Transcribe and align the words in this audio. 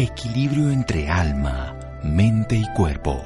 Equilibrio 0.00 0.70
entre 0.70 1.08
alma, 1.08 1.76
mente 2.04 2.54
y 2.54 2.64
cuerpo. 2.72 3.20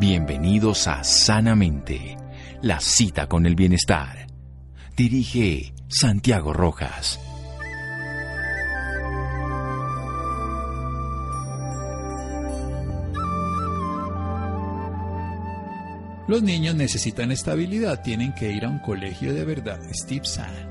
Bienvenidos 0.00 0.88
a 0.88 1.04
Sanamente, 1.04 2.16
la 2.60 2.80
cita 2.80 3.28
con 3.28 3.46
el 3.46 3.54
bienestar. 3.54 4.26
Dirige 4.96 5.72
Santiago 5.86 6.52
Rojas. 6.52 7.20
Los 16.26 16.42
niños 16.42 16.74
necesitan 16.74 17.30
estabilidad, 17.30 18.02
tienen 18.02 18.34
que 18.34 18.50
ir 18.50 18.64
a 18.64 18.70
un 18.70 18.80
colegio 18.80 19.32
de 19.32 19.44
verdad. 19.44 19.78
Steve 19.92 20.24
San. 20.24 20.69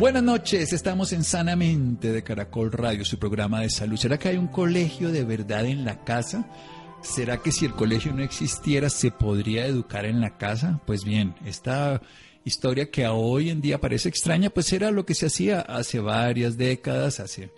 Buenas 0.00 0.22
noches, 0.22 0.72
estamos 0.72 1.12
en 1.12 1.22
Sanamente 1.22 2.10
de 2.10 2.22
Caracol 2.22 2.72
Radio, 2.72 3.04
su 3.04 3.18
programa 3.18 3.60
de 3.60 3.68
salud. 3.68 3.98
¿Será 3.98 4.18
que 4.18 4.30
hay 4.30 4.38
un 4.38 4.46
colegio 4.46 5.12
de 5.12 5.24
verdad 5.24 5.66
en 5.66 5.84
la 5.84 6.04
casa? 6.04 6.48
¿Será 7.02 7.42
que 7.42 7.52
si 7.52 7.66
el 7.66 7.74
colegio 7.74 8.14
no 8.14 8.22
existiera 8.22 8.88
se 8.88 9.10
podría 9.10 9.66
educar 9.66 10.06
en 10.06 10.22
la 10.22 10.38
casa? 10.38 10.80
Pues 10.86 11.04
bien, 11.04 11.34
esta 11.44 12.00
historia 12.46 12.90
que 12.90 13.06
hoy 13.08 13.50
en 13.50 13.60
día 13.60 13.78
parece 13.78 14.08
extraña, 14.08 14.48
pues 14.48 14.72
era 14.72 14.90
lo 14.90 15.04
que 15.04 15.14
se 15.14 15.26
hacía 15.26 15.60
hace 15.60 16.00
varias 16.00 16.56
décadas, 16.56 17.20
hace 17.20 17.52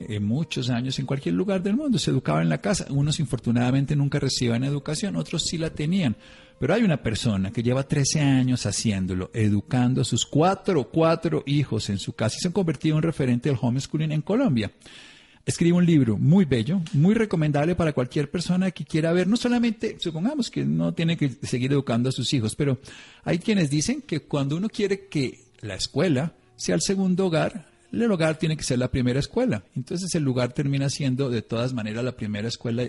eh, 0.00 0.18
muchos 0.18 0.70
años 0.70 0.98
en 0.98 1.04
cualquier 1.04 1.34
lugar 1.34 1.62
del 1.62 1.76
mundo. 1.76 1.98
Se 1.98 2.10
educaba 2.10 2.40
en 2.40 2.48
la 2.48 2.60
casa. 2.60 2.86
Unos 2.88 3.20
infortunadamente 3.20 3.94
nunca 3.94 4.18
recibían 4.18 4.64
educación, 4.64 5.16
otros 5.16 5.44
sí 5.44 5.58
la 5.58 5.70
tenían. 5.70 6.16
Pero 6.58 6.74
hay 6.74 6.82
una 6.82 7.02
persona 7.02 7.50
que 7.50 7.62
lleva 7.62 7.86
13 7.86 8.20
años 8.20 8.64
haciéndolo, 8.66 9.30
educando 9.34 10.00
a 10.00 10.04
sus 10.04 10.24
cuatro, 10.24 10.90
cuatro 10.90 11.42
hijos 11.46 11.90
en 11.90 11.98
su 11.98 12.14
casa 12.14 12.36
y 12.38 12.40
se 12.40 12.48
ha 12.48 12.52
convertido 12.52 12.96
en 12.96 13.02
referente 13.02 13.48
del 13.48 13.58
homeschooling 13.60 14.12
en 14.12 14.22
Colombia. 14.22 14.70
Escribe 15.46 15.76
un 15.76 15.86
libro 15.86 16.18
muy 16.18 16.44
bello, 16.44 16.80
muy 16.92 17.14
recomendable 17.14 17.74
para 17.74 17.94
cualquier 17.94 18.30
persona 18.30 18.70
que 18.70 18.84
quiera 18.84 19.12
ver, 19.12 19.26
no 19.26 19.36
solamente, 19.36 19.96
supongamos 19.98 20.50
que 20.50 20.64
no 20.64 20.92
tiene 20.92 21.16
que 21.16 21.30
seguir 21.42 21.72
educando 21.72 22.10
a 22.10 22.12
sus 22.12 22.32
hijos, 22.34 22.54
pero 22.54 22.78
hay 23.24 23.38
quienes 23.38 23.70
dicen 23.70 24.02
que 24.02 24.20
cuando 24.20 24.56
uno 24.56 24.68
quiere 24.68 25.08
que 25.08 25.40
la 25.60 25.76
escuela 25.76 26.34
sea 26.56 26.74
el 26.74 26.82
segundo 26.82 27.26
hogar, 27.26 27.69
el 27.92 28.10
hogar 28.10 28.38
tiene 28.38 28.56
que 28.56 28.62
ser 28.62 28.78
la 28.78 28.90
primera 28.90 29.20
escuela. 29.20 29.64
Entonces 29.74 30.14
el 30.14 30.22
lugar 30.22 30.52
termina 30.52 30.88
siendo 30.88 31.28
de 31.28 31.42
todas 31.42 31.72
maneras 31.72 32.04
la 32.04 32.16
primera 32.16 32.48
escuela 32.48 32.84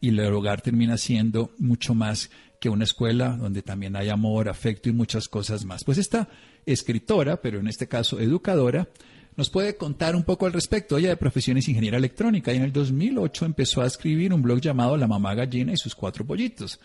y 0.00 0.08
el 0.08 0.20
hogar 0.20 0.60
termina 0.60 0.96
siendo 0.96 1.52
mucho 1.58 1.94
más 1.94 2.30
que 2.60 2.68
una 2.68 2.84
escuela 2.84 3.36
donde 3.36 3.62
también 3.62 3.96
hay 3.96 4.08
amor, 4.08 4.48
afecto 4.48 4.88
y 4.88 4.92
muchas 4.92 5.28
cosas 5.28 5.64
más. 5.64 5.84
Pues 5.84 5.98
esta 5.98 6.28
escritora, 6.66 7.40
pero 7.40 7.58
en 7.58 7.68
este 7.68 7.88
caso 7.88 8.20
educadora, 8.20 8.88
nos 9.36 9.48
puede 9.48 9.76
contar 9.76 10.14
un 10.14 10.24
poco 10.24 10.46
al 10.46 10.52
respecto. 10.52 10.98
Ella 10.98 11.08
de 11.08 11.16
profesión 11.16 11.56
es 11.56 11.68
ingeniera 11.68 11.96
electrónica 11.96 12.52
y 12.52 12.56
en 12.56 12.64
el 12.64 12.72
2008 12.72 13.46
empezó 13.46 13.80
a 13.80 13.86
escribir 13.86 14.34
un 14.34 14.42
blog 14.42 14.60
llamado 14.60 14.96
La 14.96 15.06
Mamá 15.06 15.34
Gallina 15.34 15.72
y 15.72 15.76
sus 15.76 15.94
cuatro 15.94 16.26
pollitos, 16.26 16.78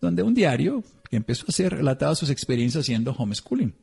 donde 0.00 0.22
un 0.22 0.34
diario 0.34 0.82
que 1.08 1.16
empezó 1.16 1.46
a 1.46 1.50
hacer 1.50 1.74
relataba 1.74 2.14
sus 2.14 2.28
experiencias 2.28 2.84
haciendo 2.84 3.12
homeschooling. 3.12 3.74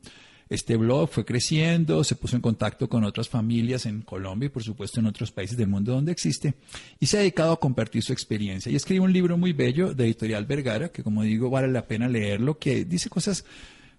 Este 0.50 0.76
blog 0.76 1.08
fue 1.08 1.24
creciendo, 1.24 2.02
se 2.02 2.16
puso 2.16 2.34
en 2.34 2.42
contacto 2.42 2.88
con 2.88 3.04
otras 3.04 3.28
familias 3.28 3.86
en 3.86 4.02
Colombia 4.02 4.46
y 4.46 4.50
por 4.50 4.64
supuesto 4.64 4.98
en 4.98 5.06
otros 5.06 5.30
países 5.30 5.56
del 5.56 5.68
mundo 5.68 5.92
donde 5.92 6.10
existe 6.10 6.54
y 6.98 7.06
se 7.06 7.16
ha 7.16 7.20
dedicado 7.20 7.52
a 7.52 7.60
compartir 7.60 8.02
su 8.02 8.12
experiencia. 8.12 8.70
Y 8.70 8.74
escribe 8.74 9.04
un 9.04 9.12
libro 9.12 9.38
muy 9.38 9.52
bello 9.52 9.94
de 9.94 10.06
Editorial 10.06 10.46
Vergara, 10.46 10.88
que 10.88 11.04
como 11.04 11.22
digo 11.22 11.50
vale 11.50 11.68
la 11.68 11.86
pena 11.86 12.08
leerlo, 12.08 12.58
que 12.58 12.84
dice 12.84 13.08
cosas 13.08 13.46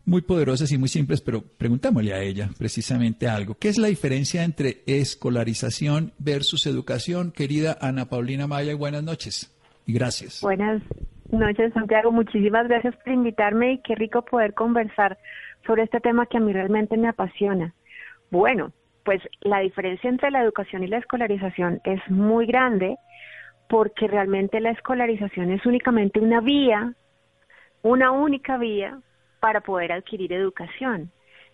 muy 0.03 0.23
poderosas 0.23 0.69
y 0.73 0.77
muy 0.77 0.89
simples, 0.89 1.21
pero 1.21 1.41
preguntámosle 1.41 2.13
a 2.13 2.21
ella 2.21 2.49
precisamente 2.57 3.29
algo. 3.29 3.55
¿Qué 3.55 3.69
es 3.69 3.77
la 3.77 3.87
diferencia 3.87 4.43
entre 4.43 4.81
escolarización 4.87 6.11
versus 6.19 6.65
educación? 6.65 7.31
Querida 7.31 7.77
Ana 7.79 8.09
Paulina 8.09 8.47
Maya, 8.47 8.75
buenas 8.75 9.03
noches 9.03 9.57
y 9.85 9.93
gracias. 9.93 10.41
Buenas 10.41 10.81
noches, 11.31 11.71
Santiago. 11.73 12.11
Muchísimas 12.11 12.67
gracias 12.67 12.93
por 12.97 13.13
invitarme 13.13 13.75
y 13.75 13.77
qué 13.83 13.95
rico 13.95 14.25
poder 14.25 14.53
conversar 14.53 15.17
sobre 15.65 15.83
este 15.83 15.99
tema 15.99 16.25
que 16.25 16.37
a 16.37 16.41
mí 16.41 16.53
realmente 16.53 16.97
me 16.97 17.07
apasiona. 17.07 17.73
Bueno, 18.29 18.71
pues 19.03 19.21
la 19.41 19.59
diferencia 19.59 20.09
entre 20.09 20.31
la 20.31 20.41
educación 20.41 20.83
y 20.83 20.87
la 20.87 20.97
escolarización 20.97 21.81
es 21.83 21.99
muy 22.09 22.45
grande 22.45 22.97
porque 23.69 24.07
realmente 24.07 24.59
la 24.59 24.71
escolarización 24.71 25.51
es 25.51 25.65
únicamente 25.65 26.19
una 26.19 26.41
vía, 26.41 26.93
una 27.81 28.11
única 28.11 28.57
vía 28.57 28.99
para 29.39 29.61
poder 29.61 29.91
adquirir 29.91 30.33
educación. 30.33 31.11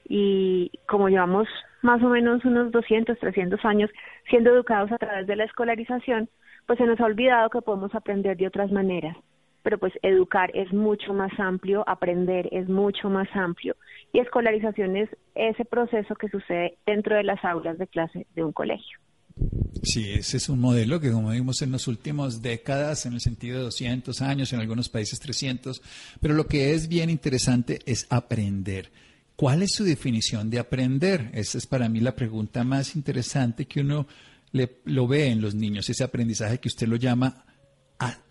Y 0.09 0.71
como 0.87 1.09
llevamos 1.09 1.47
más 1.81 2.01
o 2.01 2.09
menos 2.09 2.43
unos 2.45 2.71
200, 2.71 3.19
300 3.19 3.63
años 3.65 3.89
siendo 4.29 4.49
educados 4.51 4.91
a 4.91 4.97
través 4.97 5.27
de 5.27 5.35
la 5.35 5.43
escolarización, 5.43 6.29
pues 6.65 6.79
se 6.79 6.85
nos 6.85 6.99
ha 6.99 7.05
olvidado 7.05 7.49
que 7.49 7.61
podemos 7.61 7.93
aprender 7.93 8.35
de 8.35 8.47
otras 8.47 8.71
maneras 8.71 9.15
pero 9.67 9.79
pues 9.79 9.91
educar 10.01 10.49
es 10.53 10.71
mucho 10.71 11.13
más 11.13 11.37
amplio, 11.37 11.83
aprender 11.89 12.47
es 12.53 12.69
mucho 12.69 13.09
más 13.09 13.27
amplio 13.33 13.75
y 14.13 14.19
escolarización 14.19 14.95
es 14.95 15.09
ese 15.35 15.65
proceso 15.65 16.15
que 16.15 16.29
sucede 16.29 16.77
dentro 16.85 17.17
de 17.17 17.23
las 17.23 17.43
aulas 17.43 17.77
de 17.77 17.85
clase 17.85 18.25
de 18.33 18.45
un 18.45 18.53
colegio. 18.53 18.97
Sí, 19.83 20.13
ese 20.13 20.37
es 20.37 20.47
un 20.47 20.61
modelo 20.61 21.01
que, 21.01 21.11
como 21.11 21.31
vimos 21.31 21.61
en 21.61 21.73
las 21.73 21.85
últimas 21.89 22.41
décadas, 22.41 23.05
en 23.07 23.11
el 23.11 23.19
sentido 23.19 23.57
de 23.57 23.65
200 23.65 24.21
años, 24.21 24.53
en 24.53 24.61
algunos 24.61 24.87
países 24.87 25.19
300, 25.19 25.81
pero 26.21 26.33
lo 26.33 26.47
que 26.47 26.71
es 26.71 26.87
bien 26.87 27.09
interesante 27.09 27.79
es 27.85 28.07
aprender. 28.09 28.89
¿Cuál 29.35 29.63
es 29.63 29.73
su 29.73 29.83
definición 29.83 30.49
de 30.49 30.59
aprender? 30.59 31.29
Esa 31.33 31.57
es 31.57 31.67
para 31.67 31.89
mí 31.89 31.99
la 31.99 32.15
pregunta 32.15 32.63
más 32.63 32.95
interesante 32.95 33.65
que 33.65 33.81
uno 33.81 34.07
le, 34.53 34.77
lo 34.85 35.09
ve 35.09 35.27
en 35.27 35.41
los 35.41 35.55
niños, 35.55 35.89
ese 35.89 36.05
aprendizaje 36.05 36.57
que 36.59 36.69
usted 36.69 36.87
lo 36.87 36.95
llama 36.95 37.46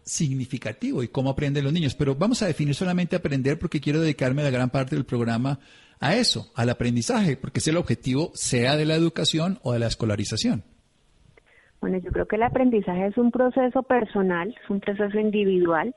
significativo 0.07 1.03
y 1.03 1.09
cómo 1.09 1.31
aprenden 1.31 1.65
los 1.65 1.73
niños. 1.73 1.95
Pero 1.97 2.15
vamos 2.15 2.41
a 2.43 2.47
definir 2.47 2.75
solamente 2.75 3.17
aprender 3.17 3.59
porque 3.59 3.81
quiero 3.81 4.01
dedicarme 4.01 4.43
la 4.43 4.51
gran 4.51 4.71
parte 4.71 4.95
del 4.95 5.05
programa 5.05 5.59
a 6.01 6.15
eso, 6.15 6.53
al 6.55 6.71
aprendizaje, 6.71 7.37
porque 7.37 7.59
es 7.59 7.69
el 7.69 7.77
objetivo 7.77 8.31
sea 8.35 8.77
de 8.77 8.87
la 8.87 8.95
educación 8.95 9.59
o 9.63 9.73
de 9.73 9.81
la 9.81 9.87
escolarización. 9.87 10.63
Bueno, 11.81 11.99
yo 11.99 12.11
creo 12.11 12.27
que 12.27 12.37
el 12.37 12.43
aprendizaje 12.43 13.07
es 13.07 13.19
un 13.19 13.31
proceso 13.31 13.83
personal, 13.83 14.55
es 14.63 14.71
un 14.71 14.81
proceso 14.81 15.19
individual 15.19 15.95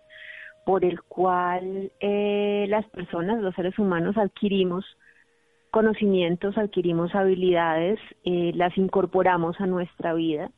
por 0.65 0.83
el 0.83 1.01
cual 1.01 1.91
eh, 1.99 2.65
las 2.67 2.85
personas, 2.89 3.41
los 3.41 3.55
seres 3.55 3.77
humanos, 3.79 4.17
adquirimos 4.17 4.85
conocimientos, 5.71 6.57
adquirimos 6.57 7.13
habilidades, 7.15 7.99
eh, 8.23 8.51
las 8.55 8.77
incorporamos 8.77 9.59
a 9.59 9.67
nuestra 9.67 10.13
vida 10.13 10.51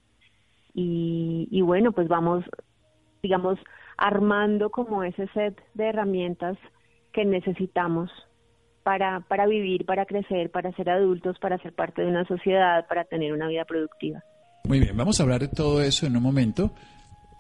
y, 0.74 1.48
y 1.52 1.62
bueno, 1.62 1.92
pues 1.92 2.08
vamos 2.08 2.46
digamos, 3.22 3.60
armando 3.98 4.70
como 4.70 5.04
ese 5.04 5.28
set 5.34 5.62
de 5.74 5.90
herramientas 5.90 6.58
que 7.14 7.26
necesitamos 7.26 8.10
para, 8.84 9.20
para 9.22 9.46
vivir, 9.46 9.86
para 9.86 10.06
crecer, 10.06 10.50
para 10.50 10.72
ser 10.74 10.90
adultos, 10.90 11.38
para 11.40 11.58
ser 11.60 11.74
parte 11.74 12.02
de 12.02 12.08
una 12.08 12.26
sociedad, 12.26 12.88
para 12.88 13.04
tener 13.04 13.34
una 13.34 13.48
vida 13.48 13.66
productiva. 13.66 14.24
Muy 14.64 14.80
bien, 14.80 14.96
vamos 14.96 15.20
a 15.20 15.24
hablar 15.24 15.42
de 15.42 15.48
todo 15.48 15.82
eso 15.82 16.06
en 16.06 16.18
un 16.18 16.24
momento 16.24 16.74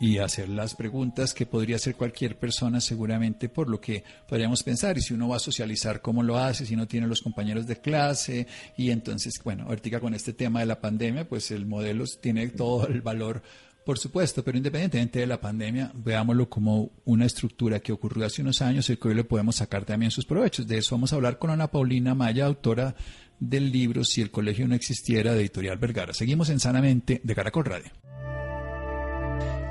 y 0.02 0.18
hacer 0.18 0.50
las 0.50 0.74
preguntas 0.74 1.32
que 1.32 1.46
podría 1.46 1.76
hacer 1.76 1.96
cualquier 1.96 2.40
persona 2.40 2.82
seguramente 2.82 3.50
por 3.50 3.70
lo 3.70 3.80
que 3.80 4.04
podríamos 4.28 4.64
pensar 4.64 4.98
y 4.98 5.02
si 5.02 5.14
uno 5.14 5.30
va 5.30 5.36
a 5.36 5.40
socializar 5.40 6.02
cómo 6.02 6.24
lo 6.24 6.40
hace, 6.40 6.66
si 6.66 6.76
no 6.76 6.88
tiene 6.88 7.06
los 7.06 7.22
compañeros 7.22 7.68
de 7.68 7.80
clase 7.80 8.48
y 8.76 8.90
entonces, 8.90 9.40
bueno, 9.44 9.66
ahorita 9.68 10.00
con 10.00 10.16
este 10.16 10.34
tema 10.34 10.62
de 10.62 10.66
la 10.66 10.82
pandemia, 10.82 11.30
pues 11.30 11.52
el 11.52 11.68
modelo 11.68 12.06
tiene 12.20 12.48
todo 12.50 12.88
el 12.88 13.02
valor 13.02 13.44
por 13.86 13.98
supuesto, 13.98 14.44
pero 14.44 14.58
independientemente 14.58 15.20
de 15.20 15.28
la 15.28 15.42
pandemia, 15.42 15.92
veámoslo 15.96 16.50
como 16.50 16.92
una 17.06 17.26
estructura 17.26 17.80
que 17.80 17.92
ocurrió 17.92 18.26
hace 18.26 18.42
unos 18.42 18.62
años 18.62 18.90
y 18.90 18.98
que 18.98 19.08
hoy 19.08 19.16
le 19.16 19.24
podemos 19.24 19.56
sacar 19.56 19.86
también 19.86 20.12
sus 20.12 20.26
provechos. 20.26 20.68
De 20.68 20.78
eso 20.78 20.96
vamos 20.96 21.12
a 21.12 21.16
hablar 21.16 21.40
con 21.40 21.50
Ana 21.50 21.68
Paulina 21.68 22.14
Maya, 22.14 22.46
autora 22.46 22.96
del 23.40 23.72
libro 23.72 24.04
Si 24.04 24.22
el 24.22 24.30
colegio 24.30 24.68
no 24.68 24.76
existiera, 24.76 25.34
de 25.34 25.42
Editorial 25.42 25.78
Vergara. 25.78 26.14
Seguimos 26.14 26.50
en 26.50 26.60
Sanamente 26.60 27.22
de 27.24 27.36
Caracol 27.36 27.66
Radio. 27.66 27.92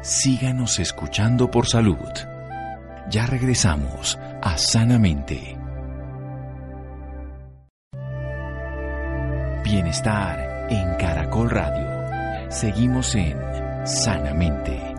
Síganos 0.02 0.78
escuchando 0.80 1.50
por 1.50 1.66
salud. 1.66 1.96
Ya 3.10 3.26
regresamos 3.26 4.18
a 4.42 4.58
Sanamente. 4.58 5.56
Bienestar 9.64 10.66
en 10.70 10.96
Caracol 10.96 11.50
Radio. 11.50 12.50
Seguimos 12.50 13.14
en 13.14 13.69
sanamente. 13.84 14.90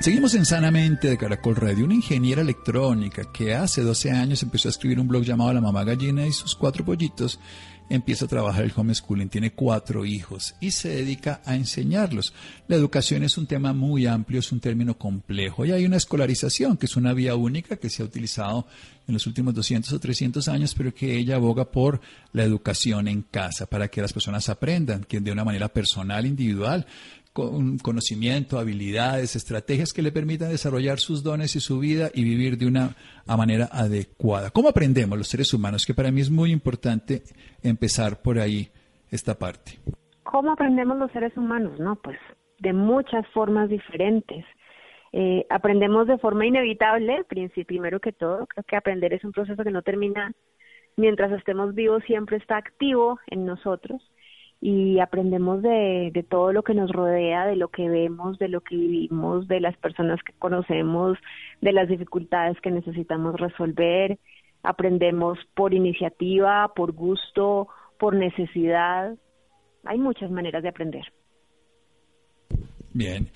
Seguimos 0.00 0.34
en 0.34 0.44
Sanamente 0.44 1.08
de 1.08 1.18
Caracol 1.18 1.56
Radio. 1.56 1.84
Una 1.84 1.94
ingeniera 1.94 2.40
electrónica 2.40 3.32
que 3.32 3.54
hace 3.54 3.82
12 3.82 4.12
años 4.12 4.42
empezó 4.42 4.68
a 4.68 4.70
escribir 4.70 5.00
un 5.00 5.08
blog 5.08 5.24
llamado 5.24 5.52
La 5.52 5.60
Mamá 5.60 5.82
Gallina 5.82 6.24
y 6.24 6.32
sus 6.32 6.54
cuatro 6.54 6.84
pollitos 6.84 7.40
empieza 7.88 8.26
a 8.26 8.28
trabajar 8.28 8.64
el 8.64 8.72
homeschooling, 8.74 9.28
tiene 9.28 9.52
cuatro 9.52 10.04
hijos 10.04 10.54
y 10.60 10.70
se 10.70 10.88
dedica 10.88 11.40
a 11.44 11.54
enseñarlos. 11.54 12.32
La 12.66 12.76
educación 12.76 13.22
es 13.22 13.38
un 13.38 13.46
tema 13.46 13.72
muy 13.72 14.06
amplio, 14.06 14.40
es 14.40 14.52
un 14.52 14.60
término 14.60 14.98
complejo 14.98 15.64
y 15.64 15.72
hay 15.72 15.84
una 15.84 15.96
escolarización 15.96 16.76
que 16.76 16.86
es 16.86 16.96
una 16.96 17.12
vía 17.12 17.34
única 17.34 17.76
que 17.76 17.90
se 17.90 18.02
ha 18.02 18.06
utilizado 18.06 18.66
en 19.08 19.14
los 19.14 19.26
últimos 19.26 19.54
200 19.54 19.90
o 19.92 19.98
300 19.98 20.48
años, 20.48 20.74
pero 20.74 20.94
que 20.94 21.16
ella 21.16 21.36
aboga 21.36 21.70
por 21.70 22.00
la 22.32 22.44
educación 22.44 23.08
en 23.08 23.22
casa, 23.22 23.64
para 23.66 23.88
que 23.88 24.02
las 24.02 24.12
personas 24.12 24.50
aprendan, 24.50 25.04
que 25.04 25.20
de 25.20 25.32
una 25.32 25.44
manera 25.44 25.68
personal, 25.68 26.26
individual, 26.26 26.86
con 27.38 27.78
conocimiento, 27.78 28.58
habilidades, 28.58 29.36
estrategias 29.36 29.92
que 29.92 30.02
le 30.02 30.10
permitan 30.10 30.48
desarrollar 30.48 30.98
sus 30.98 31.22
dones 31.22 31.54
y 31.54 31.60
su 31.60 31.78
vida 31.78 32.10
y 32.12 32.24
vivir 32.24 32.58
de 32.58 32.66
una 32.66 32.96
manera 33.28 33.68
adecuada. 33.70 34.50
¿Cómo 34.50 34.70
aprendemos 34.70 35.16
los 35.16 35.28
seres 35.28 35.54
humanos? 35.54 35.86
Que 35.86 35.94
para 35.94 36.10
mí 36.10 36.20
es 36.20 36.30
muy 36.30 36.50
importante 36.50 37.22
empezar 37.62 38.22
por 38.22 38.40
ahí 38.40 38.70
esta 39.12 39.38
parte. 39.38 39.78
¿Cómo 40.24 40.50
aprendemos 40.50 40.98
los 40.98 41.12
seres 41.12 41.36
humanos? 41.36 41.78
No, 41.78 41.94
pues 41.94 42.18
de 42.58 42.72
muchas 42.72 43.24
formas 43.28 43.68
diferentes. 43.68 44.44
Eh, 45.12 45.46
aprendemos 45.48 46.08
de 46.08 46.18
forma 46.18 46.44
inevitable, 46.44 47.24
primero 47.68 48.00
que 48.00 48.10
todo, 48.10 48.48
creo 48.48 48.64
que 48.64 48.76
aprender 48.76 49.12
es 49.12 49.22
un 49.22 49.30
proceso 49.30 49.62
que 49.62 49.70
no 49.70 49.82
termina 49.82 50.32
mientras 50.96 51.30
estemos 51.30 51.72
vivos, 51.76 52.02
siempre 52.04 52.38
está 52.38 52.56
activo 52.56 53.20
en 53.28 53.46
nosotros 53.46 54.02
y 54.60 54.98
aprendemos 54.98 55.62
de, 55.62 56.26
todo 56.28 56.52
lo 56.52 56.62
que 56.62 56.74
nos 56.74 56.90
rodea, 56.90 57.46
de 57.46 57.56
lo 57.56 57.68
que 57.68 57.88
vemos, 57.88 58.38
de 58.38 58.48
lo 58.48 58.60
que 58.60 58.76
vivimos, 58.76 59.46
de 59.46 59.60
las 59.60 59.76
personas 59.76 60.18
que 60.24 60.32
conocemos, 60.38 61.16
de 61.60 61.72
las 61.72 61.88
dificultades 61.88 62.60
que 62.60 62.70
necesitamos 62.70 63.38
resolver. 63.38 64.18
Aprendemos 64.64 65.38
por 65.54 65.74
iniciativa, 65.74 66.72
por 66.74 66.92
gusto, 66.92 67.68
por 68.00 68.16
necesidad. 68.16 69.16
Hay 69.84 69.98
muchas 69.98 70.30
maneras 70.30 70.64
de 70.64 70.70
aprender. 70.70 71.04
Bien. 72.92 73.28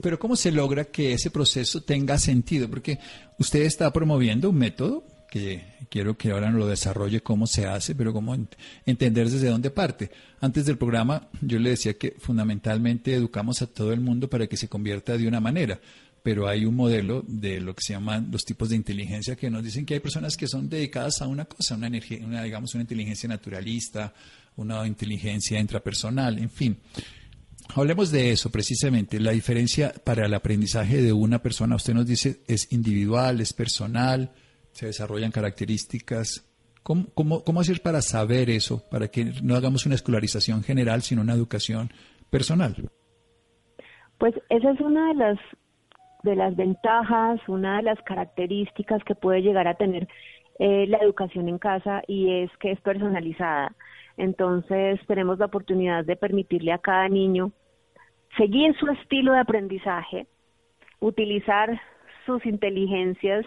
pero 0.00 0.18
¿cómo 0.18 0.36
se 0.36 0.52
logra 0.52 0.84
que 0.84 1.12
ese 1.12 1.32
proceso 1.32 1.82
tenga 1.82 2.18
sentido? 2.18 2.70
Porque 2.70 2.98
usted 3.40 3.62
está 3.62 3.92
promoviendo 3.92 4.50
un 4.50 4.58
método 4.58 5.02
que 5.38 5.86
quiero 5.88 6.16
que 6.16 6.30
ahora 6.30 6.50
lo 6.50 6.66
desarrolle 6.66 7.22
cómo 7.22 7.46
se 7.46 7.66
hace, 7.66 7.94
pero 7.94 8.12
cómo 8.12 8.36
entender 8.84 9.30
desde 9.30 9.48
dónde 9.48 9.70
parte. 9.70 10.10
Antes 10.40 10.66
del 10.66 10.78
programa 10.78 11.28
yo 11.40 11.58
le 11.58 11.70
decía 11.70 11.94
que 11.94 12.14
fundamentalmente 12.18 13.14
educamos 13.14 13.62
a 13.62 13.66
todo 13.66 13.92
el 13.92 14.00
mundo 14.00 14.28
para 14.28 14.46
que 14.46 14.56
se 14.56 14.68
convierta 14.68 15.16
de 15.16 15.28
una 15.28 15.40
manera, 15.40 15.80
pero 16.22 16.48
hay 16.48 16.64
un 16.64 16.74
modelo 16.74 17.24
de 17.26 17.60
lo 17.60 17.74
que 17.74 17.82
se 17.82 17.92
llaman 17.92 18.28
los 18.30 18.44
tipos 18.44 18.68
de 18.68 18.76
inteligencia 18.76 19.36
que 19.36 19.50
nos 19.50 19.62
dicen 19.62 19.86
que 19.86 19.94
hay 19.94 20.00
personas 20.00 20.36
que 20.36 20.48
son 20.48 20.68
dedicadas 20.68 21.22
a 21.22 21.28
una 21.28 21.44
cosa, 21.44 21.76
una 21.76 21.86
energía, 21.86 22.18
una, 22.24 22.42
digamos 22.42 22.74
una 22.74 22.82
inteligencia 22.82 23.28
naturalista, 23.28 24.12
una 24.56 24.86
inteligencia 24.86 25.60
intrapersonal, 25.60 26.38
en 26.38 26.50
fin. 26.50 26.78
Hablemos 27.74 28.10
de 28.10 28.32
eso 28.32 28.50
precisamente. 28.50 29.20
La 29.20 29.32
diferencia 29.32 29.92
para 30.04 30.26
el 30.26 30.34
aprendizaje 30.34 31.02
de 31.02 31.12
una 31.12 31.42
persona, 31.42 31.76
usted 31.76 31.94
nos 31.94 32.06
dice, 32.06 32.40
es 32.46 32.72
individual, 32.72 33.40
es 33.40 33.52
personal, 33.52 34.32
se 34.76 34.86
desarrollan 34.86 35.30
características. 35.30 36.44
¿Cómo, 36.82 37.06
cómo, 37.14 37.42
cómo 37.42 37.60
hacer 37.60 37.80
para 37.82 38.02
saber 38.02 38.50
eso, 38.50 38.82
para 38.90 39.08
que 39.08 39.32
no 39.42 39.56
hagamos 39.56 39.86
una 39.86 39.94
escolarización 39.94 40.62
general, 40.62 41.00
sino 41.00 41.22
una 41.22 41.32
educación 41.32 41.88
personal? 42.30 42.76
Pues 44.18 44.34
esa 44.50 44.70
es 44.70 44.80
una 44.80 45.08
de 45.08 45.14
las 45.14 45.38
de 46.22 46.36
las 46.36 46.56
ventajas, 46.56 47.40
una 47.48 47.76
de 47.76 47.84
las 47.84 48.02
características 48.02 49.02
que 49.04 49.14
puede 49.14 49.42
llegar 49.42 49.68
a 49.68 49.76
tener 49.76 50.08
eh, 50.58 50.86
la 50.88 50.98
educación 50.98 51.48
en 51.48 51.58
casa 51.58 52.02
y 52.06 52.42
es 52.42 52.50
que 52.58 52.72
es 52.72 52.80
personalizada. 52.80 53.72
Entonces 54.16 55.00
tenemos 55.06 55.38
la 55.38 55.46
oportunidad 55.46 56.04
de 56.04 56.16
permitirle 56.16 56.72
a 56.72 56.78
cada 56.78 57.08
niño 57.08 57.52
seguir 58.36 58.76
su 58.76 58.88
estilo 58.88 59.32
de 59.32 59.40
aprendizaje, 59.40 60.26
utilizar 61.00 61.80
sus 62.26 62.44
inteligencias 62.44 63.46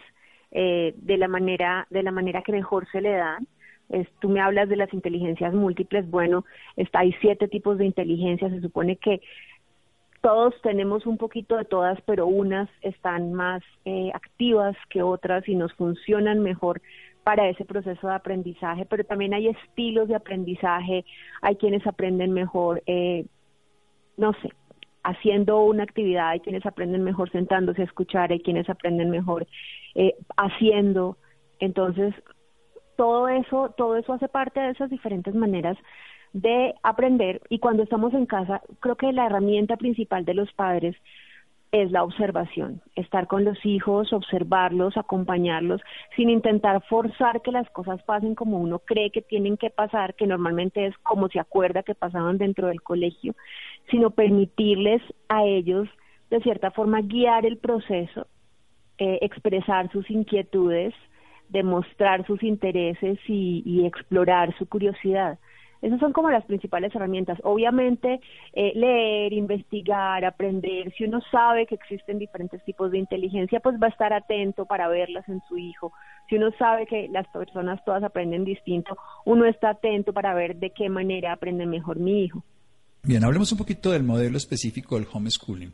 eh, 0.51 0.94
de 0.98 1.18
la 1.18 1.28
manera 1.28 1.88
de 1.90 2.04
la 2.04 2.12
manera 2.12 2.42
que 2.42 2.51
mejor 2.51 2.88
se 2.92 3.01
le 3.01 3.12
dan. 3.12 3.48
tú 4.19 4.30
me 4.30 4.42
hablas 4.42 4.69
de 4.69 4.75
las 4.75 4.94
inteligencias 4.94 5.54
múltiples. 5.54 6.10
Bueno, 6.10 6.46
está, 6.75 7.00
hay 7.00 7.13
siete 7.22 7.48
tipos 7.48 7.78
de 7.78 7.86
inteligencia. 7.86 8.50
Se 8.50 8.62
supone 8.62 8.98
que 8.98 9.22
todos 10.22 10.54
tenemos 10.62 11.06
un 11.06 11.18
poquito 11.18 11.56
de 11.56 11.66
todas, 11.66 12.00
pero 12.06 12.28
unas 12.28 12.69
están 12.81 13.34
más 13.34 13.62
eh, 13.86 14.12
activas 14.13 14.75
que 14.90 15.01
otras 15.01 15.48
y 15.48 15.56
nos 15.56 15.74
funcionan 15.74 16.40
mejor 16.40 16.81
para 17.24 17.48
ese 17.48 17.63
proceso 17.66 18.07
de 18.07 18.16
aprendizaje, 18.16 18.86
pero 18.86 19.04
también 19.04 19.34
hay 19.34 19.48
estilos 19.48 20.07
de 20.07 20.16
aprendizaje, 20.16 21.06
hay 21.42 21.56
quienes 21.56 21.86
aprenden 21.86 22.31
mejor, 22.34 22.81
eh, 22.88 23.25
no 24.18 24.34
sé, 24.42 24.50
haciendo 25.04 25.62
una 25.63 25.84
actividad, 25.84 26.30
hay 26.30 26.40
quienes 26.40 26.66
aprenden 26.66 27.04
mejor 27.04 27.31
sentándose 27.31 27.81
a 27.81 27.86
escuchar, 27.86 28.31
hay 28.31 28.40
quienes 28.40 28.69
aprenden 28.69 29.10
mejor 29.10 29.48
eh, 29.96 30.16
haciendo. 30.38 31.18
Entonces, 31.60 32.13
todo 32.96 33.28
eso, 33.30 33.74
todo 33.78 33.96
eso 33.96 34.13
hace 34.13 34.28
parte 34.28 34.60
de 34.60 34.72
esas 34.72 34.90
diferentes 34.90 35.34
maneras 35.34 35.78
de 36.34 36.75
aprender 36.84 37.42
y 37.50 37.60
cuando 37.60 37.84
estamos 37.84 38.13
en 38.13 38.25
casa, 38.25 38.62
creo 38.80 38.96
que 38.96 39.12
la 39.13 39.25
herramienta 39.25 39.78
principal 39.78 40.25
de 40.25 40.36
los 40.36 40.51
padres 40.54 40.96
es 41.71 41.92
la 41.92 42.04
observación, 42.04 42.81
estar 42.95 43.27
con 43.27 43.45
los 43.45 43.63
hijos, 43.63 44.12
observarlos, 44.12 44.98
acompañarlos, 44.98 45.81
sin 46.16 46.30
intentar 46.30 46.81
forzar 46.88 47.42
que 47.42 47.51
las 47.51 47.69
cosas 47.69 48.01
pasen 48.04 48.33
como 48.33 48.57
uno 48.57 48.80
cree 48.80 49.12
que 49.12 49.21
tienen 49.21 49.56
que 49.56 49.69
pasar, 49.69 50.16
que 50.16 50.25
normalmente 50.25 50.88
es 50.88 50.98
como 51.00 51.27
se 51.30 51.39
acuerda 51.39 51.83
que 51.83 51.94
pasaban 51.94 52.38
dentro 52.38 52.68
del 52.68 52.81
colegio, 52.81 53.36
sino 53.92 54.10
permitirles 54.10 55.01
a 55.27 55.44
ellos, 55.44 55.88
de 56.31 56.42
cierta 56.42 56.71
forma, 56.71 57.01
guiar 57.01 57.45
el 57.45 57.57
proceso, 57.57 58.25
eh, 58.98 59.19
expresar 59.22 59.92
sus 59.92 60.10
inquietudes, 60.10 60.94
demostrar 61.50 62.25
sus 62.25 62.42
intereses 62.44 63.19
y 63.27 63.86
explorar 63.86 64.56
su 64.57 64.68
curiosidad. 64.68 65.39
Esas 65.81 65.99
son 65.99 66.11
como 66.11 66.29
las 66.29 66.45
principales 66.45 66.93
herramientas. 66.93 67.39
Obviamente, 67.43 68.19
eh, 68.53 68.73
leer, 68.75 69.31
investigar, 69.33 70.25
aprender. 70.25 70.93
Si 70.97 71.05
uno 71.05 71.21
sabe 71.31 71.65
que 71.65 71.75
existen 71.75 72.19
diferentes 72.19 72.63
tipos 72.65 72.91
de 72.91 72.97
inteligencia, 72.97 73.59
pues 73.61 73.75
va 73.81 73.87
a 73.87 73.91
estar 73.91 74.11
atento 74.11 74.65
para 74.65 74.89
verlas 74.89 75.27
en 75.29 75.41
su 75.47 75.57
hijo. 75.57 75.93
Si 76.29 76.35
uno 76.35 76.51
sabe 76.59 76.85
que 76.85 77.07
las 77.09 77.27
personas 77.29 77.83
todas 77.85 78.03
aprenden 78.03 78.43
distinto, 78.43 78.97
uno 79.25 79.45
está 79.45 79.69
atento 79.71 80.11
para 80.11 80.33
ver 80.33 80.57
de 80.57 80.71
qué 80.71 80.89
manera 80.89 81.33
aprende 81.33 81.65
mejor 81.65 81.97
mi 81.99 82.23
hijo. 82.23 82.43
Bien, 83.03 83.23
hablemos 83.23 83.51
un 83.53 83.57
poquito 83.57 83.91
del 83.91 84.03
modelo 84.03 84.37
específico 84.37 84.95
del 84.95 85.07
homeschooling. 85.11 85.73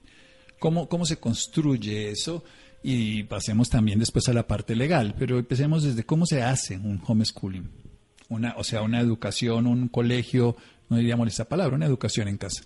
¿Cómo, 0.60 0.88
cómo 0.88 1.06
se 1.06 1.20
construye 1.20 2.12
eso? 2.12 2.44
Y 2.84 3.24
pasemos 3.24 3.70
también 3.70 3.98
después 3.98 4.30
a 4.30 4.34
la 4.34 4.46
parte 4.46 4.76
legal, 4.76 5.16
pero 5.18 5.40
empecemos 5.40 5.84
desde 5.84 6.04
cómo 6.04 6.28
se 6.28 6.44
hace 6.44 6.78
un 6.78 7.02
homeschooling 7.06 7.85
una, 8.30 8.56
o 8.58 8.64
sea, 8.64 8.82
una 8.82 9.00
educación, 9.00 9.68
un 9.68 9.88
colegio, 9.88 10.56
no 10.90 10.98
diríamos 10.98 11.28
esa 11.28 11.46
palabra, 11.48 11.76
una 11.76 11.86
educación 11.86 12.28
en 12.28 12.38
casa. 12.38 12.64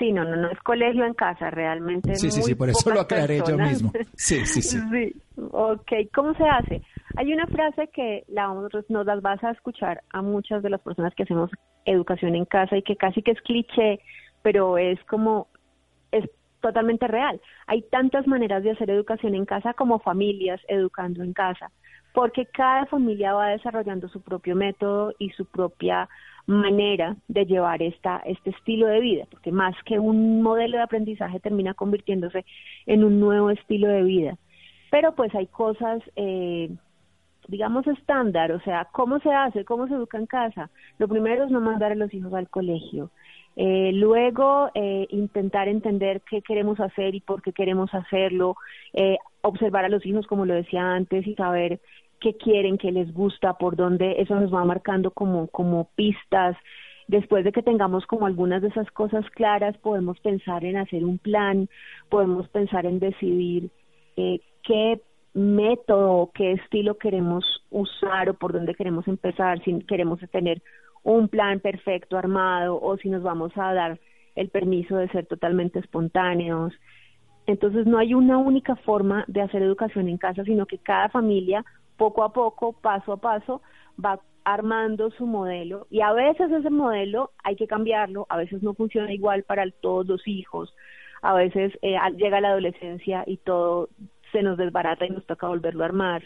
Sí, 0.00 0.12
no, 0.12 0.24
no, 0.24 0.34
no 0.34 0.50
es 0.50 0.58
colegio 0.60 1.04
en 1.04 1.12
casa, 1.12 1.50
realmente. 1.50 2.14
Sí, 2.16 2.30
sí, 2.30 2.42
sí, 2.42 2.54
por 2.54 2.70
eso 2.70 2.90
lo 2.90 3.00
aclaré 3.00 3.42
yo 3.46 3.58
mismo. 3.58 3.92
Sí, 4.16 4.46
sí, 4.46 4.62
sí. 4.62 4.78
sí. 4.90 5.14
Ok, 5.52 5.92
¿cómo 6.14 6.32
se 6.34 6.44
hace? 6.44 6.82
Hay 7.16 7.32
una 7.32 7.46
frase 7.46 7.88
que 7.88 8.24
la, 8.28 8.48
nos 8.88 9.06
las 9.06 9.20
vas 9.20 9.44
a 9.44 9.50
escuchar 9.50 10.02
a 10.10 10.22
muchas 10.22 10.62
de 10.62 10.70
las 10.70 10.80
personas 10.80 11.14
que 11.14 11.24
hacemos 11.24 11.50
educación 11.84 12.34
en 12.34 12.46
casa 12.46 12.78
y 12.78 12.82
que 12.82 12.96
casi 12.96 13.22
que 13.22 13.32
es 13.32 13.42
cliché, 13.42 14.00
pero 14.40 14.78
es 14.78 14.98
como, 15.04 15.48
es 16.12 16.24
totalmente 16.60 17.06
real. 17.06 17.38
Hay 17.66 17.82
tantas 17.90 18.26
maneras 18.26 18.62
de 18.62 18.70
hacer 18.70 18.88
educación 18.88 19.34
en 19.34 19.44
casa 19.44 19.74
como 19.74 19.98
familias 19.98 20.62
educando 20.68 21.22
en 21.22 21.34
casa 21.34 21.70
porque 22.12 22.46
cada 22.46 22.86
familia 22.86 23.34
va 23.34 23.48
desarrollando 23.48 24.08
su 24.08 24.20
propio 24.20 24.56
método 24.56 25.14
y 25.18 25.30
su 25.30 25.44
propia 25.46 26.08
manera 26.46 27.16
de 27.28 27.46
llevar 27.46 27.82
esta, 27.82 28.18
este 28.24 28.50
estilo 28.50 28.86
de 28.86 29.00
vida, 29.00 29.24
porque 29.30 29.52
más 29.52 29.74
que 29.84 29.98
un 29.98 30.42
modelo 30.42 30.76
de 30.76 30.82
aprendizaje 30.82 31.40
termina 31.40 31.74
convirtiéndose 31.74 32.44
en 32.86 33.04
un 33.04 33.20
nuevo 33.20 33.50
estilo 33.50 33.88
de 33.88 34.02
vida. 34.02 34.36
Pero 34.90 35.14
pues 35.14 35.32
hay 35.34 35.46
cosas, 35.46 36.02
eh, 36.16 36.70
digamos, 37.46 37.86
estándar, 37.86 38.50
o 38.52 38.60
sea, 38.60 38.88
¿cómo 38.90 39.20
se 39.20 39.32
hace? 39.32 39.64
¿Cómo 39.64 39.86
se 39.86 39.94
educa 39.94 40.18
en 40.18 40.26
casa? 40.26 40.70
Lo 40.98 41.06
primero 41.06 41.44
es 41.44 41.50
no 41.50 41.60
mandar 41.60 41.92
a 41.92 41.96
los 41.96 42.12
hijos 42.12 42.34
al 42.34 42.48
colegio. 42.48 43.10
Eh, 43.56 43.90
luego, 43.92 44.70
eh, 44.74 45.06
intentar 45.10 45.68
entender 45.68 46.22
qué 46.22 46.40
queremos 46.42 46.78
hacer 46.80 47.14
y 47.14 47.20
por 47.20 47.42
qué 47.42 47.52
queremos 47.52 47.92
hacerlo, 47.92 48.56
eh, 48.92 49.18
observar 49.42 49.84
a 49.84 49.88
los 49.88 50.06
hijos, 50.06 50.26
como 50.26 50.46
lo 50.46 50.54
decía 50.54 50.92
antes, 50.94 51.26
y 51.26 51.34
saber 51.34 51.80
qué 52.20 52.36
quieren, 52.36 52.78
qué 52.78 52.92
les 52.92 53.12
gusta, 53.12 53.54
por 53.54 53.76
dónde, 53.76 54.20
eso 54.20 54.38
nos 54.38 54.52
va 54.52 54.64
marcando 54.64 55.10
como, 55.10 55.48
como 55.48 55.88
pistas. 55.96 56.56
Después 57.08 57.44
de 57.44 57.52
que 57.52 57.62
tengamos 57.62 58.06
como 58.06 58.26
algunas 58.26 58.62
de 58.62 58.68
esas 58.68 58.88
cosas 58.92 59.28
claras, 59.30 59.76
podemos 59.78 60.20
pensar 60.20 60.64
en 60.64 60.76
hacer 60.76 61.04
un 61.04 61.18
plan, 61.18 61.68
podemos 62.08 62.48
pensar 62.50 62.86
en 62.86 63.00
decidir 63.00 63.70
eh, 64.16 64.40
qué 64.62 65.00
método, 65.34 66.30
qué 66.34 66.52
estilo 66.52 66.98
queremos 66.98 67.44
usar 67.70 68.28
o 68.28 68.34
por 68.34 68.52
dónde 68.52 68.74
queremos 68.74 69.08
empezar, 69.08 69.62
si 69.64 69.80
queremos 69.84 70.20
tener 70.30 70.62
un 71.02 71.28
plan 71.28 71.60
perfecto 71.60 72.18
armado 72.18 72.78
o 72.80 72.96
si 72.98 73.08
nos 73.08 73.22
vamos 73.22 73.52
a 73.56 73.72
dar 73.72 73.98
el 74.36 74.48
permiso 74.50 74.96
de 74.96 75.08
ser 75.08 75.26
totalmente 75.26 75.78
espontáneos. 75.78 76.72
Entonces 77.46 77.86
no 77.86 77.98
hay 77.98 78.14
una 78.14 78.38
única 78.38 78.76
forma 78.76 79.24
de 79.26 79.40
hacer 79.40 79.62
educación 79.62 80.08
en 80.08 80.18
casa, 80.18 80.44
sino 80.44 80.66
que 80.66 80.78
cada 80.78 81.08
familia 81.08 81.64
poco 82.00 82.24
a 82.24 82.32
poco, 82.32 82.72
paso 82.72 83.12
a 83.12 83.16
paso, 83.18 83.60
va 84.02 84.18
armando 84.44 85.10
su 85.10 85.26
modelo 85.26 85.86
y 85.90 86.00
a 86.00 86.14
veces 86.14 86.50
ese 86.50 86.70
modelo 86.70 87.32
hay 87.44 87.56
que 87.56 87.66
cambiarlo, 87.66 88.26
a 88.30 88.38
veces 88.38 88.62
no 88.62 88.72
funciona 88.72 89.12
igual 89.12 89.42
para 89.42 89.70
todos 89.70 90.06
los 90.06 90.26
hijos, 90.26 90.74
a 91.20 91.34
veces 91.34 91.78
eh, 91.82 91.98
llega 92.16 92.40
la 92.40 92.48
adolescencia 92.48 93.22
y 93.26 93.36
todo 93.36 93.90
se 94.32 94.42
nos 94.42 94.56
desbarata 94.56 95.04
y 95.04 95.10
nos 95.10 95.26
toca 95.26 95.46
volverlo 95.46 95.82
a 95.82 95.88
armar. 95.88 96.22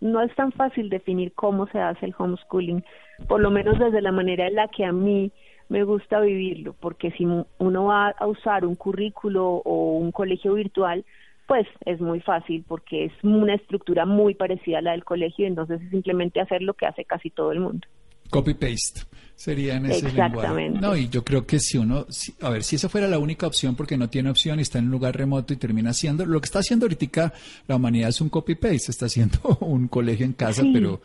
No 0.00 0.22
es 0.22 0.34
tan 0.34 0.50
fácil 0.52 0.88
definir 0.88 1.34
cómo 1.34 1.66
se 1.66 1.78
hace 1.78 2.06
el 2.06 2.14
homeschooling, 2.16 2.82
por 3.28 3.40
lo 3.42 3.50
menos 3.50 3.78
desde 3.78 4.00
la 4.00 4.12
manera 4.12 4.46
en 4.46 4.54
la 4.54 4.68
que 4.68 4.86
a 4.86 4.92
mí 4.92 5.30
me 5.68 5.84
gusta 5.84 6.20
vivirlo, 6.20 6.74
porque 6.80 7.10
si 7.10 7.26
uno 7.58 7.84
va 7.84 8.14
a 8.18 8.26
usar 8.26 8.64
un 8.64 8.76
currículo 8.76 9.44
o 9.46 9.98
un 9.98 10.10
colegio 10.10 10.54
virtual, 10.54 11.04
pues 11.46 11.66
es 11.84 12.00
muy 12.00 12.20
fácil 12.20 12.64
porque 12.66 13.06
es 13.06 13.12
una 13.22 13.54
estructura 13.54 14.04
muy 14.04 14.34
parecida 14.34 14.78
a 14.78 14.82
la 14.82 14.92
del 14.92 15.04
colegio, 15.04 15.46
entonces 15.46 15.80
es 15.80 15.90
simplemente 15.90 16.40
hacer 16.40 16.62
lo 16.62 16.74
que 16.74 16.86
hace 16.86 17.04
casi 17.04 17.30
todo 17.30 17.52
el 17.52 17.60
mundo. 17.60 17.86
Copy-paste 18.30 19.02
sería 19.36 19.76
en 19.76 19.86
ese 19.86 20.10
lenguaje. 20.10 20.70
No, 20.70 20.96
y 20.96 21.08
yo 21.08 21.24
creo 21.24 21.46
que 21.46 21.60
si 21.60 21.78
uno, 21.78 22.06
a 22.40 22.50
ver, 22.50 22.64
si 22.64 22.76
esa 22.76 22.88
fuera 22.88 23.06
la 23.06 23.18
única 23.18 23.46
opción 23.46 23.74
porque 23.76 23.96
no 23.96 24.08
tiene 24.08 24.30
opción 24.30 24.58
y 24.58 24.62
está 24.62 24.78
en 24.78 24.86
un 24.86 24.90
lugar 24.90 25.16
remoto 25.16 25.52
y 25.52 25.56
termina 25.56 25.90
haciendo, 25.90 26.24
lo 26.24 26.40
que 26.40 26.46
está 26.46 26.60
haciendo 26.60 26.86
ahorita 26.86 27.32
la 27.68 27.76
humanidad 27.76 28.08
es 28.08 28.20
un 28.20 28.28
copy-paste, 28.28 28.90
está 28.90 29.06
haciendo 29.06 29.38
un 29.60 29.88
colegio 29.88 30.26
en 30.26 30.32
casa, 30.32 30.62
pero, 30.72 31.00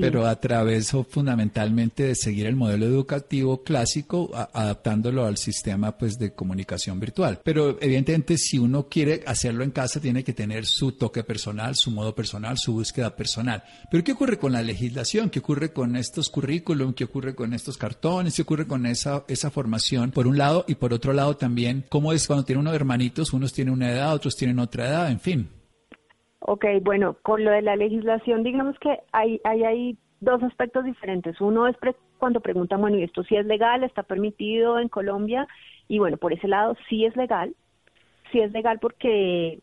pero 0.00 0.26
a 0.26 0.38
través 0.38 0.92
fundamentalmente 1.08 2.04
de 2.04 2.14
seguir 2.14 2.46
el 2.46 2.56
modelo 2.56 2.86
educativo 2.86 3.62
clásico, 3.62 4.30
adaptándolo 4.52 5.24
al 5.24 5.36
sistema 5.36 5.96
pues 5.96 6.18
de 6.18 6.32
comunicación 6.32 7.00
virtual. 7.00 7.40
Pero 7.42 7.78
evidentemente 7.80 8.36
si 8.36 8.58
uno 8.58 8.88
quiere 8.88 9.22
hacerlo 9.26 9.64
en 9.64 9.70
casa 9.70 10.00
tiene 10.00 10.22
que 10.22 10.32
tener 10.32 10.66
su 10.66 10.92
toque 10.92 11.24
personal, 11.24 11.76
su 11.76 11.90
modo 11.90 12.14
personal, 12.14 12.58
su 12.58 12.74
búsqueda 12.74 13.16
personal. 13.16 13.62
Pero 13.90 14.04
¿qué 14.04 14.12
ocurre 14.12 14.38
con 14.38 14.52
la 14.52 14.62
legislación? 14.62 15.30
¿Qué 15.30 15.38
ocurre 15.38 15.72
con 15.72 15.96
estos 15.96 16.28
currículum? 16.28 16.92
¿Qué 16.92 17.04
ocurre 17.04 17.34
con 17.34 17.54
estos 17.54 17.69
cartones, 17.78 18.36
qué 18.36 18.42
ocurre 18.42 18.66
con 18.66 18.86
esa, 18.86 19.24
esa 19.28 19.50
formación, 19.50 20.10
por 20.10 20.26
un 20.26 20.38
lado, 20.38 20.64
y 20.68 20.74
por 20.74 20.92
otro 20.92 21.12
lado 21.12 21.36
también, 21.36 21.84
cómo 21.88 22.12
es 22.12 22.26
cuando 22.26 22.44
tiene 22.44 22.60
unos 22.60 22.74
hermanitos, 22.74 23.32
unos 23.32 23.52
tienen 23.52 23.74
una 23.74 23.90
edad, 23.90 24.14
otros 24.14 24.36
tienen 24.36 24.58
otra 24.58 24.88
edad, 24.88 25.10
en 25.10 25.20
fin. 25.20 25.48
Ok, 26.40 26.64
bueno, 26.82 27.16
con 27.22 27.44
lo 27.44 27.50
de 27.50 27.62
la 27.62 27.76
legislación, 27.76 28.42
digamos 28.42 28.78
que 28.78 28.98
hay, 29.12 29.40
hay, 29.44 29.64
hay 29.64 29.98
dos 30.20 30.42
aspectos 30.42 30.84
diferentes. 30.84 31.40
Uno 31.40 31.66
es 31.66 31.76
cuando 32.18 32.40
preguntan, 32.40 32.80
bueno, 32.80 32.98
¿y 32.98 33.02
esto 33.02 33.22
sí 33.24 33.36
es 33.36 33.46
legal? 33.46 33.84
¿Está 33.84 34.02
permitido 34.02 34.78
en 34.78 34.88
Colombia? 34.88 35.46
Y 35.88 35.98
bueno, 35.98 36.16
por 36.16 36.32
ese 36.32 36.48
lado 36.48 36.76
sí 36.88 37.04
es 37.04 37.16
legal. 37.16 37.54
Sí 38.32 38.40
es 38.40 38.52
legal 38.52 38.78
porque 38.80 39.58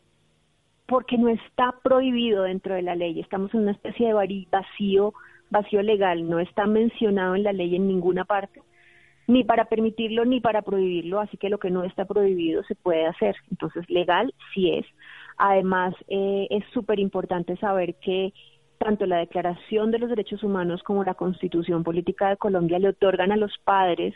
porque 0.86 1.18
no 1.18 1.28
está 1.28 1.74
prohibido 1.82 2.44
dentro 2.44 2.74
de 2.74 2.82
la 2.82 2.96
ley. 2.96 3.20
Estamos 3.20 3.52
en 3.52 3.60
una 3.60 3.72
especie 3.72 4.06
de 4.08 4.46
vacío 4.50 5.12
vacío 5.50 5.82
legal, 5.82 6.28
no 6.28 6.40
está 6.40 6.66
mencionado 6.66 7.34
en 7.34 7.42
la 7.42 7.52
ley 7.52 7.76
en 7.76 7.88
ninguna 7.88 8.24
parte, 8.24 8.62
ni 9.26 9.44
para 9.44 9.66
permitirlo 9.66 10.24
ni 10.24 10.40
para 10.40 10.62
prohibirlo, 10.62 11.20
así 11.20 11.36
que 11.36 11.50
lo 11.50 11.58
que 11.58 11.70
no 11.70 11.84
está 11.84 12.04
prohibido 12.04 12.62
se 12.64 12.74
puede 12.74 13.06
hacer. 13.06 13.36
Entonces, 13.50 13.88
legal 13.90 14.34
sí 14.54 14.70
es. 14.70 14.86
Además, 15.36 15.94
eh, 16.08 16.46
es 16.50 16.64
súper 16.72 16.98
importante 16.98 17.56
saber 17.56 17.94
que 17.96 18.32
tanto 18.78 19.06
la 19.06 19.18
Declaración 19.18 19.90
de 19.90 19.98
los 19.98 20.08
Derechos 20.08 20.42
Humanos 20.42 20.82
como 20.82 21.04
la 21.04 21.14
Constitución 21.14 21.84
Política 21.84 22.30
de 22.30 22.36
Colombia 22.36 22.78
le 22.78 22.88
otorgan 22.88 23.32
a 23.32 23.36
los 23.36 23.52
padres 23.64 24.14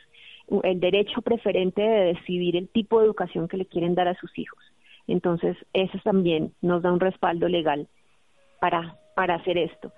el 0.63 0.81
derecho 0.81 1.23
preferente 1.23 1.83
de 1.83 2.15
decidir 2.15 2.57
el 2.57 2.69
tipo 2.69 2.99
de 2.99 3.07
educación 3.07 3.49
que 3.49 3.57
le 3.57 3.67
quieren 3.67 3.95
dar 3.95 4.09
a 4.09 4.15
sus 4.15 4.37
hijos. 4.39 4.63
Entonces, 5.07 5.57
eso 5.73 5.99
también 6.05 6.53
nos 6.61 6.83
da 6.83 6.93
un 6.93 7.01
respaldo 7.01 7.49
legal 7.49 7.89
para, 8.61 8.97
para 9.15 9.35
hacer 9.37 9.59
esto. 9.59 9.93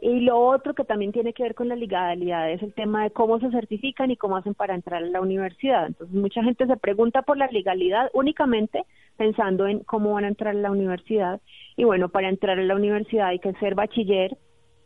Y 0.00 0.20
lo 0.20 0.38
otro 0.38 0.74
que 0.74 0.84
también 0.84 1.10
tiene 1.10 1.32
que 1.32 1.42
ver 1.42 1.54
con 1.56 1.68
la 1.68 1.74
legalidad 1.74 2.50
es 2.50 2.62
el 2.62 2.72
tema 2.72 3.02
de 3.02 3.10
cómo 3.10 3.40
se 3.40 3.50
certifican 3.50 4.10
y 4.10 4.16
cómo 4.16 4.36
hacen 4.36 4.54
para 4.54 4.74
entrar 4.74 5.02
a 5.02 5.06
la 5.06 5.20
universidad. 5.20 5.86
Entonces, 5.86 6.14
mucha 6.14 6.42
gente 6.44 6.66
se 6.66 6.76
pregunta 6.76 7.22
por 7.22 7.36
la 7.36 7.48
legalidad 7.48 8.08
únicamente 8.12 8.84
pensando 9.16 9.66
en 9.66 9.80
cómo 9.80 10.14
van 10.14 10.24
a 10.24 10.28
entrar 10.28 10.54
a 10.54 10.58
la 10.58 10.70
universidad. 10.70 11.40
Y 11.76 11.84
bueno, 11.84 12.08
para 12.10 12.28
entrar 12.28 12.58
a 12.58 12.62
la 12.62 12.76
universidad 12.76 13.28
hay 13.28 13.40
que 13.40 13.52
ser 13.54 13.74
bachiller 13.74 14.36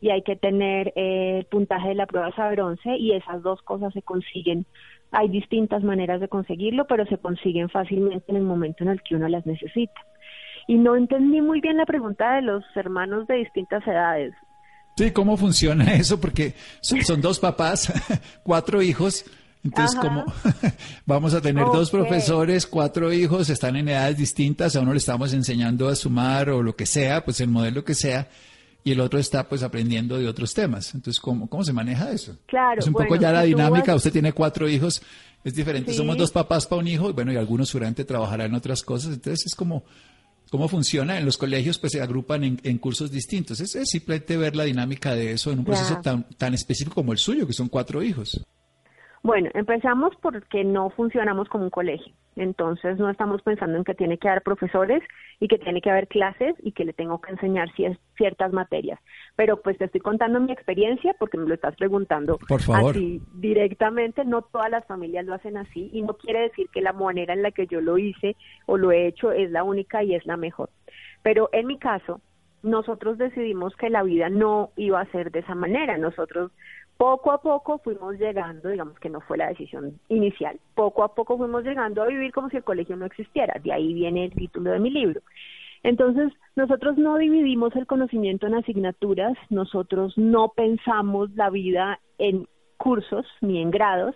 y 0.01 0.11
hay 0.11 0.23
que 0.23 0.35
tener 0.35 0.93
eh, 0.97 1.39
el 1.41 1.45
puntaje 1.45 1.91
de 1.91 1.95
la 1.95 2.07
prueba 2.07 2.35
Saber-11 2.35 2.99
y 2.99 3.13
esas 3.13 3.43
dos 3.43 3.61
cosas 3.63 3.93
se 3.93 4.03
consiguen. 4.03 4.65
Hay 5.13 5.29
distintas 5.29 5.85
maneras 5.85 6.21
de 6.21 6.29
conseguirlo, 6.29 6.87
pero 6.87 7.05
se 7.07 7.19
consiguen 7.19 7.69
fácilmente 7.69 8.25
en 8.29 8.37
el 8.37 8.43
momento 8.43 8.83
en 8.83 8.91
el 8.91 9.03
que 9.03 9.15
uno 9.15 9.29
las 9.29 9.45
necesita. 9.45 10.01
Y 10.67 10.77
no 10.77 10.97
entendí 10.97 11.41
muy 11.41 11.61
bien 11.61 11.77
la 11.77 11.87
pregunta 11.87 12.37
de 12.37 12.43
los 12.43 12.65
hermanos 12.75 13.27
de 13.27 13.37
distintas 13.37 13.87
edades. 13.87 14.35
Sí, 14.97 15.11
¿cómo 15.11 15.37
funciona 15.37 15.95
eso? 15.95 16.21
Porque 16.21 16.55
son, 16.81 17.21
dos 17.21 17.39
papás, 17.39 17.93
cuatro 18.43 18.83
hijos. 18.83 19.25
Entonces, 19.65 19.99
¿cómo 20.01 20.25
vamos 21.07 21.35
a 21.35 21.41
tener 21.41 21.65
dos 21.67 21.91
profesores, 21.91 22.67
cuatro 22.67 23.13
hijos, 23.13 23.49
están 23.49 23.77
en 23.77 23.89
edades 23.89 24.17
distintas, 24.17 24.75
a 24.75 24.81
uno 24.81 24.93
le 24.93 24.99
estamos 24.99 25.33
enseñando 25.33 25.89
a 25.89 25.95
sumar 25.95 26.51
o 26.51 26.65
lo 26.65 26.75
que 26.75 26.85
sea, 26.85 27.25
pues 27.25 27.41
el 27.41 27.49
modelo 27.49 27.85
que 27.85 27.95
sea, 27.95 28.29
y 28.83 28.91
el 28.91 28.99
otro 28.99 29.21
está 29.21 29.49
pues 29.49 29.63
aprendiendo 29.63 30.19
de 30.19 30.27
otros 30.27 30.53
temas. 30.53 30.93
Entonces, 30.97 31.21
¿cómo, 31.21 31.49
cómo 31.49 31.63
se 31.63 31.73
maneja 31.73 32.11
eso? 32.11 32.37
Claro. 32.47 32.81
Es 32.81 32.89
un 32.89 32.95
poco 32.95 33.15
ya 33.15 33.31
la 33.31 33.43
dinámica, 33.43 33.95
usted 33.95 34.11
tiene 34.11 34.33
cuatro 34.33 34.69
hijos, 34.69 35.01
es 35.45 35.55
diferente, 35.55 35.95
somos 35.95 36.17
dos 36.17 36.33
papás 36.33 36.67
para 36.67 36.81
un 36.81 36.89
hijo, 36.89 37.09
y 37.11 37.13
bueno, 37.13 37.33
y 37.33 37.37
algunos 37.37 37.69
seguramente 37.69 38.05
trabajarán 38.05 38.49
en 38.49 38.55
otras 38.57 38.83
cosas, 38.83 39.15
entonces 39.15 39.47
es 39.47 39.55
como 39.55 39.85
cómo 40.53 40.69
funciona 40.69 41.17
en 41.17 41.25
los 41.25 41.39
colegios, 41.39 41.79
pues 41.79 41.93
se 41.93 42.03
agrupan 42.03 42.45
en, 42.45 42.79
cursos 42.79 43.11
distintos. 43.11 43.59
Es, 43.61 43.73
simplemente 43.89 44.37
ver 44.37 44.55
la 44.55 44.65
dinámica 44.65 45.15
de 45.15 45.33
eso 45.33 45.51
en 45.51 45.61
un 45.61 45.65
proceso 45.65 45.99
tan, 46.03 46.29
tan 46.37 46.53
específico 46.53 46.95
como 46.95 47.13
el 47.13 47.19
suyo, 47.19 47.47
que 47.47 47.55
son 47.55 47.71
cuatro 47.71 48.03
hijos. 48.03 48.39
Bueno, 49.23 49.51
empezamos 49.55 50.15
porque 50.21 50.65
no 50.65 50.91
funcionamos 50.91 51.49
como 51.49 51.65
un 51.65 51.71
colegio. 51.71 52.13
Entonces 52.35 52.99
no 52.99 53.09
estamos 53.09 53.41
pensando 53.43 53.77
en 53.79 53.85
que 53.85 53.95
tiene 53.95 54.19
que 54.19 54.29
haber 54.29 54.43
profesores 54.43 55.01
y 55.39 55.47
que 55.47 55.59
tiene 55.59 55.81
que 55.81 55.91
haber 55.91 56.09
clases 56.09 56.57
y 56.63 56.73
que 56.73 56.85
le 56.85 56.93
tengo 56.93 57.21
que 57.21 57.31
enseñar 57.31 57.69
ciertas 58.17 58.53
materias. 58.53 58.99
Pero 59.37 59.63
pues 59.63 59.79
te 59.79 59.85
estoy 59.85 60.01
contando 60.01 60.41
mi 60.41 60.51
experiencia 60.51 61.15
porque 61.21 61.39
me 61.39 61.47
lo 61.47 61.55
estás 61.55 61.77
preguntando 61.77 62.39
Por 62.49 62.63
favor. 62.63 62.97
así 62.97 63.23
directamente. 63.35 64.25
No 64.25 64.43
todas 64.43 64.71
las 64.71 64.85
familias 64.87 65.25
lo 65.25 65.35
hacen 65.35 65.57
así 65.57 65.89
y 65.93 66.03
no 66.03 66.15
quiere 66.15 66.41
decir 66.41 66.69
que 66.73 66.81
la 66.81 66.93
manera 66.93 67.33
en 67.33 67.43
la 67.43 67.53
que 67.53 67.69
yo 67.69 67.81
lo 67.81 67.99
hice 67.99 68.35
o 68.67 68.77
lo 68.77 68.91
he 68.91 69.07
hecho 69.07 69.31
es 69.31 69.53
la 69.53 69.63
única 69.63 70.03
y 70.03 70.17
es 70.17 70.27
la 70.27 70.37
mejor. 70.37 70.71
Pero 71.23 71.49
en 71.53 71.69
mi 71.69 71.79
caso, 71.79 72.21
nosotros 72.63 73.19
decidimos 73.19 73.75
que 73.77 73.91
la 73.91 74.03
vida 74.03 74.29
no 74.31 74.71
iba 74.77 75.01
a 75.01 75.11
ser 75.11 75.31
de 75.33 75.41
esa 75.41 75.55
manera. 75.55 75.99
Nosotros 75.99 76.53
poco 76.97 77.33
a 77.33 77.41
poco 77.41 77.79
fuimos 77.79 78.19
llegando, 78.19 78.69
digamos 78.69 78.99
que 78.99 79.11
no 79.11 79.21
fue 79.21 79.39
la 79.39 79.49
decisión 79.49 79.99
inicial, 80.09 80.59
poco 80.75 81.03
a 81.03 81.15
poco 81.15 81.37
fuimos 81.37 81.65
llegando 81.65 82.03
a 82.03 82.07
vivir 82.07 82.33
como 82.33 82.49
si 82.49 82.59
el 82.59 82.65
colegio 82.65 82.97
no 82.97 83.07
existiera, 83.07 83.61
de 83.63 83.73
ahí 83.73 83.93
viene 83.93 84.27
el 84.27 84.33
título 84.33 84.71
de 84.71 84.79
mi 84.79 84.91
libro. 84.91 85.21
Entonces, 85.83 86.33
nosotros 86.55 86.97
no 86.97 87.19
dividimos 87.19 87.75
el 87.75 87.87
conocimiento 87.87 88.47
en 88.47 88.55
asignaturas, 88.55 89.37
nosotros 89.51 90.17
no 90.17 90.51
pensamos 90.51 91.31
la 91.35 91.51
vida 91.51 91.99
en 92.19 92.47
cursos 92.77 93.27
ni 93.41 93.61
en 93.61 93.73
grados, 93.73 94.15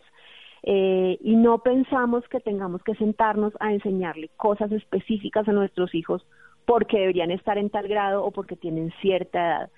eh, 0.62 1.18
y 1.20 1.36
no 1.36 1.58
pensamos 1.58 2.26
que 2.28 2.40
tengamos 2.40 2.82
que 2.82 2.94
sentarnos 2.96 3.52
a 3.60 3.72
enseñarle 3.72 4.30
cosas 4.36 4.70
específicas 4.72 5.48
a 5.48 5.52
nuestros 5.52 5.94
hijos 5.94 6.26
porque 6.66 6.98
deberían 6.98 7.30
estar 7.30 7.56
en 7.56 7.70
tal 7.70 7.86
grado 7.86 8.24
o 8.24 8.32
porque 8.32 8.56
tienen 8.56 8.92
cierta 9.00 9.38
edad. 9.38 9.70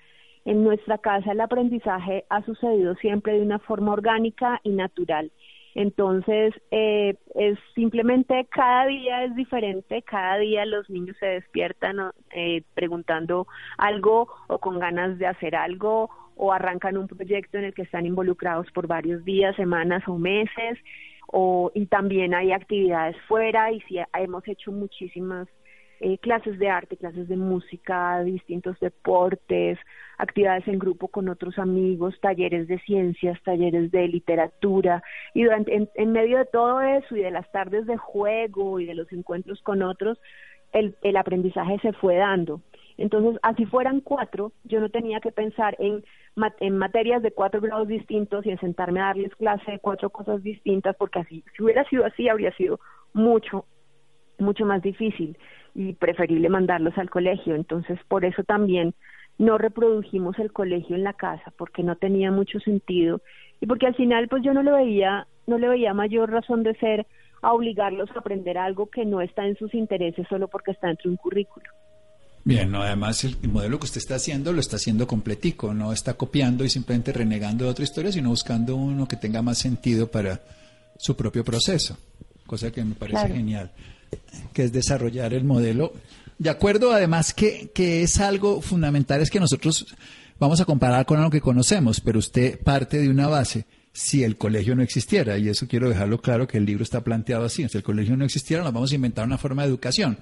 En 0.45 0.63
nuestra 0.63 0.97
casa 0.97 1.31
el 1.31 1.41
aprendizaje 1.41 2.25
ha 2.29 2.41
sucedido 2.43 2.95
siempre 2.95 3.33
de 3.33 3.41
una 3.41 3.59
forma 3.59 3.93
orgánica 3.93 4.59
y 4.63 4.71
natural. 4.71 5.31
Entonces, 5.75 6.53
eh, 6.71 7.15
es 7.35 7.57
simplemente 7.75 8.47
cada 8.49 8.87
día 8.87 9.23
es 9.23 9.35
diferente, 9.35 10.01
cada 10.01 10.37
día 10.37 10.65
los 10.65 10.89
niños 10.89 11.15
se 11.19 11.27
despiertan 11.27 12.11
eh, 12.31 12.63
preguntando 12.73 13.47
algo 13.77 14.27
o 14.47 14.57
con 14.57 14.79
ganas 14.79 15.17
de 15.19 15.27
hacer 15.27 15.55
algo 15.55 16.09
o 16.35 16.51
arrancan 16.53 16.97
un 16.97 17.07
proyecto 17.07 17.57
en 17.57 17.65
el 17.65 17.73
que 17.73 17.83
están 17.83 18.05
involucrados 18.05 18.71
por 18.71 18.87
varios 18.87 19.23
días, 19.25 19.55
semanas 19.57 20.03
o 20.07 20.17
meses, 20.17 20.79
o, 21.27 21.71
y 21.75 21.85
también 21.85 22.33
hay 22.33 22.51
actividades 22.51 23.15
fuera 23.27 23.71
y 23.71 23.81
sí 23.81 23.97
hemos 24.13 24.47
hecho 24.47 24.71
muchísimas 24.71 25.47
eh, 26.01 26.17
clases 26.19 26.57
de 26.59 26.69
arte, 26.69 26.95
clases 26.95 27.27
de 27.27 27.35
música, 27.35 28.23
distintos 28.23 28.79
deportes, 28.79 29.77
actividades 30.17 30.65
en 30.67 30.79
grupo 30.79 31.09
con 31.09 31.27
otros 31.27 31.59
amigos, 31.59 32.15
talleres 32.21 32.69
de 32.69 32.79
ciencias, 32.79 33.41
talleres 33.43 33.91
de 33.91 34.07
literatura, 34.07 35.03
y 35.33 35.43
durante, 35.43 35.87
en, 35.93 36.11
medio 36.11 36.37
de 36.37 36.45
todo 36.45 36.79
eso 36.79 37.17
y 37.17 37.21
de 37.21 37.31
las 37.31 37.51
tardes 37.51 37.85
de 37.85 37.97
juego 37.97 38.79
y 38.79 38.85
de 38.85 38.95
los 38.95 39.11
encuentros 39.11 39.61
con 39.61 39.81
otros, 39.81 40.17
el, 40.71 40.95
el 41.01 41.17
aprendizaje 41.17 41.79
se 41.79 41.91
fue 41.91 42.15
dando. 42.15 42.61
Entonces, 42.97 43.37
así 43.43 43.65
fueran 43.65 43.99
cuatro, 43.99 44.53
yo 44.63 44.79
no 44.79 44.89
tenía 44.89 45.19
que 45.19 45.31
pensar 45.31 45.75
en, 45.79 46.03
en 46.59 46.77
materias 46.77 47.21
de 47.21 47.31
cuatro 47.31 47.59
grados 47.59 47.89
distintos 47.89 48.45
y 48.45 48.51
en 48.51 48.59
sentarme 48.59 49.01
a 49.01 49.05
darles 49.05 49.35
clase 49.35 49.71
de 49.71 49.79
cuatro 49.79 50.09
cosas 50.09 50.43
distintas, 50.43 50.95
porque 50.97 51.19
así, 51.19 51.43
si 51.55 51.63
hubiera 51.63 51.83
sido 51.85 52.05
así, 52.05 52.29
habría 52.29 52.53
sido 52.53 52.79
mucho, 53.13 53.65
mucho 54.37 54.65
más 54.65 54.81
difícil 54.81 55.37
y 55.79 55.93
preferible 55.93 56.49
mandarlos 56.49 56.97
al 56.97 57.09
colegio. 57.09 57.55
Entonces, 57.55 57.97
por 58.09 58.25
eso 58.25 58.43
también 58.43 58.93
no 59.37 59.57
reprodujimos 59.57 60.37
el 60.37 60.51
colegio 60.51 60.97
en 60.97 61.05
la 61.05 61.13
casa, 61.13 61.53
porque 61.57 61.83
no 61.83 61.95
tenía 61.95 62.31
mucho 62.31 62.59
sentido 62.59 63.21
y 63.61 63.65
porque 63.65 63.87
al 63.87 63.95
final, 63.95 64.27
pues 64.27 64.43
yo 64.43 64.53
no 64.53 64.61
le 64.61 64.71
veía, 64.71 65.25
no 65.47 65.57
le 65.57 65.69
veía 65.69 65.93
mayor 65.93 66.31
razón 66.31 66.63
de 66.63 66.75
ser 66.75 67.07
a 67.41 67.53
obligarlos 67.53 68.09
a 68.11 68.19
aprender 68.19 68.57
algo 68.57 68.87
que 68.87 69.05
no 69.05 69.21
está 69.21 69.47
en 69.47 69.55
sus 69.55 69.73
intereses 69.73 70.27
solo 70.27 70.49
porque 70.49 70.71
está 70.71 70.87
dentro 70.87 71.03
de 71.05 71.11
un 71.11 71.17
currículo. 71.17 71.67
Bien, 72.43 72.69
no, 72.69 72.81
además 72.81 73.23
el, 73.23 73.37
modelo 73.49 73.79
que 73.79 73.85
usted 73.85 73.99
está 73.99 74.15
haciendo 74.15 74.51
lo 74.51 74.59
está 74.59 74.75
haciendo 74.75 75.07
completico, 75.07 75.73
no 75.73 75.93
está 75.93 76.15
copiando 76.15 76.65
y 76.65 76.69
simplemente 76.69 77.13
renegando 77.13 77.63
de 77.63 77.71
otra 77.71 77.85
historia, 77.85 78.11
sino 78.11 78.29
buscando 78.29 78.75
uno 78.75 79.07
que 79.07 79.15
tenga 79.15 79.41
más 79.41 79.59
sentido 79.59 80.11
para 80.11 80.41
su 80.97 81.15
propio 81.15 81.45
proceso, 81.45 81.97
cosa 82.45 82.69
que 82.69 82.83
me 82.83 82.95
parece 82.95 83.29
genial, 83.29 83.71
que 84.53 84.63
es 84.63 84.71
desarrollar 84.71 85.33
el 85.33 85.43
modelo. 85.43 85.93
De 86.37 86.49
acuerdo, 86.49 86.91
además, 86.91 87.33
que, 87.33 87.71
que 87.73 88.03
es 88.03 88.19
algo 88.19 88.61
fundamental, 88.61 89.21
es 89.21 89.29
que 89.29 89.39
nosotros 89.39 89.87
vamos 90.39 90.61
a 90.61 90.65
comparar 90.65 91.05
con 91.05 91.21
lo 91.21 91.29
que 91.29 91.41
conocemos, 91.41 91.99
pero 91.99 92.19
usted 92.19 92.59
parte 92.59 92.97
de 92.97 93.09
una 93.09 93.27
base 93.27 93.65
si 93.91 94.23
el 94.23 94.37
colegio 94.37 94.75
no 94.75 94.83
existiera, 94.83 95.37
y 95.37 95.49
eso 95.49 95.67
quiero 95.67 95.89
dejarlo 95.89 96.21
claro 96.21 96.47
que 96.47 96.57
el 96.57 96.65
libro 96.65 96.83
está 96.83 97.03
planteado 97.03 97.43
así, 97.45 97.67
si 97.67 97.77
el 97.77 97.83
colegio 97.83 98.15
no 98.15 98.23
existiera, 98.23 98.63
nos 98.63 98.71
vamos 98.71 98.91
a 98.91 98.95
inventar 98.95 99.25
una 99.25 99.37
forma 99.37 99.63
de 99.63 99.69
educación. 99.69 100.17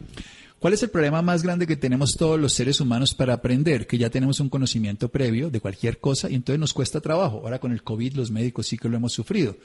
¿Cuál 0.59 0.73
es 0.73 0.81
el 0.81 0.89
problema 0.89 1.21
más 1.21 1.43
grande 1.43 1.67
que 1.67 1.75
tenemos 1.75 2.13
todos 2.17 2.39
los 2.39 2.51
seres 2.51 2.81
humanos 2.81 3.13
para 3.13 3.35
aprender? 3.35 3.85
Que 3.85 3.99
ya 3.99 4.09
tenemos 4.09 4.39
un 4.39 4.49
conocimiento 4.49 5.09
previo 5.09 5.51
de 5.51 5.59
cualquier 5.59 5.99
cosa 5.99 6.31
y 6.31 6.33
entonces 6.33 6.59
nos 6.59 6.73
cuesta 6.73 6.99
trabajo. 6.99 7.41
Ahora 7.43 7.59
con 7.59 7.71
el 7.71 7.83
COVID 7.83 8.15
los 8.15 8.31
médicos 8.31 8.65
sí 8.65 8.75
que 8.75 8.89
lo 8.89 8.97
hemos 8.97 9.13
sufrido, 9.13 9.55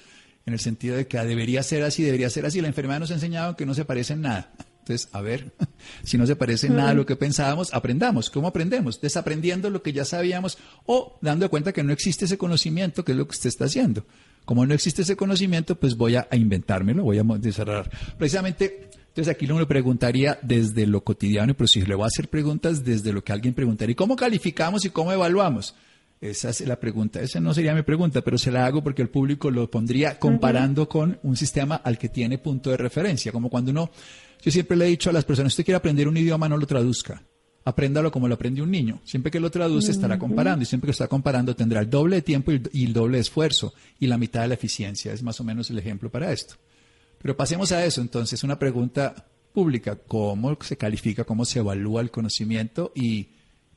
en 0.47 0.53
el 0.53 0.61
sentido 0.61 0.97
de 0.97 1.07
que 1.07 1.19
debería 1.19 1.63
ser 1.63 1.83
así, 1.83 2.03
debería 2.03 2.31
ser 2.31 2.47
así. 2.47 2.61
La 2.61 2.69
enfermedad 2.69 3.01
nos 3.01 3.11
ha 3.11 3.15
enseñado 3.15 3.57
que 3.57 3.67
no 3.67 3.75
se 3.75 3.85
parece 3.85 4.15
en 4.15 4.23
nada. 4.23 4.53
Entonces, 4.81 5.09
a 5.13 5.21
ver, 5.21 5.53
si 6.03 6.19
no 6.19 6.27
se 6.27 6.35
parece 6.35 6.67
en 6.67 6.77
nada 6.77 6.91
a 6.91 6.95
lo 6.95 7.07
que 7.07 7.15
pensábamos, 7.15 7.73
aprendamos. 7.73 8.31
¿Cómo 8.31 8.49
aprendemos? 8.49 9.01
Desaprendiendo 9.01 9.71
lo 9.71 9.83
que 9.83 9.93
ya 9.93 10.05
sabíamos 10.05 10.59
o 10.87 11.19
dando 11.23 11.49
cuenta 11.49 11.73
que 11.73 11.85
no 11.85 11.93
existe 11.93 12.25
ese 12.25 12.39
conocimiento, 12.39 13.05
que 13.05 13.13
es 13.13 13.19
lo 13.19 13.27
que 13.27 13.33
usted 13.33 13.49
está 13.49 13.67
haciendo. 13.67 14.05
Como 14.45 14.67
no 14.67 14.75
existe 14.75 15.03
ese 15.03 15.15
conocimiento, 15.15 15.77
pues 15.77 15.97
voy 15.97 16.17
a, 16.17 16.27
inventármelo, 16.33 17.05
voy 17.05 17.19
a 17.19 17.23
desarrollar. 17.23 17.89
Precisamente 18.19 18.91
entonces 19.13 19.35
aquí 19.35 19.45
uno 19.45 19.61
le 19.61 19.67
preguntaría 19.67 20.39
desde 20.41 20.87
lo 20.87 21.05
cotidiano, 21.05 21.53
pero 21.55 21.69
si 21.69 21.83
le 21.83 21.95
voy 21.95 22.05
a 22.05 22.07
hacer 22.07 22.29
preguntas 22.29 22.83
desde 22.83 23.13
lo 23.13 23.23
que 23.23 23.35
alguien 23.35 23.53
preguntaría, 23.53 23.93
¿y 23.93 23.95
cómo 23.95 24.17
calificamos 24.17 24.87
y 24.87 24.91
cómo 24.91 25.13
evaluamos? 25.13 25.75
Esa 26.23 26.51
es 26.51 26.61
la 26.61 26.79
pregunta. 26.79 27.21
Esa 27.21 27.41
no 27.41 27.53
sería 27.53 27.75
mi 27.75 27.83
pregunta, 27.83 28.23
pero 28.23 28.39
se 28.39 28.53
la 28.53 28.65
hago 28.65 28.81
porque 28.81 29.03
el 29.03 29.09
público 29.09 29.51
lo 29.51 29.69
pondría 29.69 30.21
comparando 30.21 30.89
con 30.89 31.19
un 31.25 31.37
sistema 31.37 31.75
al 31.75 31.99
que 31.99 32.09
tiene 32.09 32.39
punto 32.39 32.71
de 32.71 32.77
referencia. 32.77 33.33
Como 33.33 33.51
cuando 33.51 33.73
uno, 33.73 33.91
yo 34.41 34.53
siempre 34.53 34.77
le 34.77 34.85
he 34.85 34.89
dicho 34.89 35.11
a 35.11 35.13
las 35.13 35.25
personas, 35.25 35.53
usted 35.53 35.65
quiere 35.65 35.79
aprender 35.79 36.07
un 36.07 36.17
idioma, 36.17 36.49
no 36.49 36.57
lo 36.57 36.65
traduzca. 36.65 37.25
Apréndalo 37.65 38.13
como 38.13 38.29
lo 38.29 38.35
aprende 38.35 38.63
un 38.63 38.71
niño. 38.71 39.01
Siempre 39.03 39.33
que 39.33 39.41
lo 39.41 39.51
traduce 39.51 39.91
estará 39.91 40.17
comparando 40.17 40.63
y 40.63 40.67
siempre 40.67 40.87
que 40.87 40.93
está 40.93 41.09
comparando 41.09 41.57
tendrá 41.57 41.81
el 41.81 41.91
doble 41.91 42.17
de 42.17 42.23
tiempo 42.23 42.53
y 42.53 42.85
el 42.85 42.93
doble 42.93 43.17
de 43.17 43.23
esfuerzo 43.23 43.75
y 43.99 44.07
la 44.07 44.17
mitad 44.17 44.43
de 44.43 44.49
la 44.49 44.55
eficiencia. 44.55 45.13
Es 45.13 45.25
más 45.25 45.41
o 45.41 45.45
menos 45.45 45.71
el 45.71 45.79
ejemplo 45.81 46.09
para 46.09 46.31
esto. 46.31 46.55
Pero 47.21 47.37
pasemos 47.37 47.73
a 47.73 47.85
eso 47.85 48.01
entonces, 48.01 48.45
una 48.45 48.61
pregunta 48.61 49.27
pública, 49.53 49.97
¿cómo 49.97 50.57
se 50.61 50.77
califica, 50.77 51.25
cómo 51.25 51.45
se 51.45 51.59
evalúa 51.59 52.01
el 52.01 52.13
conocimiento 52.13 52.93
y, 52.95 53.31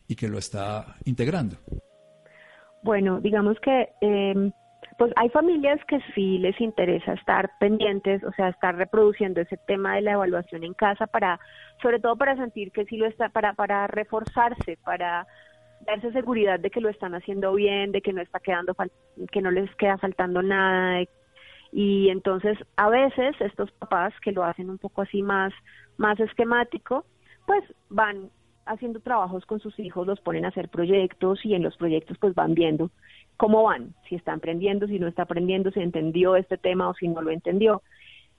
y 0.08 0.14
que 0.14 0.28
lo 0.28 0.38
está 0.38 0.98
integrando? 1.06 1.58
Bueno, 2.86 3.20
digamos 3.20 3.60
que 3.62 3.90
em, 4.00 4.52
pues 5.00 5.12
hay 5.16 5.30
familias 5.30 5.84
que 5.88 6.00
sí 6.14 6.38
les 6.38 6.62
interesa 6.62 7.14
estar 7.14 7.50
pendientes, 7.60 8.24
o 8.24 8.32
sea, 8.34 8.50
estar 8.50 8.76
reproduciendo 8.76 9.42
ese 9.42 9.58
tema 9.58 9.96
de 9.96 10.02
la 10.02 10.12
evaluación 10.12 10.64
en 10.64 10.76
casa 10.76 11.08
para, 11.08 11.40
sobre 11.82 12.00
todo 12.00 12.16
para 12.16 12.36
sentir 12.36 12.72
que 12.72 12.86
sí 12.86 12.98
lo 12.98 13.08
está, 13.08 13.30
para, 13.30 13.54
para 13.54 13.88
reforzarse, 13.88 14.78
para 14.84 15.26
darse 15.88 16.12
seguridad 16.12 16.60
de 16.60 16.70
que 16.70 16.80
lo 16.80 16.90
están 16.90 17.16
haciendo 17.16 17.56
bien, 17.56 17.92
de 17.92 18.04
que 18.04 18.14
no 18.14 18.22
está 18.22 18.40
quedando, 18.40 18.76
que 19.32 19.42
no 19.42 19.50
les 19.50 19.76
queda 19.78 19.98
faltando 19.98 20.44
nada, 20.44 21.02
y 21.72 22.10
entonces 22.10 22.56
a 22.76 22.90
veces 22.90 23.36
estos 23.40 23.72
papás 23.72 24.14
que 24.22 24.32
lo 24.32 24.44
hacen 24.44 24.70
un 24.70 24.78
poco 24.78 25.02
así 25.02 25.24
más, 25.24 25.52
más 25.98 26.20
esquemático, 26.20 27.04
pues 27.48 27.64
van 27.90 28.30
haciendo 28.66 29.00
trabajos 29.00 29.46
con 29.46 29.60
sus 29.60 29.78
hijos, 29.80 30.08
los 30.08 30.20
ponen 30.22 30.46
a 30.46 30.50
hacer 30.50 30.70
proyectos 30.70 31.46
y 31.46 31.54
en 31.54 31.64
los 31.64 31.78
proyectos 31.78 32.18
pues 32.18 32.34
van 32.36 32.54
viendo 32.54 32.92
cómo 33.38 33.64
van, 33.64 33.94
si 34.08 34.16
está 34.16 34.34
aprendiendo, 34.34 34.88
si 34.88 35.00
no 35.00 35.08
está 35.08 35.24
aprendiendo, 35.24 35.72
si 35.72 35.82
entendió 35.82 36.36
este 36.36 36.58
tema 36.58 36.90
o 36.90 36.94
si 36.94 37.08
no 37.08 37.22
lo 37.22 37.32
entendió. 37.32 37.82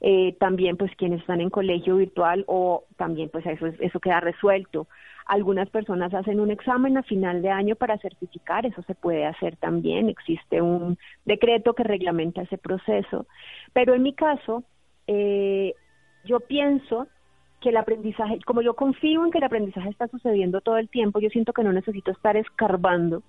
Eh, 0.01 0.37
también 0.39 0.77
pues 0.77 0.95
quienes 0.97 1.21
están 1.21 1.41
en 1.41 1.49
colegio 1.49 1.97
virtual 1.97 2.45
o 2.49 2.85
también 2.97 3.31
pues 3.31 3.47
eso, 3.47 3.67
eso 3.67 4.01
queda 4.01 4.21
resuelto. 4.21 4.89
Algunas 5.27 5.69
personas 5.71 6.15
hacen 6.15 6.39
un 6.39 6.51
examen 6.51 6.99
a 6.99 7.03
final 7.03 7.43
de 7.43 7.51
año 7.51 7.77
para 7.77 7.99
certificar, 7.99 8.67
eso 8.67 8.83
se 8.83 8.95
puede 8.95 9.25
hacer 9.27 9.57
también, 9.57 10.09
existe 10.09 10.61
un 10.61 10.99
decreto 11.25 11.75
que 11.75 11.83
reglamenta 11.83 12.43
ese 12.43 12.59
proceso. 12.59 13.27
Pero 13.73 13.95
en 13.95 14.03
mi 14.03 14.13
caso, 14.13 14.65
eh, 15.07 15.75
yo 16.25 16.41
pienso 16.41 17.09
que 17.61 17.71
el 17.71 17.77
aprendizaje, 17.77 18.39
como 18.45 18.63
yo 18.63 18.75
confío 18.75 19.25
en 19.25 19.31
que 19.31 19.39
el 19.39 19.45
aprendizaje 19.45 19.89
está 19.89 20.09
sucediendo 20.09 20.61
todo 20.61 20.77
el 20.79 20.89
tiempo, 20.89 21.21
yo 21.21 21.31
siento 21.31 21.53
que 21.53 21.65
no 21.65 21.73
necesito 21.73 22.11
estar 22.11 22.37
escarbando 22.37 23.23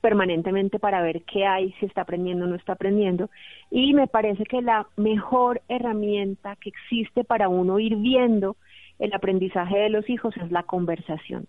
permanentemente 0.00 0.78
para 0.78 1.02
ver 1.02 1.22
qué 1.22 1.46
hay, 1.46 1.72
si 1.80 1.86
está 1.86 2.02
aprendiendo 2.02 2.44
o 2.44 2.48
no 2.48 2.54
está 2.54 2.72
aprendiendo. 2.72 3.28
Y 3.70 3.94
me 3.94 4.06
parece 4.06 4.44
que 4.44 4.62
la 4.62 4.86
mejor 4.96 5.62
herramienta 5.68 6.56
que 6.56 6.70
existe 6.70 7.24
para 7.24 7.48
uno 7.48 7.78
ir 7.78 7.96
viendo 7.96 8.56
el 8.98 9.12
aprendizaje 9.12 9.78
de 9.78 9.90
los 9.90 10.08
hijos 10.08 10.36
es 10.36 10.50
la 10.50 10.62
conversación. 10.62 11.46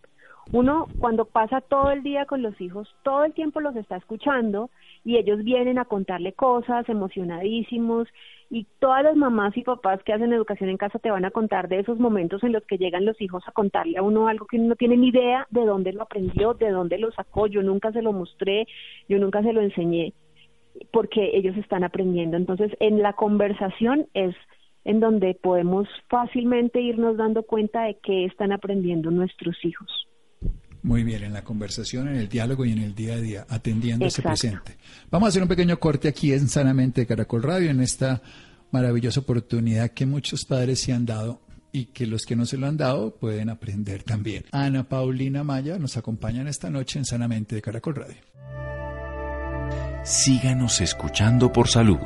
Uno 0.52 0.88
cuando 0.98 1.26
pasa 1.26 1.60
todo 1.60 1.92
el 1.92 2.04
día 2.04 2.26
con 2.26 2.42
los 2.42 2.60
hijos, 2.62 2.88
todo 3.04 3.26
el 3.26 3.34
tiempo 3.34 3.60
los 3.60 3.76
está 3.76 3.98
escuchando 3.98 4.70
y 5.04 5.18
ellos 5.18 5.44
vienen 5.44 5.78
a 5.78 5.86
contarle 5.86 6.32
cosas 6.34 6.88
emocionadísimos 6.88 8.08
y 8.50 8.66
todas 8.80 9.04
las 9.04 9.18
mamás 9.18 9.58
y 9.58 9.64
papás 9.64 10.02
que 10.04 10.14
hacen 10.14 10.32
educación 10.32 10.70
en 10.70 10.78
casa 10.78 11.00
te 11.00 11.12
van 11.12 11.26
a 11.26 11.32
contar 11.32 11.68
de 11.68 11.80
esos 11.80 12.00
momentos 12.00 12.44
en 12.44 12.54
los 12.54 12.64
que 12.64 12.78
llegan 12.78 13.06
los 13.06 13.20
hijos 13.20 13.44
a 13.46 13.52
contarle 13.52 13.98
a 13.98 14.04
uno 14.04 14.30
algo 14.30 14.46
que 14.46 14.56
uno 14.58 14.70
no 14.70 14.76
tiene 14.76 14.96
ni 14.96 15.10
idea 15.10 15.46
de 15.50 15.66
dónde 15.66 15.92
lo 15.92 16.04
aprendió, 16.04 16.54
de 16.54 16.72
dónde 16.72 16.98
lo 16.98 17.12
sacó, 17.12 17.48
yo 17.48 17.62
nunca 17.62 17.92
se 17.92 18.02
lo 18.02 18.14
mostré, 18.14 18.68
yo 19.10 19.20
nunca 19.20 19.44
se 19.44 19.52
lo 19.52 19.60
enseñé, 19.60 20.14
porque 20.94 21.32
ellos 21.34 21.58
están 21.58 21.84
aprendiendo. 21.84 22.38
Entonces, 22.38 22.72
en 22.80 23.02
la 23.02 23.14
conversación 23.14 24.08
es 24.14 24.34
en 24.86 25.02
donde 25.02 25.34
podemos 25.36 25.90
fácilmente 26.08 26.80
irnos 26.80 27.18
dando 27.18 27.44
cuenta 27.44 27.84
de 27.84 27.98
qué 28.02 28.24
están 28.24 28.54
aprendiendo 28.54 29.12
nuestros 29.12 29.58
hijos. 29.66 30.07
Muy 30.84 31.04
bien, 31.04 31.24
en 31.24 31.34
la 31.34 31.44
conversación, 31.44 32.08
en 32.08 32.16
el 32.16 32.30
diálogo 32.30 32.66
y 32.66 32.72
en 32.72 32.80
el 32.80 32.96
día 32.96 33.14
a 33.14 33.18
día, 33.18 33.46
atendiendo 33.50 34.06
ese 34.06 34.22
presente. 34.22 34.78
Vamos 35.10 35.28
a 35.28 35.30
hacer 35.30 35.42
un 35.42 35.48
pequeño 35.48 35.80
corte 35.80 36.08
aquí 36.08 36.34
en 36.34 36.48
Sanamente 36.48 37.02
de 37.02 37.08
Caracol 37.08 37.44
Radio, 37.44 37.70
en 37.70 37.82
esta 37.82 38.22
maravillosa 38.72 39.22
oportunidad 39.22 39.92
que 39.92 40.06
muchos 40.06 40.46
padres 40.46 40.82
se 40.82 40.94
han 40.94 41.06
dado 41.06 41.42
y 41.72 41.86
que 41.86 42.08
los 42.08 42.26
que 42.26 42.36
no 42.36 42.46
se 42.46 42.58
lo 42.58 42.68
han 42.68 42.78
dado 42.78 43.16
pueden 43.16 43.50
aprender 43.50 44.04
también. 44.04 44.46
Ana 44.52 44.88
Paulina 44.88 45.44
Maya 45.44 45.78
nos 45.78 45.98
acompaña 45.98 46.48
esta 46.50 46.70
noche 46.70 47.00
en 47.00 47.06
Sanamente 47.06 47.56
de 47.56 47.62
Caracol 47.62 47.96
Radio. 47.96 48.18
Síganos 50.04 50.80
escuchando 50.80 51.52
por 51.52 51.68
salud. 51.68 51.98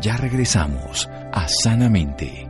Ya 0.00 0.16
regresamos 0.16 1.08
a 1.32 1.46
Sanamente. 1.48 2.48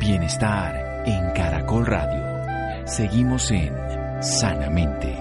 Bienestar 0.00 0.87
en 1.08 1.30
Caracol 1.30 1.86
Radio. 1.86 2.86
Seguimos 2.86 3.50
en 3.50 3.72
Sanamente. 4.20 5.16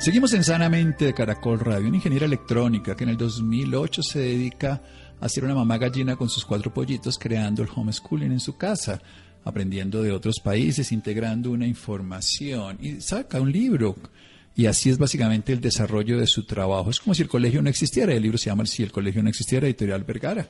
Seguimos 0.00 0.32
en 0.32 0.42
Sanamente 0.42 1.04
de 1.04 1.12
Caracol 1.12 1.60
Radio, 1.60 1.88
una 1.88 1.98
ingeniera 1.98 2.24
electrónica 2.24 2.96
que 2.96 3.04
en 3.04 3.10
el 3.10 3.18
2008 3.18 4.02
se 4.02 4.20
dedica 4.20 4.80
a 5.20 5.28
ser 5.28 5.44
una 5.44 5.54
mamá 5.54 5.76
gallina 5.76 6.16
con 6.16 6.30
sus 6.30 6.46
cuatro 6.46 6.72
pollitos 6.72 7.18
creando 7.18 7.62
el 7.62 7.68
homeschooling 7.74 8.32
en 8.32 8.40
su 8.40 8.56
casa 8.56 9.02
aprendiendo 9.44 10.02
de 10.02 10.12
otros 10.12 10.40
países, 10.42 10.92
integrando 10.92 11.50
una 11.50 11.66
información 11.66 12.78
y 12.80 13.02
saca 13.02 13.38
un 13.38 13.52
libro 13.52 13.96
Y 14.58 14.66
así 14.66 14.90
es 14.90 14.98
básicamente 14.98 15.52
el 15.52 15.60
desarrollo 15.60 16.18
de 16.18 16.26
su 16.26 16.42
trabajo. 16.42 16.90
Es 16.90 16.98
como 16.98 17.14
si 17.14 17.22
el 17.22 17.28
colegio 17.28 17.62
no 17.62 17.70
existiera. 17.70 18.12
El 18.12 18.24
libro 18.24 18.38
se 18.38 18.50
llama 18.50 18.66
Si 18.66 18.82
el 18.82 18.90
colegio 18.90 19.22
no 19.22 19.28
existiera, 19.28 19.68
editorial 19.68 20.02
Vergara. 20.02 20.48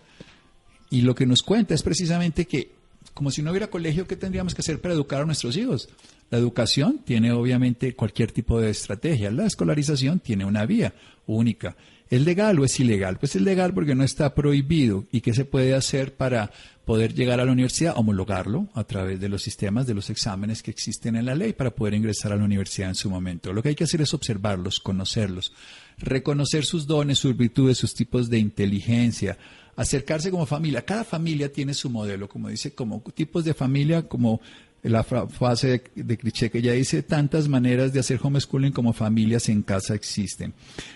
Y 0.88 1.02
lo 1.02 1.14
que 1.14 1.26
nos 1.26 1.42
cuenta 1.42 1.74
es 1.74 1.82
precisamente 1.82 2.46
que, 2.46 2.70
como 3.12 3.30
si 3.30 3.42
no 3.42 3.50
hubiera 3.50 3.66
colegio, 3.66 4.06
¿qué 4.06 4.16
tendríamos 4.16 4.54
que 4.54 4.62
hacer 4.62 4.80
para 4.80 4.94
educar 4.94 5.20
a 5.20 5.26
nuestros 5.26 5.58
hijos? 5.58 5.90
La 6.30 6.38
educación 6.38 7.00
tiene 7.04 7.32
obviamente 7.32 7.94
cualquier 7.94 8.32
tipo 8.32 8.58
de 8.58 8.70
estrategia. 8.70 9.30
La 9.30 9.44
escolarización 9.44 10.20
tiene 10.20 10.46
una 10.46 10.64
vía 10.64 10.94
única. 11.26 11.76
¿Es 12.10 12.22
legal 12.22 12.58
o 12.58 12.64
es 12.64 12.80
ilegal? 12.80 13.18
Pues 13.18 13.36
es 13.36 13.42
legal 13.42 13.74
porque 13.74 13.94
no 13.94 14.02
está 14.02 14.34
prohibido. 14.34 15.04
¿Y 15.12 15.20
qué 15.20 15.34
se 15.34 15.44
puede 15.44 15.74
hacer 15.74 16.16
para 16.16 16.50
poder 16.86 17.14
llegar 17.14 17.38
a 17.38 17.44
la 17.44 17.52
universidad? 17.52 17.94
Homologarlo 17.96 18.68
a 18.74 18.84
través 18.84 19.20
de 19.20 19.28
los 19.28 19.42
sistemas, 19.42 19.86
de 19.86 19.94
los 19.94 20.08
exámenes 20.08 20.62
que 20.62 20.70
existen 20.70 21.16
en 21.16 21.26
la 21.26 21.34
ley 21.34 21.52
para 21.52 21.74
poder 21.74 21.94
ingresar 21.94 22.32
a 22.32 22.36
la 22.36 22.44
universidad 22.44 22.88
en 22.88 22.94
su 22.94 23.10
momento. 23.10 23.52
Lo 23.52 23.62
que 23.62 23.70
hay 23.70 23.74
que 23.74 23.84
hacer 23.84 24.00
es 24.00 24.14
observarlos, 24.14 24.80
conocerlos, 24.80 25.52
reconocer 25.98 26.64
sus 26.64 26.86
dones, 26.86 27.18
sus 27.18 27.36
virtudes, 27.36 27.76
sus 27.76 27.94
tipos 27.94 28.30
de 28.30 28.38
inteligencia, 28.38 29.36
acercarse 29.76 30.30
como 30.30 30.46
familia. 30.46 30.86
Cada 30.86 31.04
familia 31.04 31.52
tiene 31.52 31.74
su 31.74 31.90
modelo, 31.90 32.26
como 32.26 32.48
dice, 32.48 32.74
como 32.74 33.02
tipos 33.14 33.44
de 33.44 33.52
familia, 33.52 34.08
como 34.08 34.40
la 34.82 35.02
fase 35.02 35.82
de, 35.94 36.02
de 36.04 36.16
que 36.16 36.62
ya 36.62 36.72
dice 36.72 37.02
tantas 37.02 37.48
maneras 37.48 37.92
de 37.92 38.00
hacer 38.00 38.20
homeschooling 38.22 38.72
como 38.72 38.92
familias 38.92 39.48
en 39.48 39.62
casa 39.62 39.94
existen. 39.94 40.54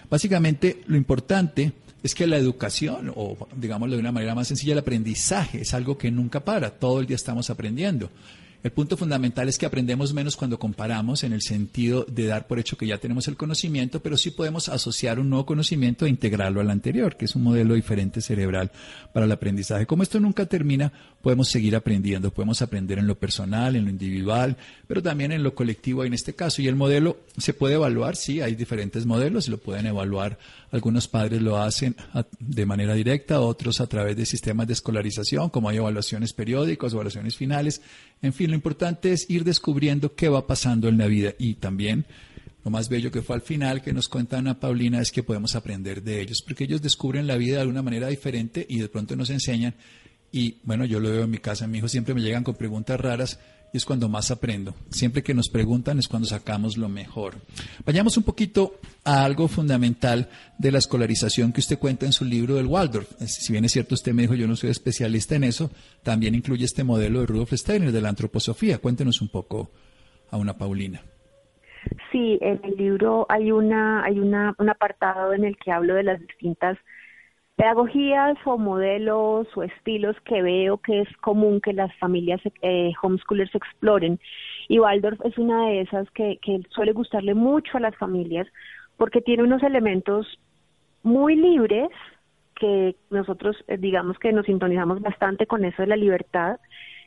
Básicamente, 0.09 0.83
lo 0.87 0.97
importante 0.97 1.73
es 2.03 2.15
que 2.15 2.27
la 2.27 2.37
educación, 2.37 3.13
o 3.15 3.49
digámoslo 3.57 3.95
de 3.95 4.01
una 4.01 4.13
manera 4.13 4.35
más 4.35 4.49
sencilla, 4.49 4.73
el 4.73 4.81
aprendizaje 4.81 5.63
es 5.63 5.75
algo 5.75 5.97
que 5.97 6.11
nunca 6.11 6.45
para, 6.45 6.71
todo 6.71 7.01
el 7.01 7.07
día 7.07 7.17
estamos 7.17 7.49
aprendiendo. 7.51 8.11
El 8.63 8.71
punto 8.71 8.97
fundamental 8.97 9.49
es 9.49 9.59
que 9.59 9.67
aprendemos 9.67 10.15
menos 10.15 10.37
cuando 10.37 10.57
comparamos 10.57 11.25
en 11.25 11.33
el 11.33 11.43
sentido 11.43 12.07
de 12.09 12.27
dar 12.27 12.47
por 12.47 12.61
hecho 12.61 12.77
que 12.77 12.87
ya 12.87 12.99
tenemos 12.99 13.27
el 13.27 13.37
conocimiento, 13.37 14.01
pero 14.01 14.17
sí 14.17 14.31
podemos 14.31 14.69
asociar 14.69 15.19
un 15.19 15.31
nuevo 15.31 15.45
conocimiento 15.45 16.07
e 16.07 16.11
integrarlo 16.11 16.61
al 16.61 16.71
anterior, 16.71 17.17
que 17.17 17.25
es 17.25 17.35
un 17.35 17.43
modelo 17.43 17.75
diferente 17.75 18.21
cerebral 18.21 18.71
para 19.13 19.27
el 19.27 19.33
aprendizaje. 19.33 19.87
Como 19.87 20.05
esto 20.05 20.21
nunca 20.21 20.47
termina, 20.47 20.93
podemos 21.23 21.49
seguir 21.49 21.75
aprendiendo, 21.75 22.33
podemos 22.33 22.63
aprender 22.63 23.01
en 23.01 23.09
lo 23.09 23.19
personal, 23.19 23.75
en 23.75 23.85
lo 23.85 23.91
individual, 23.91 24.57
pero 24.87 25.03
también 25.03 25.33
en 25.33 25.43
lo 25.43 25.57
colectivo 25.57 26.05
en 26.05 26.15
este 26.15 26.35
caso. 26.35 26.63
Y 26.63 26.69
el 26.69 26.77
modelo 26.77 27.19
se 27.39 27.55
puede 27.55 27.75
evaluar, 27.75 28.15
sí, 28.15 28.43
hay 28.43 28.55
diferentes 28.55 29.07
modelos, 29.07 29.49
lo 29.49 29.59
pueden 29.59 29.87
evaluar. 29.87 30.39
Algunos 30.73 31.07
padres 31.07 31.43
lo 31.43 31.59
hacen 31.59 31.95
de 32.41 32.67
manera 32.67 32.95
directa, 32.95 33.41
otros 33.41 33.81
a 33.81 33.87
través 33.87 34.17
de 34.17 34.25
sistemas 34.25 34.67
de 34.67 34.73
escolarización, 34.73 35.51
como 35.51 35.69
hay 35.69 35.77
evaluaciones 35.77 36.33
periódicas, 36.33 36.95
evaluaciones 36.95 37.37
finales, 37.37 37.83
en 38.23 38.33
fin, 38.33 38.49
lo 38.49 38.57
importante 38.57 39.13
es 39.13 39.29
ir 39.29 39.45
descubriendo 39.45 40.15
qué 40.15 40.31
va 40.31 40.47
pasando 40.47 40.89
en 40.89 40.97
la 40.97 41.07
vida 41.07 41.35
y 41.39 41.55
también 41.55 42.07
lo 42.65 42.71
más 42.71 42.89
bello 42.89 43.11
que 43.11 43.23
fue 43.23 43.37
al 43.37 43.43
final 43.43 43.83
que 43.83 43.93
nos 43.93 44.09
cuenta 44.09 44.39
Ana 44.39 44.59
Paulina 44.59 45.01
es 45.01 45.11
que 45.11 45.23
podemos 45.23 45.57
aprender 45.57 46.03
de 46.03 46.21
ellos, 46.21 46.43
porque 46.43 46.65
ellos 46.65 46.81
descubren 46.81 47.27
la 47.27 47.37
vida 47.37 47.61
de 47.61 47.67
una 47.67 47.83
manera 47.83 48.09
diferente 48.09 48.65
y 48.69 48.79
de 48.79 48.89
pronto 48.89 49.17
nos 49.17 49.31
enseñan. 49.31 49.75
Y 50.31 50.57
bueno, 50.63 50.85
yo 50.85 51.01
lo 51.01 51.11
veo 51.11 51.25
en 51.25 51.31
mi 51.31 51.39
casa, 51.39 51.67
mi 51.67 51.79
hijo 51.79 51.89
siempre 51.89 52.15
me 52.15 52.23
llegan 52.23 52.45
con 52.45 52.55
preguntas 52.55 52.99
raras 52.99 53.39
y 53.73 53.79
es 53.79 53.85
cuando 53.85 54.09
más 54.09 54.31
aprendo. 54.31 54.75
Siempre 54.91 55.23
que 55.23 55.35
nos 55.35 55.49
preguntan 55.49 55.99
es 55.99 56.09
cuando 56.09 56.29
sacamos 56.29 56.77
lo 56.77 56.89
mejor. 56.89 57.35
Vayamos 57.87 58.17
un 58.17 58.23
poquito 58.23 58.79
a 59.05 59.25
algo 59.25 59.49
fundamental 59.49 60.29
de 60.59 60.73
la 60.73 60.79
escolarización 60.79 61.53
que 61.53 61.61
usted 61.61 61.79
cuenta 61.79 62.05
en 62.05 62.13
su 62.13 62.25
libro 62.25 62.57
del 62.57 62.67
Waldorf. 62.67 63.11
Si 63.27 63.53
bien 63.53 63.65
es 63.65 63.73
cierto, 63.73 63.95
usted 63.95 64.13
me 64.13 64.23
dijo, 64.23 64.35
yo 64.35 64.47
no 64.47 64.57
soy 64.57 64.71
especialista 64.71 65.37
en 65.37 65.45
eso, 65.45 65.71
también 66.03 66.35
incluye 66.35 66.65
este 66.65 66.85
modelo 66.85 67.21
de 67.21 67.27
Rudolf 67.27 67.53
Steiner 67.53 67.93
de 67.93 68.01
la 68.01 68.11
antroposofía. 68.11 68.79
Cuéntenos 68.79 69.23
un 69.23 69.29
poco 69.29 69.71
a 70.31 70.37
una 70.37 70.57
Paulina. 70.57 71.01
Sí, 72.13 72.39
en 72.41 72.61
el 72.63 72.77
libro 72.77 73.27
hay 73.29 73.51
una 73.51 74.05
hay 74.05 74.21
una, 74.21 74.55
un 74.59 74.71
apartado 74.71 75.33
en 75.33 75.45
el 75.45 75.57
que 75.57 75.73
hablo 75.73 75.95
de 75.95 76.05
las 76.05 76.21
distintas 76.21 76.79
pedagogías 77.57 78.37
o 78.45 78.59
modelos 78.59 79.47
o 79.57 79.63
estilos 79.63 80.17
que 80.25 80.43
veo 80.43 80.79
que 80.79 81.01
es 81.01 81.17
común 81.19 81.61
que 81.61 81.73
las 81.73 81.95
familias 81.99 82.41
eh, 82.63 82.93
homeschoolers 83.03 83.55
exploren. 83.55 84.19
Y 84.69 84.79
Waldorf 84.79 85.21
es 85.25 85.37
una 85.39 85.67
de 85.69 85.83
esas 85.83 86.11
que, 86.13 86.39
suele 86.71 86.93
gustarle 86.93 87.35
mucho 87.35 87.77
a 87.77 87.81
las 87.81 87.97
familias 87.97 88.47
porque 88.97 89.21
tiene 89.21 89.43
unos 89.43 89.63
elementos 89.63 90.27
muy 91.03 91.37
libres 91.37 91.91
que 92.55 92.97
nosotros 93.11 93.57
eh, 93.69 93.77
digamos 93.77 94.19
que 94.19 94.33
nos 94.33 94.47
sintonizamos 94.47 95.01
bastante 95.01 95.47
con 95.47 95.65
eso 95.65 95.83
de 95.83 95.89
la 95.89 95.97
libertad. 95.97 96.59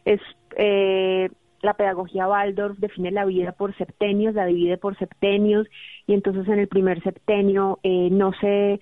Es 0.04 0.22
eh, 0.58 1.30
la 1.62 1.74
pedagogía 1.74 2.28
Waldorf 2.28 2.78
define 2.78 3.12
la 3.12 3.26
vida 3.26 3.52
por 3.54 3.76
septenios, 3.76 4.36
la 4.36 4.46
divide 4.46 4.78
por 4.78 4.98
septenios 4.98 5.68
y 6.06 6.14
entonces 6.14 6.48
en 6.48 6.60
el 6.60 6.68
primer 6.68 7.02
septenio 7.02 7.80
eh, 7.84 8.10
no 8.12 8.32
se 8.34 8.80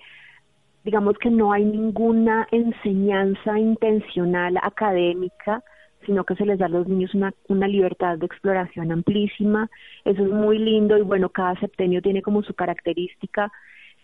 digamos 0.84 1.16
que 1.18 1.30
no 1.30 1.52
hay 1.52 1.64
ninguna 1.64 2.46
enseñanza 2.50 3.58
intencional 3.58 4.58
académica, 4.62 5.62
sino 6.04 6.24
que 6.24 6.36
se 6.36 6.44
les 6.44 6.58
da 6.58 6.66
a 6.66 6.68
los 6.68 6.86
niños 6.86 7.14
una, 7.14 7.32
una 7.48 7.66
libertad 7.66 8.18
de 8.18 8.26
exploración 8.26 8.92
amplísima. 8.92 9.70
Eso 10.04 10.22
es 10.22 10.30
muy 10.30 10.58
lindo 10.58 10.98
y 10.98 11.02
bueno, 11.02 11.30
cada 11.30 11.58
septenio 11.58 12.02
tiene 12.02 12.22
como 12.22 12.42
su 12.42 12.54
característica. 12.54 13.50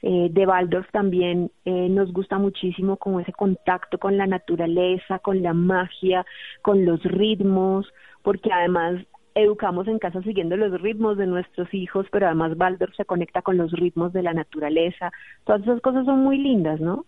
Eh, 0.02 0.28
de 0.30 0.46
Waldorf 0.46 0.90
también 0.92 1.50
eh, 1.66 1.88
nos 1.90 2.10
gusta 2.10 2.38
muchísimo 2.38 2.96
como 2.96 3.20
ese 3.20 3.32
contacto 3.32 3.98
con 3.98 4.16
la 4.16 4.26
naturaleza, 4.26 5.18
con 5.18 5.42
la 5.42 5.52
magia, 5.52 6.24
con 6.62 6.86
los 6.86 7.02
ritmos, 7.02 7.86
porque 8.22 8.50
además 8.50 9.04
educamos 9.42 9.88
en 9.88 9.98
casa 9.98 10.22
siguiendo 10.22 10.56
los 10.56 10.80
ritmos 10.80 11.16
de 11.16 11.26
nuestros 11.26 11.72
hijos, 11.72 12.06
pero 12.10 12.26
además 12.26 12.52
Waldorf 12.56 12.94
se 12.96 13.04
conecta 13.04 13.42
con 13.42 13.56
los 13.56 13.72
ritmos 13.72 14.12
de 14.12 14.22
la 14.22 14.32
naturaleza. 14.32 15.12
Todas 15.44 15.62
esas 15.62 15.80
cosas 15.80 16.04
son 16.04 16.20
muy 16.20 16.38
lindas, 16.38 16.80
¿no? 16.80 17.06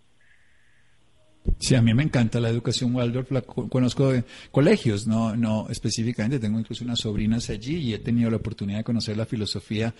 Sí, 1.59 1.75
a 1.75 1.81
mí 1.81 1.93
me 1.93 2.03
encanta 2.03 2.39
la 2.39 2.49
educación 2.49 2.95
Waldorf, 2.95 3.31
la 3.31 3.41
conozco 3.41 4.11
de 4.11 4.23
colegios, 4.51 5.07
no, 5.07 5.35
no 5.35 5.67
específicamente, 5.69 6.39
tengo 6.39 6.59
incluso 6.59 6.85
unas 6.85 6.99
sobrinas 6.99 7.49
allí 7.49 7.77
y 7.77 7.93
he 7.93 7.99
tenido 7.99 8.29
la 8.29 8.37
oportunidad 8.37 8.79
de 8.79 8.83
conocer 8.83 9.17
la 9.17 9.25
filosofía 9.25 9.93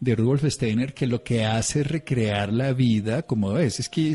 de 0.00 0.16
Rudolf 0.16 0.44
Steiner, 0.44 0.92
que 0.92 1.06
lo 1.06 1.22
que 1.22 1.44
hace 1.44 1.80
es 1.80 1.90
recrear 1.90 2.52
la 2.52 2.72
vida 2.72 3.22
como 3.22 3.58
es. 3.58 3.80
Es 3.80 3.88
que 3.88 4.12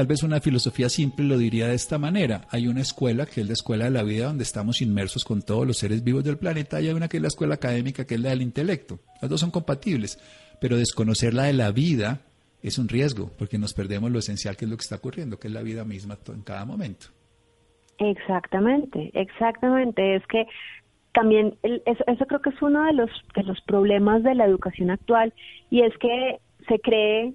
Tal 0.00 0.06
vez 0.06 0.22
una 0.22 0.40
filosofía 0.40 0.88
simple 0.88 1.26
lo 1.26 1.36
diría 1.36 1.68
de 1.68 1.74
esta 1.74 1.98
manera. 1.98 2.46
Hay 2.48 2.68
una 2.68 2.80
escuela 2.80 3.26
que 3.26 3.42
es 3.42 3.46
la 3.46 3.52
escuela 3.52 3.84
de 3.84 3.90
la 3.90 4.02
vida 4.02 4.28
donde 4.28 4.44
estamos 4.44 4.80
inmersos 4.80 5.26
con 5.26 5.42
todos 5.42 5.66
los 5.66 5.76
seres 5.76 6.02
vivos 6.02 6.24
del 6.24 6.38
planeta 6.38 6.80
y 6.80 6.88
hay 6.88 6.94
una 6.94 7.06
que 7.06 7.18
es 7.18 7.22
la 7.22 7.28
escuela 7.28 7.56
académica 7.56 8.06
que 8.06 8.14
es 8.14 8.20
la 8.22 8.30
del 8.30 8.40
intelecto. 8.40 8.98
Las 9.20 9.30
dos 9.30 9.40
son 9.40 9.50
compatibles, 9.50 10.18
pero 10.58 10.78
desconocer 10.78 11.34
la 11.34 11.42
de 11.42 11.52
la 11.52 11.70
vida 11.70 12.22
es 12.62 12.78
un 12.78 12.88
riesgo 12.88 13.30
porque 13.38 13.58
nos 13.58 13.74
perdemos 13.74 14.10
lo 14.10 14.20
esencial 14.20 14.56
que 14.56 14.64
es 14.64 14.70
lo 14.70 14.78
que 14.78 14.84
está 14.84 14.96
ocurriendo, 14.96 15.38
que 15.38 15.48
es 15.48 15.52
la 15.52 15.60
vida 15.60 15.84
misma 15.84 16.16
en 16.28 16.40
cada 16.44 16.64
momento. 16.64 17.08
Exactamente, 17.98 19.10
exactamente. 19.12 20.16
Es 20.16 20.26
que 20.28 20.46
también 21.12 21.58
eso, 21.62 22.04
eso, 22.06 22.24
creo 22.24 22.40
que 22.40 22.48
es 22.48 22.62
uno 22.62 22.86
de 22.86 22.94
los, 22.94 23.10
de 23.34 23.42
los 23.42 23.60
problemas 23.66 24.22
de 24.22 24.34
la 24.34 24.46
educación 24.46 24.90
actual 24.90 25.34
y 25.68 25.82
es 25.82 25.92
que 25.98 26.38
se 26.68 26.78
cree 26.78 27.34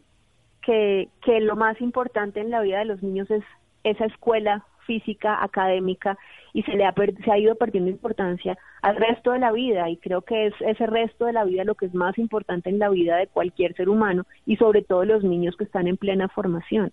que, 0.66 1.10
que 1.24 1.40
lo 1.40 1.56
más 1.56 1.80
importante 1.82 2.40
en 2.40 2.50
la 2.50 2.62
vida 2.62 2.80
de 2.80 2.86
los 2.86 3.04
niños 3.04 3.30
es 3.30 3.44
esa 3.84 4.06
escuela 4.06 4.66
física, 4.86 5.44
académica, 5.44 6.18
y 6.54 6.64
se 6.64 6.74
le 6.74 6.86
ha, 6.86 6.94
se 6.94 7.32
ha 7.32 7.38
ido 7.38 7.56
perdiendo 7.56 7.90
importancia 7.90 8.58
al 8.82 8.96
resto 8.96 9.32
de 9.32 9.40
la 9.40 9.52
vida, 9.52 9.90
y 9.90 9.98
creo 9.98 10.22
que 10.22 10.48
es 10.48 10.54
ese 10.62 10.86
resto 10.86 11.26
de 11.26 11.34
la 11.34 11.44
vida 11.44 11.64
lo 11.64 11.76
que 11.76 11.88
es 11.88 11.94
más 11.94 12.18
importante 12.18 12.70
en 12.70 12.80
la 12.80 12.90
vida 12.90 13.18
de 13.18 13.28
cualquier 13.28 13.76
ser 13.76 13.90
humano, 13.90 14.26
y 14.46 14.58
sobre 14.58 14.84
todo 14.84 15.04
los 15.06 15.24
niños 15.24 15.56
que 15.58 15.64
están 15.64 15.88
en 15.88 15.98
plena 15.98 16.30
formación. 16.30 16.92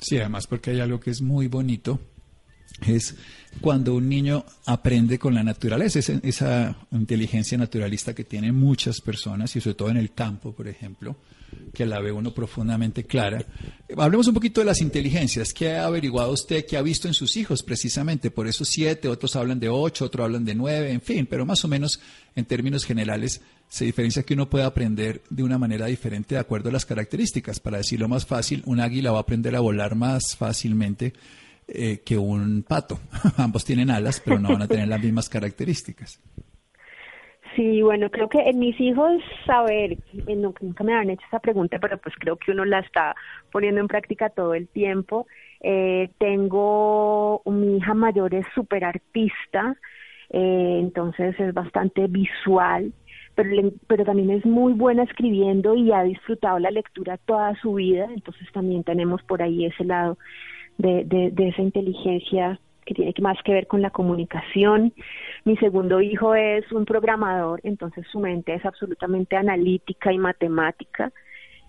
Sí, 0.00 0.18
además 0.18 0.46
porque 0.46 0.70
hay 0.70 0.80
algo 0.80 1.00
que 1.00 1.10
es 1.10 1.20
muy 1.20 1.48
bonito, 1.48 1.98
es 2.86 3.18
cuando 3.60 3.94
un 3.94 4.08
niño 4.08 4.44
aprende 4.66 5.18
con 5.18 5.34
la 5.34 5.42
naturaleza, 5.42 5.98
esa, 5.98 6.14
esa 6.22 6.76
inteligencia 6.92 7.58
naturalista 7.58 8.14
que 8.14 8.24
tienen 8.24 8.54
muchas 8.54 9.00
personas, 9.00 9.54
y 9.56 9.60
sobre 9.60 9.74
todo 9.74 9.90
en 9.90 9.96
el 9.96 10.12
campo, 10.12 10.52
por 10.52 10.68
ejemplo, 10.68 11.16
que 11.72 11.86
la 11.86 12.00
ve 12.00 12.12
uno 12.12 12.34
profundamente 12.34 13.04
clara. 13.04 13.44
Hablemos 13.96 14.26
un 14.26 14.34
poquito 14.34 14.60
de 14.60 14.66
las 14.66 14.80
inteligencias. 14.80 15.52
¿Qué 15.52 15.72
ha 15.72 15.86
averiguado 15.86 16.32
usted? 16.32 16.66
¿Qué 16.66 16.76
ha 16.76 16.82
visto 16.82 17.08
en 17.08 17.14
sus 17.14 17.36
hijos 17.36 17.62
precisamente? 17.62 18.30
Por 18.30 18.46
eso 18.46 18.64
siete, 18.64 19.08
otros 19.08 19.36
hablan 19.36 19.60
de 19.60 19.68
ocho, 19.68 20.06
otros 20.06 20.24
hablan 20.24 20.44
de 20.44 20.54
nueve, 20.54 20.90
en 20.92 21.00
fin, 21.00 21.26
pero 21.26 21.46
más 21.46 21.64
o 21.64 21.68
menos 21.68 22.00
en 22.34 22.44
términos 22.44 22.84
generales 22.84 23.40
se 23.68 23.84
diferencia 23.84 24.24
que 24.24 24.34
uno 24.34 24.50
puede 24.50 24.64
aprender 24.64 25.22
de 25.30 25.44
una 25.44 25.56
manera 25.56 25.86
diferente 25.86 26.34
de 26.34 26.40
acuerdo 26.40 26.70
a 26.70 26.72
las 26.72 26.86
características. 26.86 27.60
Para 27.60 27.78
decirlo 27.78 28.08
más 28.08 28.26
fácil, 28.26 28.62
un 28.66 28.80
águila 28.80 29.12
va 29.12 29.18
a 29.18 29.22
aprender 29.22 29.54
a 29.54 29.60
volar 29.60 29.94
más 29.94 30.36
fácilmente 30.36 31.12
eh, 31.68 32.02
que 32.04 32.18
un 32.18 32.64
pato. 32.66 32.98
Ambos 33.36 33.64
tienen 33.64 33.90
alas, 33.90 34.20
pero 34.24 34.40
no 34.40 34.48
van 34.48 34.62
a 34.62 34.68
tener 34.68 34.88
las 34.88 35.00
mismas 35.00 35.28
características. 35.28 36.18
Sí, 37.56 37.82
bueno, 37.82 38.10
creo 38.10 38.28
que 38.28 38.38
en 38.40 38.58
mis 38.58 38.78
hijos, 38.80 39.20
saber, 39.44 39.92
eh, 40.26 40.36
nunca 40.36 40.84
me 40.84 40.94
han 40.94 41.10
hecho 41.10 41.24
esa 41.26 41.40
pregunta, 41.40 41.78
pero 41.80 41.98
pues 41.98 42.14
creo 42.18 42.36
que 42.36 42.52
uno 42.52 42.64
la 42.64 42.78
está 42.80 43.16
poniendo 43.50 43.80
en 43.80 43.88
práctica 43.88 44.30
todo 44.30 44.54
el 44.54 44.68
tiempo. 44.68 45.26
Eh, 45.60 46.10
tengo, 46.18 47.42
mi 47.46 47.78
hija 47.78 47.94
mayor 47.94 48.34
es 48.34 48.46
súper 48.54 48.84
artista, 48.84 49.76
eh, 50.30 50.78
entonces 50.80 51.38
es 51.40 51.52
bastante 51.52 52.06
visual, 52.06 52.92
pero, 53.34 53.72
pero 53.88 54.04
también 54.04 54.30
es 54.30 54.46
muy 54.46 54.72
buena 54.74 55.02
escribiendo 55.02 55.74
y 55.74 55.92
ha 55.92 56.04
disfrutado 56.04 56.58
la 56.60 56.70
lectura 56.70 57.18
toda 57.18 57.54
su 57.60 57.74
vida, 57.74 58.08
entonces 58.14 58.46
también 58.52 58.84
tenemos 58.84 59.22
por 59.24 59.42
ahí 59.42 59.66
ese 59.66 59.84
lado 59.84 60.18
de, 60.78 61.04
de, 61.04 61.48
esa 61.48 61.62
inteligencia 61.62 62.60
que 62.90 62.94
tiene 62.94 63.14
más 63.20 63.40
que 63.44 63.52
ver 63.52 63.68
con 63.68 63.82
la 63.82 63.90
comunicación. 63.90 64.92
Mi 65.44 65.56
segundo 65.58 66.00
hijo 66.00 66.34
es 66.34 66.70
un 66.72 66.84
programador, 66.84 67.60
entonces 67.62 68.04
su 68.10 68.18
mente 68.18 68.54
es 68.54 68.64
absolutamente 68.66 69.36
analítica 69.36 70.12
y 70.12 70.18
matemática, 70.18 71.12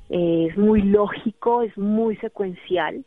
es 0.10 0.58
muy 0.58 0.82
lógico, 0.82 1.62
es 1.62 1.78
muy 1.78 2.16
secuencial. 2.18 3.06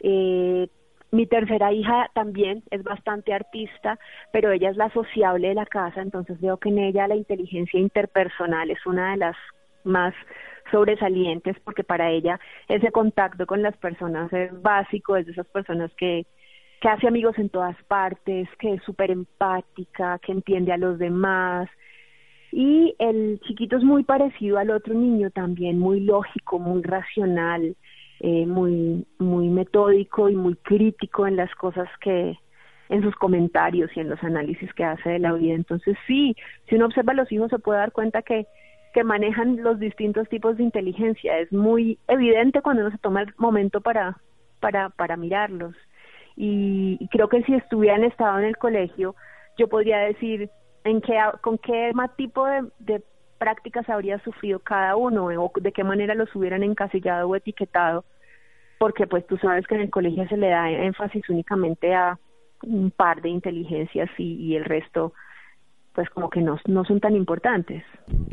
Eh, 0.00 0.66
mi 1.12 1.26
tercera 1.26 1.72
hija 1.72 2.10
también 2.12 2.64
es 2.72 2.82
bastante 2.82 3.32
artista, 3.32 4.00
pero 4.32 4.50
ella 4.50 4.70
es 4.70 4.76
la 4.76 4.90
sociable 4.90 5.48
de 5.48 5.54
la 5.54 5.66
casa, 5.66 6.02
entonces 6.02 6.40
veo 6.40 6.56
que 6.56 6.70
en 6.70 6.78
ella 6.78 7.06
la 7.06 7.14
inteligencia 7.14 7.78
interpersonal 7.78 8.70
es 8.72 8.84
una 8.84 9.12
de 9.12 9.18
las 9.18 9.36
más 9.84 10.12
sobresalientes 10.72 11.56
porque 11.60 11.84
para 11.84 12.10
ella 12.10 12.40
ese 12.66 12.90
contacto 12.90 13.46
con 13.46 13.62
las 13.62 13.76
personas 13.76 14.32
es 14.32 14.50
básico, 14.60 15.16
es 15.16 15.26
de 15.26 15.32
esas 15.32 15.46
personas 15.46 15.92
que, 15.96 16.26
que 16.82 16.88
hace 16.88 17.06
amigos 17.06 17.38
en 17.38 17.48
todas 17.48 17.76
partes, 17.84 18.48
que 18.58 18.74
es 18.74 18.82
súper 18.82 19.12
empática, 19.12 20.18
que 20.18 20.32
entiende 20.32 20.72
a 20.72 20.76
los 20.76 20.98
demás. 20.98 21.68
Y 22.50 22.96
el 22.98 23.38
chiquito 23.46 23.76
es 23.76 23.84
muy 23.84 24.02
parecido 24.02 24.58
al 24.58 24.70
otro 24.70 24.92
niño 24.92 25.30
también, 25.30 25.78
muy 25.78 26.00
lógico, 26.00 26.58
muy 26.58 26.82
racional, 26.82 27.76
eh, 28.18 28.46
muy, 28.46 29.06
muy 29.20 29.48
metódico 29.48 30.28
y 30.28 30.34
muy 30.34 30.56
crítico 30.56 31.28
en 31.28 31.36
las 31.36 31.54
cosas 31.54 31.88
que, 32.00 32.36
en 32.88 33.02
sus 33.02 33.14
comentarios 33.14 33.88
y 33.94 34.00
en 34.00 34.10
los 34.10 34.22
análisis 34.24 34.74
que 34.74 34.82
hace 34.82 35.08
de 35.08 35.18
la 35.20 35.34
vida. 35.34 35.54
Entonces 35.54 35.96
sí, 36.08 36.34
si 36.68 36.74
uno 36.74 36.86
observa 36.86 37.12
a 37.12 37.16
los 37.16 37.30
hijos 37.30 37.48
se 37.48 37.60
puede 37.60 37.78
dar 37.78 37.92
cuenta 37.92 38.22
que, 38.22 38.48
que 38.92 39.04
manejan 39.04 39.62
los 39.62 39.78
distintos 39.78 40.28
tipos 40.28 40.56
de 40.56 40.64
inteligencia. 40.64 41.38
Es 41.38 41.52
muy 41.52 42.00
evidente 42.08 42.60
cuando 42.60 42.82
uno 42.82 42.90
se 42.90 42.98
toma 42.98 43.22
el 43.22 43.32
momento 43.38 43.80
para, 43.80 44.18
para, 44.58 44.88
para 44.90 45.16
mirarlos. 45.16 45.76
Y, 46.36 47.08
creo 47.10 47.28
que 47.28 47.42
si 47.42 47.54
estuvieran 47.54 48.04
estado 48.04 48.38
en 48.38 48.46
el 48.46 48.56
colegio, 48.56 49.14
yo 49.58 49.68
podría 49.68 49.98
decir 49.98 50.50
en 50.84 51.00
qué, 51.00 51.18
con 51.40 51.58
qué 51.58 51.92
tipo 52.16 52.46
de, 52.46 53.02
prácticas 53.38 53.88
habría 53.88 54.20
sufrido 54.20 54.60
cada 54.60 54.94
uno 54.94 55.26
o 55.26 55.52
de 55.60 55.72
qué 55.72 55.82
manera 55.82 56.14
los 56.14 56.34
hubieran 56.36 56.62
encasillado 56.62 57.28
o 57.28 57.34
etiquetado, 57.34 58.04
porque 58.78 59.06
pues 59.06 59.26
tú 59.26 59.36
sabes 59.38 59.66
que 59.66 59.74
en 59.74 59.80
el 59.82 59.90
colegio 59.90 60.26
se 60.28 60.36
le 60.36 60.48
da 60.48 60.70
énfasis 60.70 61.28
únicamente 61.28 61.92
a 61.92 62.18
un 62.62 62.92
par 62.92 63.20
de 63.20 63.30
inteligencias 63.30 64.08
y, 64.16 64.54
el 64.54 64.64
resto 64.64 65.12
pues 65.94 66.08
como 66.10 66.30
que 66.30 66.40
no, 66.40 66.58
no 66.66 66.84
son 66.84 67.00
tan 67.00 67.14
importantes. 67.14 67.82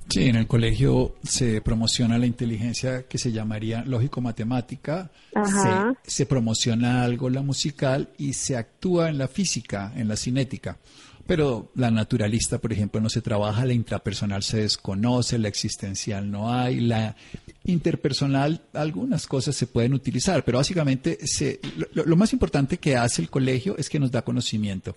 Sí, 0.09 0.27
en 0.27 0.35
el 0.35 0.47
colegio 0.47 1.15
se 1.23 1.61
promociona 1.61 2.17
la 2.17 2.25
inteligencia 2.25 3.03
que 3.03 3.17
se 3.17 3.31
llamaría 3.31 3.83
lógico-matemática, 3.83 5.09
se, 5.33 6.11
se, 6.11 6.25
promociona 6.25 7.03
algo 7.03 7.29
la 7.29 7.41
musical 7.41 8.09
y 8.17 8.33
se 8.33 8.57
actúa 8.57 9.09
en 9.09 9.17
la 9.17 9.27
física, 9.27 9.91
en 9.95 10.07
la 10.07 10.15
cinética. 10.15 10.77
Pero 11.29 11.69
la 11.75 11.91
naturalista, 11.91 12.57
por 12.57 12.73
ejemplo, 12.73 12.99
no 12.99 13.07
se 13.07 13.21
trabaja, 13.21 13.63
la 13.63 13.73
intrapersonal 13.73 14.41
se 14.41 14.61
desconoce, 14.61 15.37
la 15.37 15.47
existencial 15.47 16.31
no 16.31 16.51
hay, 16.51 16.79
la 16.79 17.15
interpersonal, 17.65 18.61
algunas 18.73 19.27
cosas 19.27 19.55
se 19.55 19.67
pueden 19.67 19.93
utilizar, 19.93 20.43
pero 20.43 20.57
básicamente 20.57 21.19
se, 21.27 21.59
lo, 21.93 22.15
más 22.15 22.33
importante 22.33 22.77
que 22.77 22.97
hace 22.97 23.21
el 23.21 23.29
colegio 23.29 23.77
es 23.77 23.91
que 23.91 23.99
nos 23.99 24.09
da 24.09 24.23
conocimiento. 24.23 24.95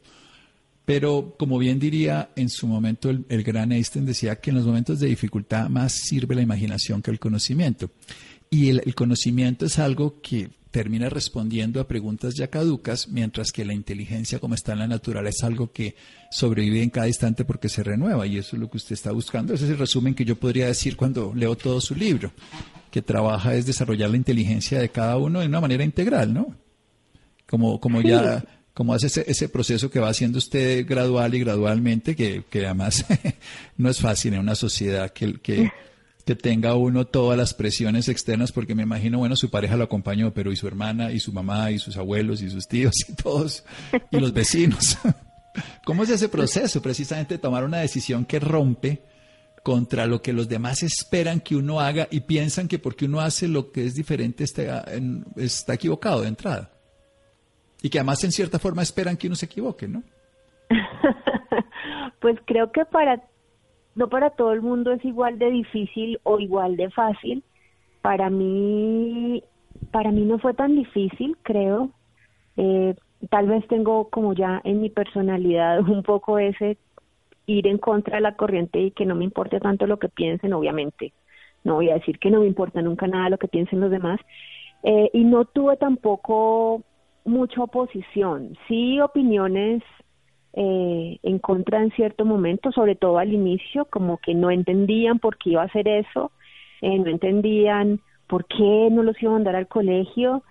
Pero 0.85 1.37
como 1.38 1.59
bien 1.59 1.79
diría 1.79 2.31
en 2.35 2.49
su 2.49 2.66
momento 2.66 3.11
el, 3.11 3.25
el 3.29 3.42
gran 3.45 3.73
Einstein, 3.73 4.05
decía 4.05 4.37
que 4.37 4.51
en 4.51 4.57
los 4.57 4.66
momentos 4.66 4.99
de 4.99 5.09
dificultad 5.09 5.68
más 5.68 5.92
sirve 5.92 6.35
la 6.35 6.42
imaginación 6.42 7.03
que 7.03 7.11
el 7.11 7.21
conocimiento. 7.21 7.90
Y 8.53 8.68
el, 8.68 8.95
conocimiento 8.95 9.64
es 9.64 9.79
algo 9.79 10.21
que 10.21 10.51
termina 10.71 11.09
respondiendo 11.09 11.81
a 11.81 11.88
preguntas 11.88 12.35
ya 12.35 12.49
caducas, 12.49 13.09
mientras 13.09 13.51
que 13.51 13.64
la 13.64 13.73
inteligencia 13.73 14.40
como 14.40 14.55
está 14.55 14.75
en 14.75 14.81
la 14.81 14.87
naturaleza 14.87 15.47
es 15.47 15.51
algo 15.51 15.73
que 15.73 15.97
sobrevive 16.31 16.83
en 16.83 16.90
cada 16.90 17.09
instante 17.09 17.47
porque 17.47 17.71
se 17.71 17.83
renueva 17.83 18.27
y 18.27 18.37
eso 18.37 18.57
es 18.57 18.61
lo 18.61 18.68
que 18.68 18.77
usted 18.77 18.92
está 18.92 19.11
buscando. 19.11 19.55
Ese 19.55 19.64
es 19.64 19.71
el 19.71 19.79
resumen 19.79 20.14
que 20.14 20.27
yo 20.27 20.37
podría 20.37 20.66
decir 20.66 20.99
cuando 20.99 21.33
leo 21.35 21.57
todo 21.57 21.81
su 21.81 21.95
libro, 21.95 22.31
que 22.90 23.01
trabaja 23.01 23.55
es 23.55 23.64
desarrollar 23.64 24.11
la 24.11 24.18
inteligencia 24.18 24.81
de 24.81 24.90
cada 24.90 25.16
uno 25.16 25.40
de 25.40 25.47
una 25.47 25.62
manera 25.62 25.83
integral, 25.83 26.35
¿no? 26.35 26.55
Como, 27.47 27.81
como 27.81 28.03
ya 28.03 28.45
como 28.74 28.94
hace 28.94 29.08
ese, 29.08 29.24
ese, 29.26 29.48
proceso 29.48 29.90
que 29.90 30.00
va 30.00 30.08
haciendo 30.08 30.38
usted 30.38 30.87
gradual 30.87 31.35
y 31.35 31.40
gradualmente, 31.40 32.16
que, 32.16 32.44
además 32.54 33.04
no 33.76 33.90
es 33.90 34.00
fácil 34.00 34.35
en 34.35 34.40
una 34.40 34.54
sociedad 34.54 35.11
que, 35.11 35.35
que, 35.40 35.70
que 36.24 36.35
tenga 36.35 36.74
uno 36.74 37.06
todas 37.06 37.37
las 37.37 37.54
presiones 37.54 38.08
externas, 38.08 38.52
porque 38.52 38.74
me 38.74 38.82
imagino, 38.82 39.18
bueno, 39.18 39.37
su 39.37 39.50
pareja 39.50 39.76
lo 39.76 39.85
acompañó, 39.85 40.32
pero 40.32 40.52
y 40.52 40.56
su 40.56 40.66
hermana, 40.66 41.12
y 41.12 41.20
su 41.20 41.32
mamá, 41.32 41.70
y 41.70 41.78
sus 41.78 41.96
abuelos, 41.96 42.40
y 42.40 42.50
sus 42.50 42.66
tíos, 42.66 42.94
y 43.08 43.12
todos, 43.14 43.64
y 44.11 44.18
los 44.18 44.32
vecinos. 44.32 44.96
¿Cómo 45.85 46.04
es 46.04 46.11
ese 46.11 46.28
proceso? 46.28 46.80
Precisamente 46.80 47.38
tomar 47.38 47.64
una 47.64 47.78
decisión 47.78 48.24
que 48.24 48.40
rompe 48.40 49.02
contra 49.62 50.06
lo 50.06 50.22
que 50.22 50.32
los 50.32 50.48
demás 50.48 50.82
esperan 50.82 51.40
que 51.40 51.56
uno 51.56 51.80
haga 51.80 52.08
y 52.11 52.20
piensan 52.20 52.68
que 52.68 52.78
porque 52.78 53.04
uno 53.04 53.20
hace 53.20 53.48
lo 53.48 53.70
que 53.70 53.85
es 53.85 53.94
diferente 53.94 54.44
está, 54.44 54.85
está 55.37 55.74
equivocado 55.74 56.22
de 56.22 56.28
entrada. 56.28 56.71
Y 57.83 57.90
que 57.90 57.99
además 57.99 58.23
en 58.25 58.33
cierta 58.33 58.59
forma 58.59 58.83
esperan 58.83 59.16
que 59.16 59.27
uno 59.27 59.37
se 59.37 59.47
equivoque, 59.47 59.88
¿no? 59.88 60.03
pues 62.21 62.38
creo 62.47 62.71
que 62.71 62.85
para 62.85 63.21
no 63.95 64.09
para 64.09 64.31
todo 64.31 64.53
el 64.53 64.62
mundo 64.62 64.92
es 64.92 65.05
igual 65.05 65.38
de 65.38 65.51
difícil 65.51 66.18
o 66.23 66.38
igual 66.38 66.77
de 66.77 66.90
fácil. 66.90 67.45
Para 68.01 68.31
mí, 68.31 69.42
para 69.90 70.11
mí 70.11 70.23
no 70.23 70.38
fue 70.38 70.55
tan 70.55 70.75
difícil, 70.75 71.37
creo. 71.42 71.90
Eh, 72.57 72.95
tal 73.31 73.49
vez 73.49 73.66
tengo 73.68 74.09
como 74.09 74.33
ya 74.33 74.61
en 74.64 74.81
mi 74.81 74.90
personalidad 74.90 75.81
un 75.88 76.03
poco 76.03 76.38
ese 76.38 76.79
ir 77.47 77.66
en 77.66 77.79
contra 77.79 78.16
de 78.16 78.23
la 78.23 78.37
corriente 78.37 78.81
y 78.81 78.90
que 78.92 79.05
no 79.05 79.14
me 79.14 79.25
importe 79.25 79.61
tanto 79.61 79.87
lo 79.87 79.99
que 79.99 80.09
piensen, 80.09 80.53
obviamente. 80.53 81.12
No 81.64 81.75
voy 81.75 81.90
a 81.90 81.95
decir 81.95 82.18
que 82.18 82.31
no 82.31 82.40
me 82.40 82.47
importa 82.47 82.81
nunca 82.83 83.07
nada 83.07 83.31
lo 83.31 83.38
que 83.38 83.49
piensen 83.49 83.81
los 83.81 83.90
demás. 83.90 84.21
Eh, 84.85 85.11
y 85.12 85.25
no 85.25 85.45
tuve 85.45 85.77
tampoco 85.77 86.83
mucha 87.24 87.62
oposición, 87.62 88.56
sí 88.68 89.00
opiniones 89.00 89.82
eh, 90.54 91.18
en 91.22 91.38
contra 91.38 91.82
en 91.82 91.90
cierto 91.92 92.24
momento, 92.24 92.72
sobre 92.72 92.94
todo 92.94 93.18
al 93.18 93.32
inicio, 93.32 93.87
como 93.87 94.18
que 94.18 94.35
no 94.35 94.50
entendían 94.50 95.18
por 95.18 95.38
qué 95.38 95.50
iba 95.50 95.62
a 95.62 95.66
hacer 95.66 95.88
eso, 95.88 96.32
eh, 96.82 96.98
no 96.98 97.06
entendían 97.06 98.00
por 98.26 98.46
qué 98.46 98.88
no 98.90 99.02
los 99.02 99.20
iba 99.22 99.30
a 99.30 99.35
mandar 99.35 99.56
al 99.56 99.68
colegio, 99.68 100.42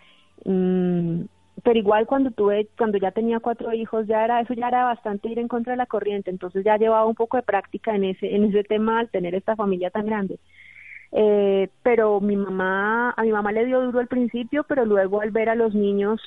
mm, 0.45 1.21
pero 1.63 1.77
igual 1.79 2.07
cuando 2.07 2.31
tuve, 2.31 2.67
cuando 2.77 2.97
ya 2.97 3.11
tenía 3.11 3.39
cuatro 3.39 3.73
hijos, 3.73 4.07
ya 4.07 4.23
era 4.23 4.41
eso 4.41 4.53
ya 4.53 4.69
era 4.69 4.85
bastante 4.85 5.29
ir 5.29 5.39
en 5.39 5.47
contra 5.47 5.73
de 5.73 5.77
la 5.77 5.85
corriente, 5.85 6.31
entonces 6.31 6.63
ya 6.63 6.77
llevaba 6.77 7.05
un 7.05 7.15
poco 7.15 7.37
de 7.37 7.43
práctica 7.43 7.95
en 7.95 8.05
ese 8.05 8.35
en 8.35 8.45
ese 8.45 8.63
tema 8.63 8.99
al 8.99 9.09
tener 9.09 9.35
esta 9.35 9.55
familia 9.55 9.91
tan 9.91 10.05
grande. 10.05 10.39
Eh, 11.13 11.69
pero 11.83 12.21
mi 12.21 12.35
mamá, 12.37 13.11
a 13.11 13.23
mi 13.23 13.31
mamá 13.31 13.51
le 13.51 13.65
dio 13.65 13.81
duro 13.81 13.99
al 13.99 14.07
principio, 14.07 14.63
pero 14.63 14.85
luego 14.85 15.21
al 15.21 15.31
ver 15.31 15.49
a 15.49 15.55
los 15.55 15.73
niños 15.75 16.21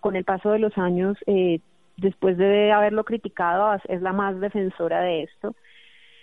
con 0.00 0.16
el 0.16 0.24
paso 0.24 0.50
de 0.50 0.58
los 0.58 0.76
años 0.78 1.18
eh, 1.26 1.60
después 1.96 2.38
de 2.38 2.72
haberlo 2.72 3.04
criticado, 3.04 3.78
es 3.88 4.02
la 4.02 4.12
más 4.12 4.40
defensora 4.40 5.00
de 5.02 5.24
esto. 5.24 5.54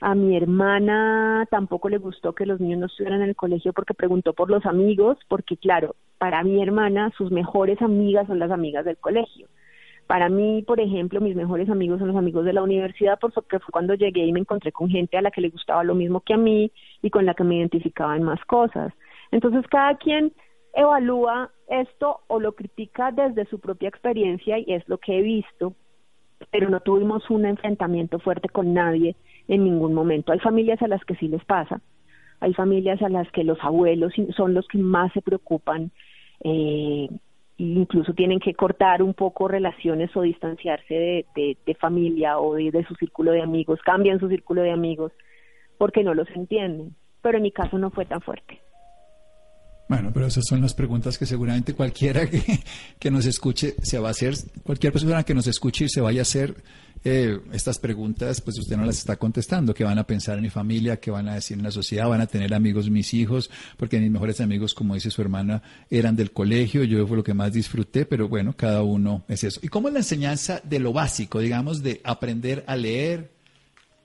A 0.01 0.15
mi 0.15 0.35
hermana 0.35 1.45
tampoco 1.51 1.87
le 1.87 1.99
gustó 1.99 2.33
que 2.33 2.47
los 2.47 2.59
niños 2.59 2.79
no 2.79 2.85
estuvieran 2.87 3.21
en 3.21 3.29
el 3.29 3.35
colegio 3.35 3.71
porque 3.71 3.93
preguntó 3.93 4.33
por 4.33 4.49
los 4.49 4.65
amigos, 4.65 5.19
porque 5.27 5.57
claro, 5.57 5.95
para 6.17 6.43
mi 6.43 6.61
hermana 6.61 7.11
sus 7.17 7.31
mejores 7.31 7.79
amigas 7.83 8.25
son 8.25 8.39
las 8.39 8.49
amigas 8.49 8.83
del 8.83 8.97
colegio. 8.97 9.47
Para 10.11 10.27
mí, 10.27 10.61
por 10.67 10.81
ejemplo, 10.81 11.21
mis 11.21 11.37
mejores 11.37 11.69
amigos 11.69 11.99
son 11.99 12.09
los 12.09 12.17
amigos 12.17 12.43
de 12.43 12.51
la 12.51 12.61
universidad, 12.61 13.17
porque 13.17 13.59
fue 13.59 13.71
cuando 13.71 13.93
llegué 13.93 14.25
y 14.25 14.33
me 14.33 14.41
encontré 14.41 14.73
con 14.73 14.89
gente 14.89 15.17
a 15.17 15.21
la 15.21 15.31
que 15.31 15.39
le 15.39 15.47
gustaba 15.47 15.85
lo 15.85 15.95
mismo 15.95 16.19
que 16.19 16.33
a 16.33 16.37
mí 16.37 16.69
y 17.01 17.09
con 17.09 17.25
la 17.25 17.33
que 17.33 17.45
me 17.45 17.55
identificaba 17.55 18.17
en 18.17 18.23
más 18.23 18.43
cosas. 18.43 18.91
Entonces, 19.31 19.65
cada 19.69 19.95
quien 19.95 20.33
evalúa 20.73 21.51
esto 21.69 22.23
o 22.27 22.41
lo 22.41 22.55
critica 22.55 23.13
desde 23.13 23.45
su 23.45 23.61
propia 23.61 23.87
experiencia 23.87 24.59
y 24.59 24.73
es 24.73 24.85
lo 24.89 24.97
que 24.97 25.17
he 25.17 25.21
visto, 25.21 25.75
pero 26.51 26.69
no 26.69 26.81
tuvimos 26.81 27.29
un 27.29 27.45
enfrentamiento 27.45 28.19
fuerte 28.19 28.49
con 28.49 28.73
nadie 28.73 29.15
en 29.47 29.63
ningún 29.63 29.93
momento. 29.93 30.33
Hay 30.33 30.39
familias 30.39 30.81
a 30.81 30.89
las 30.89 31.05
que 31.05 31.15
sí 31.15 31.29
les 31.29 31.45
pasa, 31.45 31.79
hay 32.41 32.53
familias 32.53 33.01
a 33.01 33.07
las 33.07 33.31
que 33.31 33.45
los 33.45 33.59
abuelos 33.61 34.11
son 34.35 34.55
los 34.55 34.67
que 34.67 34.77
más 34.77 35.13
se 35.13 35.21
preocupan 35.21 35.89
eh, 36.43 37.07
incluso 37.61 38.13
tienen 38.13 38.39
que 38.39 38.53
cortar 38.53 39.03
un 39.03 39.13
poco 39.13 39.47
relaciones 39.47 40.09
o 40.15 40.21
distanciarse 40.21 41.25
de, 41.35 41.57
de, 41.65 41.75
familia 41.75 42.39
o 42.39 42.55
de, 42.55 42.71
de 42.71 42.83
su 42.85 42.95
círculo 42.95 43.31
de 43.31 43.41
amigos, 43.41 43.79
cambian 43.85 44.19
su 44.19 44.27
círculo 44.29 44.61
de 44.61 44.71
amigos 44.71 45.11
porque 45.77 46.03
no 46.03 46.13
los 46.13 46.27
entienden, 46.35 46.95
pero 47.21 47.37
en 47.37 47.43
mi 47.43 47.51
caso 47.51 47.77
no 47.77 47.91
fue 47.91 48.05
tan 48.05 48.21
fuerte. 48.21 48.59
Bueno, 49.87 50.11
pero 50.13 50.25
esas 50.25 50.45
son 50.47 50.61
las 50.61 50.73
preguntas 50.73 51.17
que 51.17 51.25
seguramente 51.25 51.73
cualquiera 51.73 52.27
que, 52.29 52.41
que, 52.99 53.11
nos 53.11 53.25
escuche 53.25 53.75
se 53.81 53.99
va 53.99 54.07
a 54.07 54.11
hacer, 54.11 54.33
cualquier 54.63 54.93
persona 54.93 55.23
que 55.23 55.33
nos 55.33 55.47
escuche 55.47 55.85
y 55.85 55.89
se 55.89 56.01
vaya 56.01 56.21
a 56.21 56.23
hacer 56.23 56.55
eh, 57.03 57.39
estas 57.51 57.79
preguntas, 57.79 58.41
pues 58.41 58.59
usted 58.59 58.77
no 58.77 58.85
las 58.85 58.99
está 58.99 59.15
contestando. 59.15 59.73
¿Qué 59.73 59.83
van 59.83 59.97
a 59.97 60.05
pensar 60.05 60.37
en 60.37 60.43
mi 60.43 60.49
familia? 60.49 60.99
¿Qué 60.99 61.09
van 61.09 61.27
a 61.29 61.35
decir 61.35 61.57
en 61.57 61.63
la 61.63 61.71
sociedad? 61.71 62.07
¿Van 62.07 62.21
a 62.21 62.27
tener 62.27 62.53
amigos 62.53 62.89
mis 62.89 63.13
hijos? 63.13 63.49
Porque 63.77 63.99
mis 63.99 64.11
mejores 64.11 64.39
amigos, 64.39 64.75
como 64.75 64.93
dice 64.93 65.09
su 65.09 65.21
hermana, 65.21 65.63
eran 65.89 66.15
del 66.15 66.31
colegio. 66.31 66.83
Yo 66.83 67.07
fue 67.07 67.17
lo 67.17 67.23
que 67.23 67.33
más 67.33 67.53
disfruté, 67.53 68.05
pero 68.05 68.27
bueno, 68.27 68.55
cada 68.55 68.83
uno 68.83 69.23
es 69.27 69.43
eso. 69.43 69.59
¿Y 69.63 69.67
cómo 69.67 69.87
es 69.87 69.93
la 69.93 70.01
enseñanza 70.01 70.61
de 70.63 70.79
lo 70.79 70.93
básico, 70.93 71.39
digamos, 71.39 71.81
de 71.81 72.01
aprender 72.03 72.63
a 72.67 72.75
leer, 72.75 73.31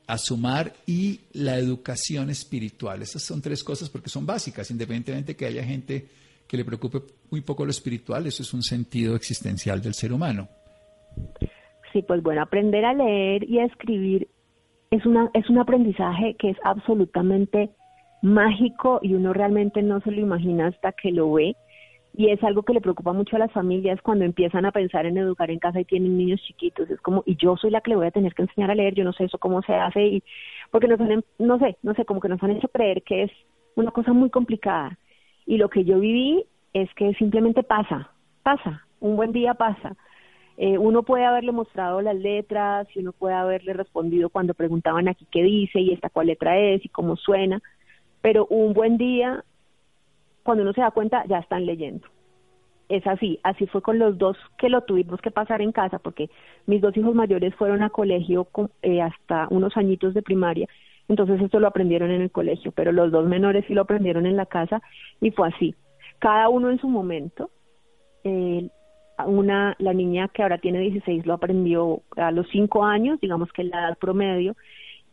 a 0.07 0.17
sumar 0.17 0.75
y 0.87 1.21
la 1.33 1.59
educación 1.59 2.31
espiritual? 2.31 3.03
Esas 3.03 3.23
son 3.23 3.43
tres 3.43 3.63
cosas 3.63 3.91
porque 3.91 4.09
son 4.09 4.25
básicas, 4.25 4.71
independientemente 4.71 5.37
que 5.37 5.45
haya 5.45 5.65
gente 5.65 6.09
que 6.47 6.57
le 6.57 6.65
preocupe 6.65 7.03
muy 7.31 7.41
poco 7.43 7.65
lo 7.65 7.71
espiritual, 7.71 8.27
eso 8.27 8.43
es 8.43 8.55
un 8.55 8.63
sentido 8.63 9.17
existencial 9.17 9.83
del 9.83 9.95
ser 9.95 10.13
humano. 10.13 10.49
Sí, 11.97 12.03
pues 12.03 12.23
bueno, 12.23 12.43
aprender 12.43 12.85
a 12.85 12.93
leer 12.93 13.49
y 13.49 13.59
a 13.59 13.65
escribir 13.65 14.29
es, 14.91 15.07
una, 15.07 15.31
es 15.33 15.49
un 15.49 15.59
aprendizaje 15.59 16.35
que 16.39 16.51
es 16.51 16.59
absolutamente 16.63 17.71
mágico 18.21 19.01
y 19.01 19.15
uno 19.15 19.33
realmente 19.33 19.81
no 19.81 20.03
se 20.03 20.11
lo 20.11 20.21
imagina 20.21 20.67
hasta 20.67 20.93
que 20.93 21.11
lo 21.11 21.33
ve. 21.33 21.57
Y 22.15 22.29
es 22.29 22.45
algo 22.45 22.65
que 22.65 22.75
le 22.75 22.83
preocupa 22.83 23.15
mucho 23.15 23.37
a 23.37 23.39
las 23.39 23.51
familias 23.51 23.99
cuando 24.03 24.27
empiezan 24.27 24.67
a 24.67 24.73
pensar 24.73 25.07
en 25.07 25.17
educar 25.17 25.51
en 25.51 25.59
casa 25.59 25.81
y 25.81 25.87
tienen 25.87 26.19
niños 26.19 26.43
chiquitos. 26.43 26.91
Es 26.91 27.01
como, 27.01 27.23
y 27.25 27.35
yo 27.37 27.57
soy 27.57 27.71
la 27.71 27.81
que 27.81 27.93
le 27.93 27.97
voy 27.97 28.09
a 28.09 28.11
tener 28.11 28.35
que 28.35 28.43
enseñar 28.43 28.71
a 28.71 28.75
leer, 28.75 28.95
yo 28.95 29.03
no 29.05 29.15
sé 29.15 29.25
eso 29.25 29.39
cómo 29.39 29.63
se 29.63 29.73
hace, 29.73 30.05
y 30.05 30.23
porque 30.71 30.89
nos 30.89 31.01
han, 31.01 31.25
no 31.39 31.59
sé, 31.59 31.79
no 31.83 31.95
sé, 31.95 32.05
como 32.05 32.21
que 32.21 32.29
nos 32.29 32.43
han 32.43 32.51
hecho 32.51 32.69
creer 32.69 33.05
que 33.05 33.23
es 33.23 33.31
una 33.75 33.91
cosa 33.91 34.13
muy 34.13 34.29
complicada. 34.29 34.99
Y 35.47 35.57
lo 35.57 35.71
que 35.71 35.83
yo 35.85 35.99
viví 35.99 36.45
es 36.75 36.93
que 36.93 37.15
simplemente 37.15 37.63
pasa, 37.63 38.11
pasa, 38.43 38.87
un 39.01 39.17
buen 39.17 39.33
día 39.33 39.55
pasa. 39.55 39.97
Eh, 40.59 40.79
uno 40.79 41.03
puede 41.03 41.25
haberle 41.25 41.53
mostrado 41.53 42.01
las 42.01 42.17
letras 42.17 42.89
y 42.95 43.01
uno 43.01 43.13
puede 43.13 43.35
haberle 43.35 43.75
respondido 43.75 44.31
cuando 44.31 44.55
preguntaban 44.55 45.07
aquí 45.07 45.27
qué 45.31 45.43
dice 45.43 45.81
y 45.81 45.93
esta 45.93 46.09
cuál 46.09 46.29
letra 46.29 46.59
es 46.59 46.85
y 46.85 46.89
cómo 46.89 47.17
suena, 47.17 47.61
pero 48.23 48.47
un 48.47 48.73
buen 48.73 48.97
día, 48.97 49.45
cuando 50.43 50.63
uno 50.63 50.73
se 50.73 50.81
da 50.81 50.91
cuenta, 50.91 51.25
ya 51.27 51.39
están 51.39 51.67
leyendo. 51.67 52.07
Es 52.89 53.07
así, 53.07 53.39
así 53.43 53.67
fue 53.67 53.83
con 53.83 53.99
los 53.99 54.17
dos 54.17 54.37
que 54.57 54.69
lo 54.69 54.83
tuvimos 54.83 55.21
que 55.21 55.31
pasar 55.31 55.61
en 55.61 55.73
casa, 55.73 55.99
porque 55.99 56.31
mis 56.67 56.81
dos 56.81 56.97
hijos 56.97 57.15
mayores 57.15 57.55
fueron 57.57 57.83
a 57.83 57.91
colegio 57.91 58.49
eh, 58.83 59.03
hasta 59.03 59.49
unos 59.51 59.77
añitos 59.77 60.15
de 60.15 60.23
primaria, 60.23 60.69
entonces 61.09 61.41
esto 61.41 61.61
lo 61.61 61.67
aprendieron 61.67 62.11
en 62.11 62.23
el 62.23 62.31
colegio, 62.31 62.73
pero 62.73 62.93
los 62.93 63.13
dos 63.13 63.27
menores 63.27 63.65
sí 63.67 63.75
lo 63.75 63.83
aprendieron 63.83 64.25
en 64.27 64.37
la 64.37 64.47
casa 64.47 64.81
y 65.21 65.31
fue 65.33 65.49
así. 65.49 65.75
Cada 66.19 66.49
uno 66.49 66.71
en 66.71 66.79
su 66.79 66.89
momento. 66.89 67.51
Eh, 68.25 68.69
una, 69.25 69.75
la 69.79 69.93
niña 69.93 70.29
que 70.29 70.43
ahora 70.43 70.59
tiene 70.59 70.81
16 70.81 71.25
lo 71.27 71.35
aprendió 71.35 72.03
a 72.17 72.31
los 72.31 72.47
5 72.51 72.85
años, 72.85 73.21
digamos 73.21 73.53
que 73.53 73.65
la 73.65 73.81
edad 73.81 73.99
promedio, 73.99 74.57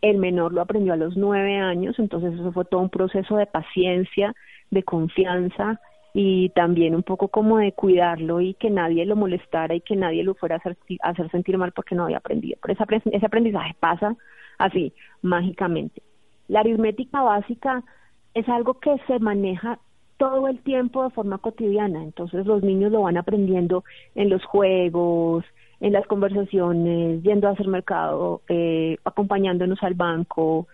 el 0.01 0.17
menor 0.17 0.53
lo 0.53 0.61
aprendió 0.61 0.93
a 0.93 0.97
los 0.97 1.15
9 1.15 1.57
años, 1.57 1.97
entonces 1.99 2.33
eso 2.33 2.51
fue 2.51 2.65
todo 2.65 2.81
un 2.81 2.89
proceso 2.89 3.37
de 3.37 3.45
paciencia, 3.45 4.35
de 4.69 4.83
confianza 4.83 5.79
y 6.13 6.49
también 6.49 6.95
un 6.95 7.03
poco 7.03 7.29
como 7.29 7.57
de 7.57 7.71
cuidarlo 7.71 8.41
y 8.41 8.53
que 8.55 8.69
nadie 8.69 9.05
lo 9.05 9.15
molestara 9.15 9.73
y 9.73 9.81
que 9.81 9.95
nadie 9.95 10.23
lo 10.23 10.35
fuera 10.35 10.55
a 10.55 10.57
hacer, 10.59 10.77
hacer 11.01 11.31
sentir 11.31 11.57
mal 11.57 11.71
porque 11.71 11.95
no 11.95 12.03
había 12.03 12.17
aprendido. 12.17 12.57
Pero 12.61 12.73
ese 13.05 13.25
aprendizaje 13.25 13.75
pasa 13.79 14.15
así, 14.57 14.93
mágicamente. 15.21 16.01
La 16.47 16.59
aritmética 16.59 17.21
básica 17.21 17.83
es 18.33 18.47
algo 18.49 18.79
que 18.79 18.95
se 19.07 19.19
maneja 19.19 19.79
todo 20.23 20.47
el 20.47 20.59
tiempo 20.59 21.03
de 21.03 21.09
forma 21.09 21.37
cotidiana. 21.37 22.01
Entonces 22.01 22.45
los 22.45 22.63
niños 22.63 22.93
lo 22.93 23.01
van 23.01 23.17
aprendiendo 23.17 23.83
en 24.15 24.29
los 24.29 24.41
juegos, 24.45 25.43
en 25.81 25.91
las 25.91 26.07
conversaciones, 26.07 27.21
yendo 27.23 27.49
a 27.49 27.51
hacer 27.51 27.67
mercado, 27.67 28.41
eh, 28.47 28.95
acompañándonos 29.03 29.83
al 29.83 29.95
banco. 29.95 30.67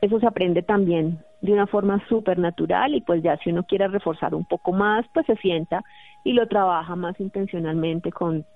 Eso 0.00 0.18
se 0.20 0.26
aprende 0.26 0.62
también 0.62 1.18
de 1.42 1.52
una 1.52 1.66
forma 1.66 2.02
súper 2.08 2.38
natural 2.38 2.94
y 2.94 3.02
pues 3.02 3.22
ya 3.22 3.36
si 3.36 3.50
uno 3.50 3.64
quiere 3.64 3.88
reforzar 3.88 4.34
un 4.34 4.46
poco 4.46 4.72
más, 4.72 5.04
pues 5.12 5.26
se 5.26 5.36
sienta 5.36 5.84
y 6.24 6.32
lo 6.32 6.48
trabaja 6.48 6.96
más 6.96 7.20
intencionalmente 7.20 8.10
con 8.10 8.46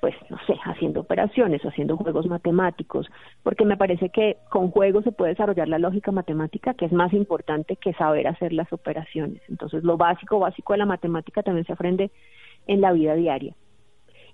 pues 0.00 0.14
no 0.30 0.38
sé, 0.46 0.54
haciendo 0.64 1.00
operaciones 1.00 1.62
haciendo 1.62 1.96
juegos 1.96 2.26
matemáticos, 2.26 3.08
porque 3.42 3.64
me 3.64 3.76
parece 3.76 4.10
que 4.10 4.36
con 4.50 4.70
juegos 4.70 5.04
se 5.04 5.12
puede 5.12 5.32
desarrollar 5.32 5.68
la 5.68 5.78
lógica 5.78 6.12
matemática, 6.12 6.74
que 6.74 6.84
es 6.84 6.92
más 6.92 7.12
importante 7.12 7.76
que 7.76 7.92
saber 7.94 8.28
hacer 8.28 8.52
las 8.52 8.72
operaciones. 8.72 9.42
Entonces, 9.48 9.82
lo 9.84 9.96
básico, 9.96 10.38
básico 10.38 10.72
de 10.72 10.78
la 10.78 10.86
matemática 10.86 11.42
también 11.42 11.66
se 11.66 11.72
aprende 11.72 12.10
en 12.66 12.80
la 12.80 12.92
vida 12.92 13.14
diaria. 13.14 13.54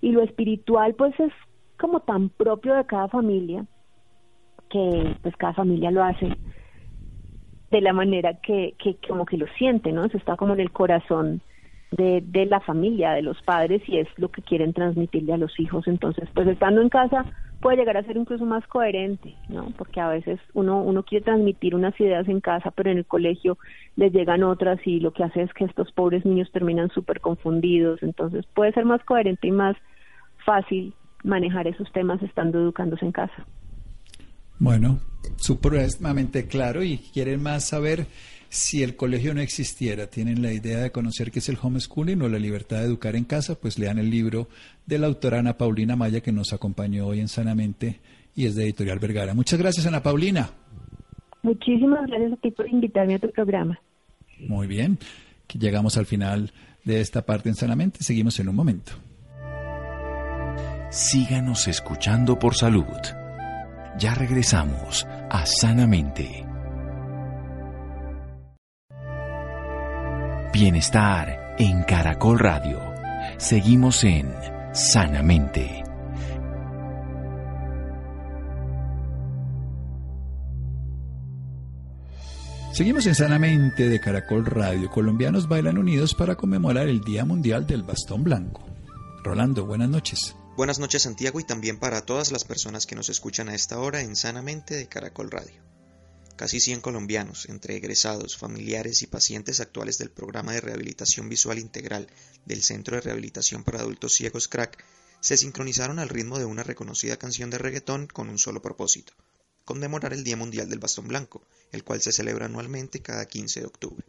Y 0.01 0.13
lo 0.13 0.23
espiritual, 0.23 0.95
pues 0.95 1.19
es 1.19 1.33
como 1.79 2.01
tan 2.01 2.29
propio 2.29 2.75
de 2.75 2.85
cada 2.85 3.09
familia, 3.09 3.65
que 4.69 5.17
pues 5.23 5.37
cada 5.37 5.55
familia 5.55 5.91
lo 5.91 6.03
hace 6.03 6.37
de 7.71 7.81
la 7.81 7.93
manera 7.93 8.35
que, 8.35 8.75
que 8.79 8.97
como 9.07 9.25
que 9.25 9.37
lo 9.37 9.47
siente, 9.59 9.93
¿no? 9.93 10.05
Eso 10.05 10.17
está 10.17 10.37
como 10.37 10.55
en 10.55 10.61
el 10.61 10.71
corazón 10.71 11.41
de, 11.97 12.23
de 12.27 12.47
la 12.47 12.61
familia, 12.61 13.13
de 13.13 13.23
los 13.23 13.41
padres, 13.43 13.83
y 13.87 13.99
es 13.99 14.09
lo 14.17 14.31
que 14.31 14.43
quieren 14.43 14.73
transmitirle 14.73 15.33
a 15.33 15.39
los 15.39 15.59
hijos. 15.59 15.87
Entonces, 15.87 16.29
pues 16.35 16.49
estando 16.49 16.81
en 16.81 16.89
casa 16.89 17.25
puede 17.61 17.79
llegar 17.79 17.97
a 17.97 18.03
ser 18.03 18.19
incluso 18.19 18.45
más 18.45 18.67
coherente, 18.67 19.35
¿no? 19.49 19.73
Porque 19.79 19.99
a 19.99 20.09
veces 20.09 20.39
uno, 20.53 20.83
uno 20.83 21.03
quiere 21.03 21.25
transmitir 21.25 21.75
unas 21.75 21.99
ideas 21.99 22.29
en 22.29 22.41
casa, 22.41 22.71
pero 22.71 22.91
en 22.91 22.99
el 22.99 23.07
colegio 23.07 23.57
les 23.97 24.13
llegan 24.13 24.43
otras 24.43 24.79
y 24.87 25.01
lo 25.01 25.13
que 25.13 25.25
hace 25.25 25.43
es 25.43 25.55
que 25.55 25.65
estos 25.65 25.91
pobres 25.93 26.27
niños 26.27 26.51
terminan 26.53 26.91
súper 26.91 27.21
confundidos. 27.21 28.03
Entonces 28.03 28.45
puede 28.55 28.73
ser 28.73 28.85
más 28.85 29.03
coherente 29.05 29.47
y 29.47 29.53
más 29.53 29.77
fácil 30.45 30.93
manejar 31.23 31.67
esos 31.67 31.91
temas 31.93 32.23
estando 32.23 32.59
educándose 32.59 33.07
en 33.07 33.13
casa. 33.13 33.47
Bueno, 34.59 34.99
supremamente 35.37 36.47
claro 36.47 36.83
y 36.83 36.99
quieren 36.99 37.43
más 37.43 37.67
saber 37.67 38.07
si 38.55 38.85
el 38.85 38.95
colegio 38.95 39.35
no 39.35 39.41
existiera, 39.41 40.07
tienen 40.07 40.41
la 40.41 40.53
idea 40.53 40.79
de 40.79 40.93
conocer 40.93 41.33
qué 41.33 41.41
es 41.41 41.49
el 41.49 41.59
homeschooling 41.61 42.23
o 42.23 42.29
la 42.29 42.39
libertad 42.39 42.79
de 42.79 42.85
educar 42.85 43.17
en 43.17 43.25
casa, 43.25 43.57
pues 43.57 43.81
lean 43.81 43.99
el 43.99 44.09
libro 44.09 44.49
de 44.87 45.01
la 45.01 45.09
autora 45.09 45.41
Ana 45.41 45.59
Paulina 45.59 45.97
Maya 45.97 46.21
que 46.21 46.31
nos 46.31 46.53
acompañó 46.53 47.09
hoy 47.09 47.19
en 47.19 47.27
Sanamente 47.27 47.99
y 48.37 48.47
es 48.47 48.55
de 48.55 48.63
Editorial 48.63 49.01
Vergara. 49.01 49.35
Muchas 49.35 49.59
gracias, 49.59 49.87
Ana 49.87 50.05
Paulina. 50.05 50.51
Muchísimas 51.43 52.07
gracias 52.07 52.33
a 52.33 52.37
ti 52.37 52.53
por 52.53 52.69
invitarme 52.69 53.17
a 53.17 53.19
tu 53.19 53.29
programa. 53.33 53.81
Muy 54.39 54.69
bien, 54.69 54.99
llegamos 55.53 55.97
al 55.97 56.07
final 56.07 56.53
de 56.85 57.01
esta 57.01 57.23
parte 57.27 57.49
en 57.49 57.57
Sanamente. 57.57 58.05
Seguimos 58.05 58.39
en 58.39 58.49
un 58.49 58.55
momento. 58.55 58.93
Síganos 60.91 61.67
escuchando 61.67 62.39
por 62.39 62.55
salud. 62.55 62.85
Ya 63.99 64.15
regresamos 64.15 65.05
a 65.29 65.45
Sanamente. 65.45 66.44
Bienestar 70.55 71.57
en 71.59 71.83
Caracol 71.83 72.39
Radio. 72.39 72.81
Seguimos 73.39 74.05
en 74.05 74.33
Sanamente. 74.73 75.83
Seguimos 82.73 83.05
en 83.07 83.17
Sanamente 83.17 83.89
de 83.89 83.99
Caracol 83.99 84.47
Radio. 84.47 84.89
Colombianos 84.93 85.49
bailan 85.49 85.77
unidos 85.77 86.15
para 86.15 86.37
conmemorar 86.37 86.87
el 86.87 87.01
Día 87.01 87.25
Mundial 87.25 87.67
del 87.67 87.83
Bastón 87.83 88.23
Blanco. 88.23 88.65
Rolando, 89.25 89.67
buenas 89.67 89.89
noches. 89.89 90.37
Buenas 90.57 90.79
noches 90.79 91.03
Santiago 91.03 91.41
y 91.41 91.45
también 91.45 91.81
para 91.81 92.03
todas 92.03 92.31
las 92.31 92.45
personas 92.45 92.87
que 92.87 92.95
nos 92.95 93.09
escuchan 93.09 93.49
a 93.49 93.57
esta 93.57 93.81
hora 93.81 94.03
en 94.03 94.15
Sanamente 94.15 94.77
de 94.77 94.87
Caracol 94.87 95.33
Radio. 95.33 95.74
Casi 96.37 96.59
100 96.59 96.81
colombianos, 96.81 97.49
entre 97.49 97.77
egresados, 97.77 98.37
familiares 98.37 99.03
y 99.03 99.07
pacientes 99.07 99.61
actuales 99.61 99.99
del 99.99 100.11
programa 100.11 100.53
de 100.53 100.61
rehabilitación 100.61 101.29
visual 101.29 101.61
integral 101.61 102.09
del 102.45 102.63
Centro 102.65 102.97
de 102.97 103.03
Rehabilitación 103.03 103.63
para 103.63 103.79
Adultos 103.79 104.15
Ciegos 104.15 104.49
CRAC, 104.49 104.85
se 105.21 105.37
sincronizaron 105.37 106.01
al 106.01 106.09
ritmo 106.09 106.41
de 106.41 106.45
una 106.45 106.65
reconocida 106.65 107.17
canción 107.17 107.51
de 107.51 107.59
reggaetón 107.59 108.09
con 108.09 108.29
un 108.29 108.39
solo 108.39 108.63
propósito, 108.63 109.13
conmemorar 109.65 110.13
el 110.13 110.25
Día 110.25 110.37
Mundial 110.37 110.69
del 110.69 110.81
Bastón 110.81 111.07
Blanco, 111.07 111.47
el 111.71 111.85
cual 111.85 112.03
se 112.03 112.11
celebra 112.11 112.47
anualmente 112.47 113.01
cada 113.01 113.27
15 113.27 113.61
de 113.61 113.67
octubre. 113.67 114.05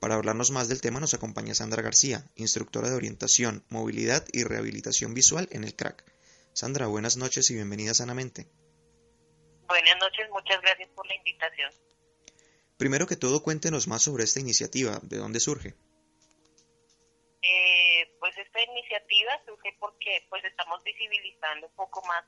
Para 0.00 0.16
hablarnos 0.16 0.50
más 0.50 0.68
del 0.68 0.80
tema 0.80 0.98
nos 0.98 1.14
acompaña 1.14 1.54
Sandra 1.54 1.82
García, 1.82 2.28
instructora 2.34 2.90
de 2.90 2.96
orientación, 2.96 3.64
movilidad 3.68 4.26
y 4.32 4.42
rehabilitación 4.42 5.14
visual 5.14 5.48
en 5.52 5.62
el 5.62 5.76
CRAC. 5.76 6.04
Sandra, 6.52 6.88
buenas 6.88 7.16
noches 7.16 7.48
y 7.50 7.54
bienvenida 7.54 7.94
sanamente. 7.94 8.50
Buenas 9.66 9.96
noches, 9.98 10.28
muchas 10.30 10.60
gracias 10.60 10.88
por 10.90 11.06
la 11.06 11.14
invitación. 11.14 11.72
Primero 12.76 13.06
que 13.06 13.16
todo, 13.16 13.42
cuéntenos 13.42 13.88
más 13.88 14.02
sobre 14.02 14.24
esta 14.24 14.40
iniciativa, 14.40 14.98
¿de 15.02 15.16
dónde 15.16 15.40
surge? 15.40 15.74
Eh, 17.40 18.16
pues 18.18 18.36
esta 18.36 18.62
iniciativa 18.62 19.32
surge 19.46 19.76
porque 19.78 20.26
pues 20.28 20.44
estamos 20.44 20.82
visibilizando 20.82 21.66
un 21.66 21.74
poco 21.74 22.02
más 22.06 22.24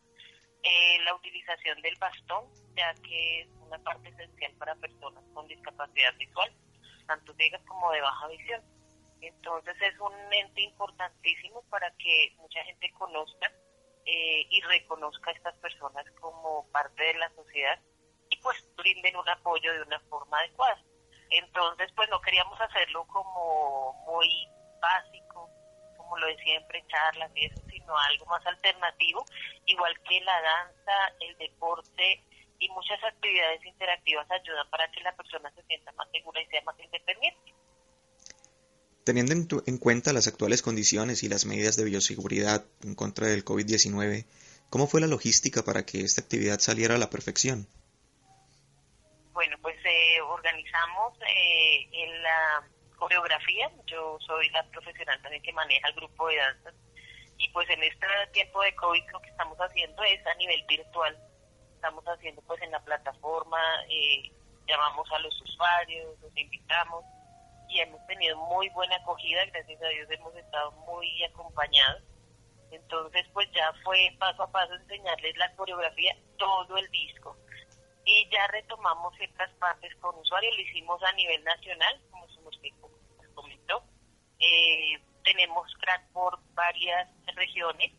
eh, 0.62 0.99
la 1.05 1.14
utilización 1.14 1.81
del 1.83 1.96
bastón, 1.99 2.44
ya 2.77 2.94
que 3.03 3.40
es 3.42 3.49
una 3.61 3.79
parte 3.79 4.09
esencial 4.09 4.52
para 4.54 4.75
personas 4.77 5.25
con 5.35 5.46
discapacidad 5.48 6.15
visual, 6.17 6.52
tanto 7.06 7.35
ciegas 7.35 7.63
como 7.67 7.90
de 7.92 8.00
baja 8.00 8.29
visión. 8.29 8.63
Entonces 9.21 9.75
es 9.81 9.98
un 9.98 10.13
ente 10.33 10.60
importantísimo 10.63 11.63
para 11.71 11.90
que 11.96 12.35
mucha 12.38 12.63
gente 12.65 12.90
conozca 12.92 13.52
eh, 14.07 14.46
y 14.48 14.61
reconozca 14.63 15.31
a 15.31 15.35
estas 15.35 15.57
personas 15.57 16.04
como 16.21 16.65
parte 16.71 17.02
de 17.02 17.15
la 17.15 17.29
sociedad 17.35 17.79
y 18.31 18.37
pues 18.38 18.57
brinden 18.77 19.17
un 19.17 19.29
apoyo 19.29 19.73
de 19.73 19.83
una 19.83 20.00
forma 20.09 20.38
adecuada. 20.38 20.81
Entonces, 21.31 21.90
pues 21.96 22.09
no 22.09 22.21
queríamos 22.21 22.61
hacerlo 22.61 23.04
como 23.09 23.92
muy 24.07 24.48
básico, 24.81 25.50
como 25.96 26.17
lo 26.19 26.27
de 26.27 26.37
siempre, 26.38 26.85
charlas 26.87 27.31
y 27.35 27.46
eso, 27.46 27.61
sino 27.69 27.96
algo 27.98 28.27
más 28.27 28.46
alternativo, 28.46 29.25
igual 29.67 29.98
que 30.02 30.21
la 30.21 30.40
danza, 30.40 31.15
el 31.21 31.37
deporte 31.38 32.23
y 32.59 32.69
muchas 32.71 33.02
actividades 33.02 33.65
interactivas 33.65 34.31
ayudan 34.31 34.69
para 34.71 34.90
que 34.92 35.00
la 35.00 35.15
persona 35.17 35.50
se 35.50 35.63
sienta 35.65 35.92
más 35.92 36.09
segura 36.11 36.40
y 36.40 36.46
sea 36.46 36.63
más 36.63 36.79
independiente. 36.79 37.54
Teniendo 39.07 39.63
en, 39.67 39.79
cuenta 39.79 40.13
las 40.13 40.27
actuales 40.27 40.63
condiciones 40.63 41.23
y 41.23 41.29
las 41.29 41.46
medidas 41.46 41.77
de 41.77 41.85
bioseguridad 41.85 42.65
en 42.83 42.96
contra 42.96 43.29
del 43.29 43.44
COVID-19, 43.44 44.27
¿cómo 44.69 44.88
fue 44.88 45.00
la 45.00 45.07
logística 45.07 45.63
para 45.63 45.87
que 45.87 46.00
esta 46.00 46.23
actividad 46.23 46.59
saliera 46.59 46.96
a 46.96 46.98
la 46.98 47.09
perfección? 47.09 47.69
Bueno, 49.33 49.59
pues 49.63 49.77
eh, 49.85 50.21
organizamos 50.23 51.15
eh, 51.23 51.87
en 51.92 52.21
la 52.21 52.69
coreografía, 52.96 53.71
yo 53.87 54.19
soy 54.27 54.50
la 54.50 54.69
profesional 54.71 55.23
también 55.23 55.40
que 55.44 55.52
maneja 55.52 55.87
el 55.87 55.94
grupo 55.94 56.27
de 56.27 56.38
danzas, 56.38 56.75
y 57.38 57.48
pues 57.50 57.71
en 57.71 57.85
este 57.85 58.07
tiempo 58.33 58.61
de 58.63 58.75
COVID 58.75 59.04
lo 59.13 59.23
que 59.23 59.31
estamos 59.31 59.57
haciendo 59.59 60.02
es 60.02 60.27
a 60.27 60.35
nivel 60.35 60.65
virtual, 60.67 61.17
estamos 61.77 62.02
haciendo 62.07 62.42
pues 62.42 62.61
en 62.61 62.73
la 62.73 62.81
plataforma, 62.81 63.61
eh, 63.88 64.33
llamamos 64.67 65.09
a 65.13 65.21
los 65.21 65.40
usuarios, 65.42 66.19
los 66.21 66.37
invitamos 66.37 67.04
y 67.69 67.81
hemos 67.81 68.04
tenido 68.06 68.37
muy 68.46 68.69
buena 68.71 68.96
acogida, 68.96 69.44
gracias 69.46 69.83
a 69.83 69.88
Dios 69.88 70.08
hemos 70.10 70.35
estado 70.37 70.73
muy 70.73 71.23
acompañados. 71.25 72.02
Entonces 72.71 73.27
pues 73.33 73.48
ya 73.52 73.73
fue 73.85 74.14
paso 74.19 74.42
a 74.42 74.50
paso 74.50 74.75
enseñarles 74.75 75.37
la 75.37 75.54
coreografía, 75.54 76.17
todo 76.38 76.77
el 76.77 76.88
disco. 76.90 77.37
Y 78.04 78.29
ya 78.31 78.46
retomamos 78.48 79.17
ciertas 79.17 79.50
partes 79.54 79.94
con 79.96 80.14
usuarios, 80.17 80.54
lo 80.54 80.62
hicimos 80.62 81.02
a 81.02 81.12
nivel 81.12 81.42
nacional, 81.42 82.00
como 82.10 82.29
su 82.29 82.40
comentó. 83.35 83.83
Eh, 84.38 85.00
tenemos 85.25 85.73
crack 85.81 86.08
por 86.12 86.38
varias 86.54 87.08
regiones, 87.35 87.92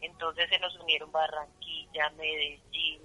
entonces 0.00 0.48
se 0.48 0.58
nos 0.58 0.76
unieron 0.80 1.12
Barranquilla, 1.12 2.10
Medellín, 2.10 3.02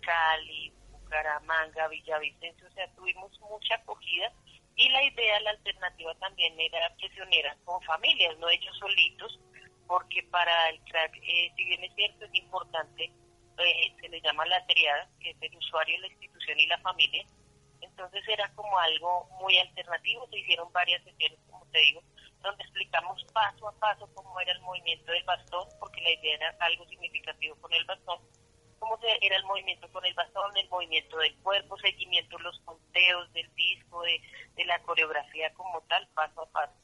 Cali, 0.00 0.72
Bucaramanga, 0.90 1.88
Villavicencio, 1.88 2.66
o 2.68 2.70
sea, 2.70 2.88
tuvimos 2.94 3.38
mucha 3.40 3.74
acogida 3.74 4.32
y 4.78 4.88
la 4.90 5.02
idea, 5.02 5.40
la 5.40 5.50
alternativa 5.50 6.14
también 6.14 6.58
era 6.58 6.94
unieran 7.22 7.58
con 7.64 7.82
familias, 7.82 8.38
no 8.38 8.48
ellos 8.48 8.76
solitos, 8.78 9.40
porque 9.86 10.22
para 10.30 10.70
el 10.70 10.80
crack, 10.84 11.16
eh, 11.16 11.52
si 11.56 11.64
bien 11.64 11.82
es 11.82 11.94
cierto, 11.94 12.24
es 12.24 12.34
importante, 12.34 13.04
eh, 13.58 13.96
se 14.00 14.08
le 14.08 14.20
llama 14.20 14.46
la 14.46 14.64
triada, 14.66 15.10
que 15.20 15.30
es 15.30 15.36
el 15.40 15.56
usuario, 15.56 15.98
la 16.00 16.06
institución 16.06 16.60
y 16.60 16.66
la 16.66 16.78
familia, 16.78 17.24
entonces 17.80 18.22
era 18.28 18.48
como 18.54 18.78
algo 18.78 19.28
muy 19.40 19.58
alternativo, 19.58 20.28
se 20.30 20.38
hicieron 20.38 20.72
varias 20.72 21.02
sesiones, 21.02 21.38
como 21.50 21.66
te 21.66 21.78
digo, 21.78 22.02
donde 22.40 22.62
explicamos 22.62 23.24
paso 23.32 23.68
a 23.68 23.78
paso 23.80 24.08
cómo 24.14 24.38
era 24.40 24.52
el 24.52 24.60
movimiento 24.60 25.10
del 25.10 25.24
bastón, 25.24 25.66
porque 25.80 26.00
la 26.02 26.12
idea 26.12 26.36
era 26.36 26.56
algo 26.60 26.86
significativo 26.86 27.56
con 27.56 27.72
el 27.72 27.84
bastón, 27.84 28.20
cómo 28.78 28.98
era 29.20 29.36
el 29.36 29.44
movimiento 29.44 29.90
con 29.92 30.04
el 30.04 30.14
bastón, 30.14 30.56
el 30.56 30.68
movimiento 30.68 31.18
del 31.18 31.36
cuerpo, 31.38 31.78
seguimiento, 31.78 32.38
los 32.38 32.58
conteos 32.60 33.32
del 33.32 33.48
disco, 33.54 34.02
de, 34.02 34.64
la 34.64 34.78
coreografía 34.82 35.52
como 35.54 35.80
tal, 35.82 36.06
paso 36.14 36.42
a 36.42 36.50
paso. 36.50 36.74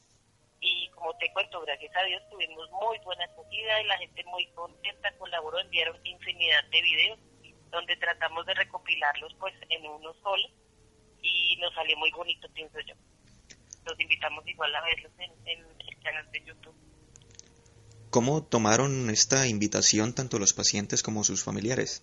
Y 0.59 0.89
como 0.89 1.15
te 1.17 1.31
cuento, 1.33 1.61
gracias 1.61 1.95
a 1.95 2.03
Dios 2.03 2.23
tuvimos 2.29 2.69
muy 2.71 2.97
buena 2.99 3.25
acogida 3.25 3.81
y 3.81 3.85
la 3.85 3.97
gente 3.97 4.23
muy 4.25 4.47
contenta, 4.53 5.15
colaboró, 5.17 5.59
enviaron 5.59 5.99
infinidad 6.03 6.63
de 6.65 6.81
videos 6.81 7.19
donde 7.69 7.95
tratamos 7.97 8.45
de 8.45 8.53
recopilarlos 8.53 9.35
pues 9.35 9.53
en 9.69 9.85
uno 9.85 10.13
solo 10.23 10.47
y 11.21 11.57
nos 11.57 11.73
salió 11.73 11.97
muy 11.97 12.11
bonito, 12.11 12.47
pienso 12.53 12.79
yo. 12.79 12.95
Los 13.83 13.99
invitamos 13.99 14.47
igual 14.47 14.73
a 14.75 14.81
verlos 14.81 15.11
en 15.19 15.31
el 15.87 15.99
canal 16.01 16.31
de 16.31 16.43
YouTube. 16.43 16.94
¿Cómo 18.15 18.41
tomaron 18.45 19.09
esta 19.09 19.45
invitación 19.45 20.15
tanto 20.15 20.39
los 20.39 20.53
pacientes 20.53 21.03
como 21.03 21.25
sus 21.25 21.43
familiares? 21.43 22.01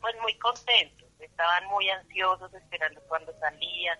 Pues 0.00 0.12
muy 0.20 0.36
contentos, 0.40 1.08
estaban 1.20 1.68
muy 1.68 1.88
ansiosos 1.88 2.52
esperando 2.52 3.00
cuando 3.02 3.32
salían, 3.38 3.96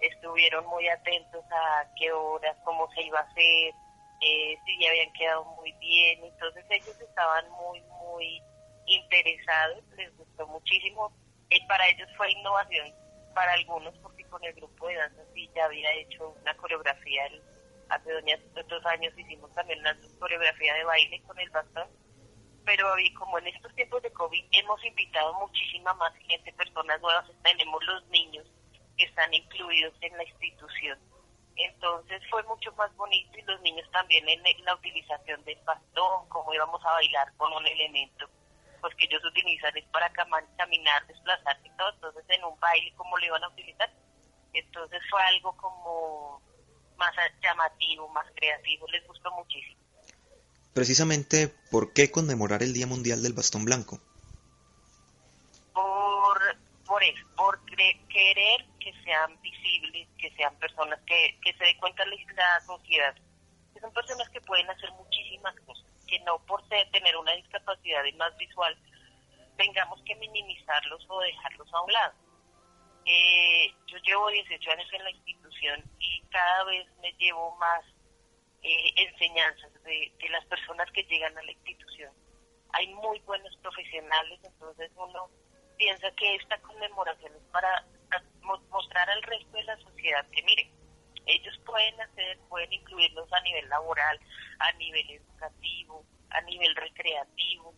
estuvieron 0.00 0.66
muy 0.66 0.88
atentos 0.88 1.44
a 1.52 1.88
qué 1.94 2.10
horas, 2.10 2.56
cómo 2.64 2.90
se 2.90 3.02
iba 3.02 3.20
a 3.20 3.22
hacer, 3.22 3.72
eh, 4.20 4.58
si 4.66 4.82
ya 4.82 4.88
habían 4.90 5.12
quedado 5.12 5.44
muy 5.44 5.70
bien, 5.74 6.24
entonces 6.24 6.64
ellos 6.70 7.00
estaban 7.00 7.48
muy, 7.52 7.80
muy 7.82 8.42
interesados, 8.86 9.84
les 9.96 10.12
gustó 10.16 10.44
muchísimo, 10.48 11.12
y 11.50 11.64
para 11.68 11.86
ellos 11.86 12.08
fue 12.16 12.32
innovación, 12.32 12.92
para 13.32 13.52
algunos 13.52 13.96
porque 13.98 14.24
con 14.24 14.44
el 14.44 14.54
grupo 14.54 14.88
de 14.88 14.96
danza 14.96 15.22
sí 15.34 15.48
ya 15.54 15.66
había 15.66 15.92
hecho 15.92 16.34
una 16.42 16.56
coreografía 16.56 17.26
el 17.26 17.40
hace 17.88 18.10
dos 18.12 18.86
años 18.86 19.12
hicimos 19.16 19.52
también 19.54 19.80
una 19.80 19.96
coreografía 20.18 20.74
de 20.74 20.84
baile 20.84 21.22
con 21.22 21.38
el 21.38 21.50
bastón, 21.50 21.88
pero 22.64 22.88
como 23.18 23.38
en 23.38 23.48
estos 23.48 23.74
tiempos 23.74 24.02
de 24.02 24.12
COVID 24.12 24.44
hemos 24.52 24.84
invitado 24.84 25.34
muchísima 25.34 25.94
más 25.94 26.12
gente, 26.28 26.52
personas 26.52 27.00
nuevas, 27.00 27.30
tenemos 27.42 27.84
los 27.84 28.06
niños 28.08 28.46
que 28.96 29.04
están 29.04 29.32
incluidos 29.32 29.94
en 30.00 30.16
la 30.16 30.24
institución. 30.24 30.98
Entonces 31.56 32.22
fue 32.28 32.42
mucho 32.44 32.72
más 32.72 32.94
bonito 32.96 33.38
y 33.38 33.42
los 33.42 33.60
niños 33.62 33.88
también 33.90 34.28
en 34.28 34.42
la 34.64 34.74
utilización 34.74 35.42
del 35.44 35.58
bastón, 35.64 36.28
cómo 36.28 36.52
íbamos 36.52 36.84
a 36.84 36.92
bailar 36.92 37.32
con 37.36 37.52
un 37.52 37.66
elemento 37.66 38.28
pues 38.80 38.94
que 38.96 39.06
ellos 39.06 39.24
utilizan 39.24 39.76
es 39.76 39.84
para 39.86 40.10
caminar, 40.10 41.06
desplazarse 41.06 41.66
y 41.66 41.76
todo, 41.76 41.90
entonces 41.90 42.24
en 42.28 42.44
un 42.44 42.58
baile 42.60 42.92
cómo 42.96 43.16
lo 43.18 43.26
iban 43.26 43.42
a 43.42 43.48
utilizar. 43.48 43.90
Entonces 44.52 45.02
fue 45.10 45.20
algo 45.22 45.56
como 45.56 46.40
más 46.96 47.14
llamativo, 47.42 48.08
más 48.08 48.26
creativo, 48.34 48.86
les 48.88 49.06
gustó 49.06 49.30
muchísimo. 49.32 49.80
Precisamente, 50.74 51.48
¿por 51.70 51.92
qué 51.92 52.10
conmemorar 52.10 52.62
el 52.62 52.72
Día 52.72 52.86
Mundial 52.86 53.22
del 53.22 53.32
Bastón 53.32 53.64
Blanco? 53.64 53.98
Por, 55.72 56.38
por 56.84 57.02
eso, 57.02 57.26
por 57.36 57.64
querer 57.64 58.66
que 58.78 58.92
sean 59.04 59.40
visibles, 59.40 60.08
que 60.18 60.30
sean 60.36 60.54
personas 60.56 61.00
que, 61.06 61.38
que 61.42 61.52
se 61.54 61.64
den 61.64 61.78
cuenta 61.78 62.04
la 62.04 62.60
sociedad, 62.60 63.14
que 63.72 63.80
son 63.80 63.92
personas 63.92 64.28
que 64.30 64.40
pueden 64.42 64.68
hacer 64.68 64.90
muchísimas 64.92 65.54
cosas, 65.60 65.86
que 66.06 66.18
no 66.20 66.38
por 66.40 66.66
ser, 66.68 66.90
tener 66.90 67.16
una 67.16 67.32
discapacidad 67.32 68.04
y 68.04 68.12
más 68.12 68.36
visual, 68.36 68.76
tengamos 69.56 70.00
que 70.02 70.14
minimizarlos 70.16 71.06
o 71.08 71.20
dejarlos 71.20 71.72
a 71.72 71.82
un 71.82 71.92
lado 71.92 72.25
eh, 73.06 73.72
yo 73.86 73.98
llevo 73.98 74.28
18 74.28 74.70
años 74.72 74.88
en 74.92 75.04
la 75.04 75.10
institución 75.10 75.84
y 76.00 76.20
cada 76.28 76.64
vez 76.64 76.86
me 77.00 77.12
llevo 77.12 77.54
más 77.56 77.84
eh, 78.62 78.92
enseñanzas 78.96 79.72
de, 79.84 80.12
las 80.28 80.44
personas 80.46 80.90
que 80.90 81.04
llegan 81.04 81.38
a 81.38 81.42
la 81.42 81.52
institución. 81.52 82.12
Hay 82.72 82.92
muy 82.94 83.20
buenos 83.20 83.56
profesionales, 83.58 84.40
entonces 84.42 84.90
uno 84.96 85.30
piensa 85.78 86.10
que 86.12 86.34
esta 86.34 86.58
conmemoración 86.62 87.32
es 87.36 87.42
para 87.52 87.86
mostrar 88.70 89.08
al 89.08 89.22
resto 89.22 89.52
de 89.52 89.64
la 89.64 89.76
sociedad 89.78 90.26
que, 90.30 90.42
miren, 90.42 90.70
ellos 91.26 91.58
pueden 91.64 92.00
hacer, 92.00 92.38
pueden 92.48 92.72
incluirlos 92.72 93.32
a 93.32 93.40
nivel 93.42 93.68
laboral, 93.68 94.18
a 94.58 94.72
nivel 94.72 95.08
educativo, 95.10 96.04
a 96.30 96.40
nivel 96.40 96.74
recreativo, 96.74 97.72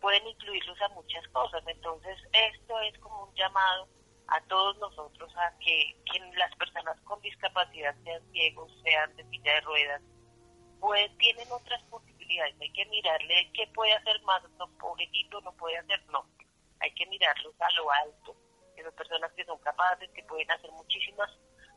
pueden 0.00 0.26
incluirlos 0.26 0.80
a 0.80 0.88
muchas 0.88 1.26
cosas. 1.28 1.62
Entonces, 1.66 2.18
esto 2.32 2.80
es 2.80 2.98
como 2.98 3.24
un 3.24 3.34
llamado 3.34 3.88
a 4.32 4.40
todos 4.48 4.78
nosotros 4.78 5.30
a 5.36 5.52
que, 5.58 5.94
las 6.36 6.54
personas 6.56 6.98
con 7.02 7.20
discapacidad, 7.20 7.94
sean 8.02 8.22
ciegos, 8.32 8.72
sean 8.82 9.14
de 9.16 9.24
silla 9.28 9.54
de 9.54 9.60
ruedas, 9.60 10.02
pues 10.80 11.16
tienen 11.18 11.46
otras 11.52 11.82
posibilidades. 11.84 12.56
Hay 12.60 12.72
que 12.72 12.86
mirarle 12.86 13.50
qué 13.52 13.66
puede 13.74 13.92
hacer 13.92 14.20
más, 14.22 14.42
no, 14.58 14.66
pobrecito, 14.78 15.40
no 15.42 15.52
puede 15.52 15.76
hacer, 15.76 16.02
no. 16.06 16.26
Hay 16.80 16.92
que 16.94 17.06
mirarlos 17.06 17.54
a 17.60 17.70
lo 17.72 17.90
alto, 17.92 18.34
que 18.74 18.82
son 18.82 18.94
personas 18.94 19.32
que 19.32 19.44
son 19.44 19.58
capaces, 19.58 20.10
que 20.10 20.22
pueden 20.24 20.50
hacer 20.50 20.70
muchísimas 20.72 21.30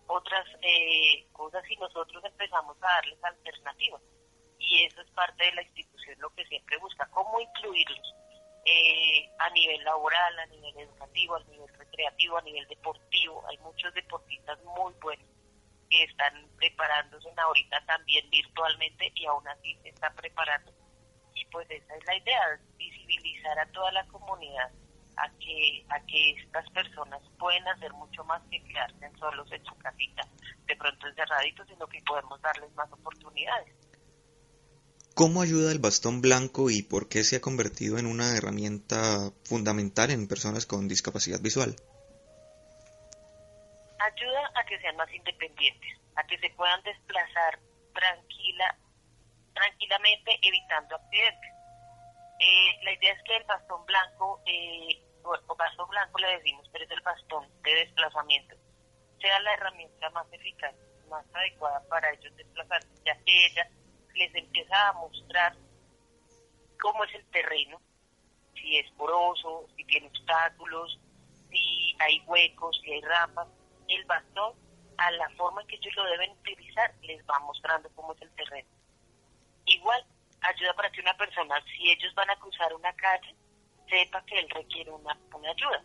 otras 0.08 0.45
eh, 0.62 1.28
cosas 1.34 1.64
y 1.70 1.76
nosotros 1.76 2.24
empezamos 2.24 2.78
a 2.82 2.88
darles 2.88 3.24
alternativas. 3.24 4.01
Y 4.60 4.86
eso 4.86 5.01
es 5.01 5.12
parte 5.12 5.43
de 5.43 5.51
la 5.53 5.62
institución, 5.62 6.16
lo 6.20 6.30
que 6.30 6.45
siempre 6.45 6.78
busca, 6.78 7.06
cómo 7.12 7.39
incluirlos 7.41 8.16
eh, 8.66 9.30
a 9.38 9.49
nivel 9.51 9.84
laboral, 9.84 10.39
a 10.39 10.45
nivel 10.47 10.78
educativo, 10.80 11.36
a 11.36 11.43
nivel 11.43 11.68
recreativo, 11.78 12.38
a 12.38 12.41
nivel 12.41 12.68
deportivo. 12.68 13.43
Hay 13.47 13.57
muchos 13.59 13.93
deportistas 13.93 14.59
muy 14.63 14.93
buenos 15.01 15.26
que 15.89 16.03
están 16.03 16.34
preparándose 16.57 17.30
ahorita 17.38 17.86
también 17.86 18.28
virtualmente 18.30 19.11
y 19.13 19.26
aún 19.28 19.47
así 19.47 19.78
se 19.84 19.89
están 19.89 20.16
preparando. 20.16 20.74
Y 21.36 21.45
pues 21.45 21.70
esa 21.70 21.95
es 21.95 22.05
la 22.05 22.18
idea, 22.18 22.59
visibilizar 22.78 23.59
a 23.59 23.72
toda 23.72 23.91
la 23.91 24.05
comunidad 24.07 24.72
a 25.18 25.30
que, 25.39 25.86
a 25.89 25.99
que 26.05 26.32
estas 26.32 26.70
personas 26.72 27.22
pueden 27.38 27.68
hacer 27.68 27.93
mucho 27.93 28.24
más 28.24 28.41
que 28.49 28.61
quedarse 28.63 29.11
solos 29.20 29.49
en 29.51 29.63
su 29.63 29.76
casita, 29.78 30.24
de 30.66 30.76
pronto 30.76 31.07
encerraditos, 31.07 31.68
sino 31.68 31.88
que 31.88 32.01
podemos 32.01 32.41
darles 32.41 32.74
más 32.76 32.91
oportunidades. 32.91 33.74
¿Cómo 35.16 35.41
ayuda 35.41 35.72
el 35.72 35.80
bastón 35.80 36.20
blanco 36.20 36.70
y 36.70 36.84
por 36.84 37.07
qué 37.07 37.24
se 37.24 37.38
ha 37.38 37.39
convertido 37.39 37.97
en 37.97 38.05
una 38.05 38.36
herramienta 38.36 39.32
fundamental 39.45 40.11
en 40.11 40.28
personas 40.28 40.66
con 40.66 40.89
discapacidad 40.89 41.39
visual? 41.39 41.74
Ayuda 43.97 44.51
a 44.59 44.66
que 44.66 44.78
sean 44.82 44.97
más 44.97 45.07
independientes, 45.13 46.01
a 46.18 46.24
que 46.28 46.38
se 46.38 46.49
puedan 46.49 46.84
desplazar 46.84 47.57
tranquila, 47.93 48.78
tranquilamente 49.53 50.38
evitando 50.43 50.97
accidentes. 50.97 51.51
Eh, 52.41 52.84
la 52.84 52.91
idea 52.91 53.13
es 53.13 53.24
que 53.24 53.38
el 53.38 53.43
bastón 53.45 53.86
blanco, 53.86 54.41
eh, 54.45 54.99
o 55.24 55.55
bastón 55.55 55.88
blanco 55.91 56.20
le 56.20 56.28
decimos, 56.39 56.68
pero 56.74 56.84
es 56.84 56.91
el 56.91 57.01
bastón 57.01 57.47
de 57.63 57.74
desplazamiento, 57.74 58.57
sea 59.22 59.39
la 59.39 59.53
herramienta 59.53 60.09
más 60.09 60.28
eficaz, 60.34 60.76
más 61.07 61.26
adecuada 61.34 61.82
para 61.88 62.11
ellos 62.11 62.36
desplazarse, 62.36 62.89
ya 63.05 63.16
que 63.24 63.45
ella 63.45 63.70
les 64.16 64.34
empieza 64.36 64.89
a 64.89 64.93
mostrar 64.93 65.55
cómo 66.82 67.03
es 67.03 67.16
el 67.16 67.26
terreno, 67.32 67.82
si 68.53 68.78
es 68.78 68.89
poroso, 68.91 69.68
si 69.76 69.84
tiene 69.86 70.07
obstáculos, 70.07 70.99
si 71.49 71.95
hay 71.99 72.20
huecos, 72.26 72.80
si 72.84 72.91
hay 72.91 73.01
rampas. 73.01 73.47
El 73.88 74.03
bastón, 74.05 74.53
a 74.97 75.11
la 75.11 75.30
forma 75.32 75.61
en 75.61 75.68
que 75.68 75.76
ellos 75.76 75.95
lo 75.95 76.05
deben 76.05 76.32
utilizar, 76.32 76.93
les 77.01 77.22
va 77.26 77.39
mostrando 77.39 77.89
cómo 77.95 78.13
es 78.13 78.22
el 78.22 78.32
terreno. 78.36 78.70
Igual, 79.66 80.05
ayuda 80.41 80.74
para 80.74 80.91
que 80.91 81.01
una 81.01 81.16
persona, 81.18 81.55
si 81.66 81.91
ellos 81.91 82.13
van 82.16 82.30
a 82.30 82.36
cruzar 82.38 82.74
una 82.74 82.93
calle, 82.93 83.36
sepa 83.89 84.24
que 84.26 84.39
él 84.39 84.49
requiere 84.49 84.91
una, 84.91 85.18
una 85.34 85.49
ayuda. 85.51 85.84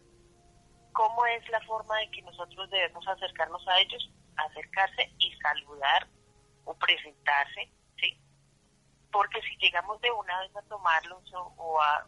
¿Cómo 0.92 1.24
es 1.26 1.48
la 1.50 1.60
forma 1.62 1.96
de 1.98 2.10
que 2.10 2.22
nosotros 2.22 2.68
debemos 2.70 3.06
acercarnos 3.06 3.66
a 3.68 3.80
ellos? 3.80 4.10
Acercarse 4.36 5.12
y 5.18 5.32
saludar 5.36 6.08
o 6.64 6.74
presentarse. 6.74 7.70
Porque 9.12 9.40
si 9.42 9.56
llegamos 9.56 10.00
de 10.00 10.10
una 10.10 10.40
vez 10.40 10.56
a 10.56 10.62
tomarlos 10.62 11.22
o, 11.34 11.80
a, 11.80 12.06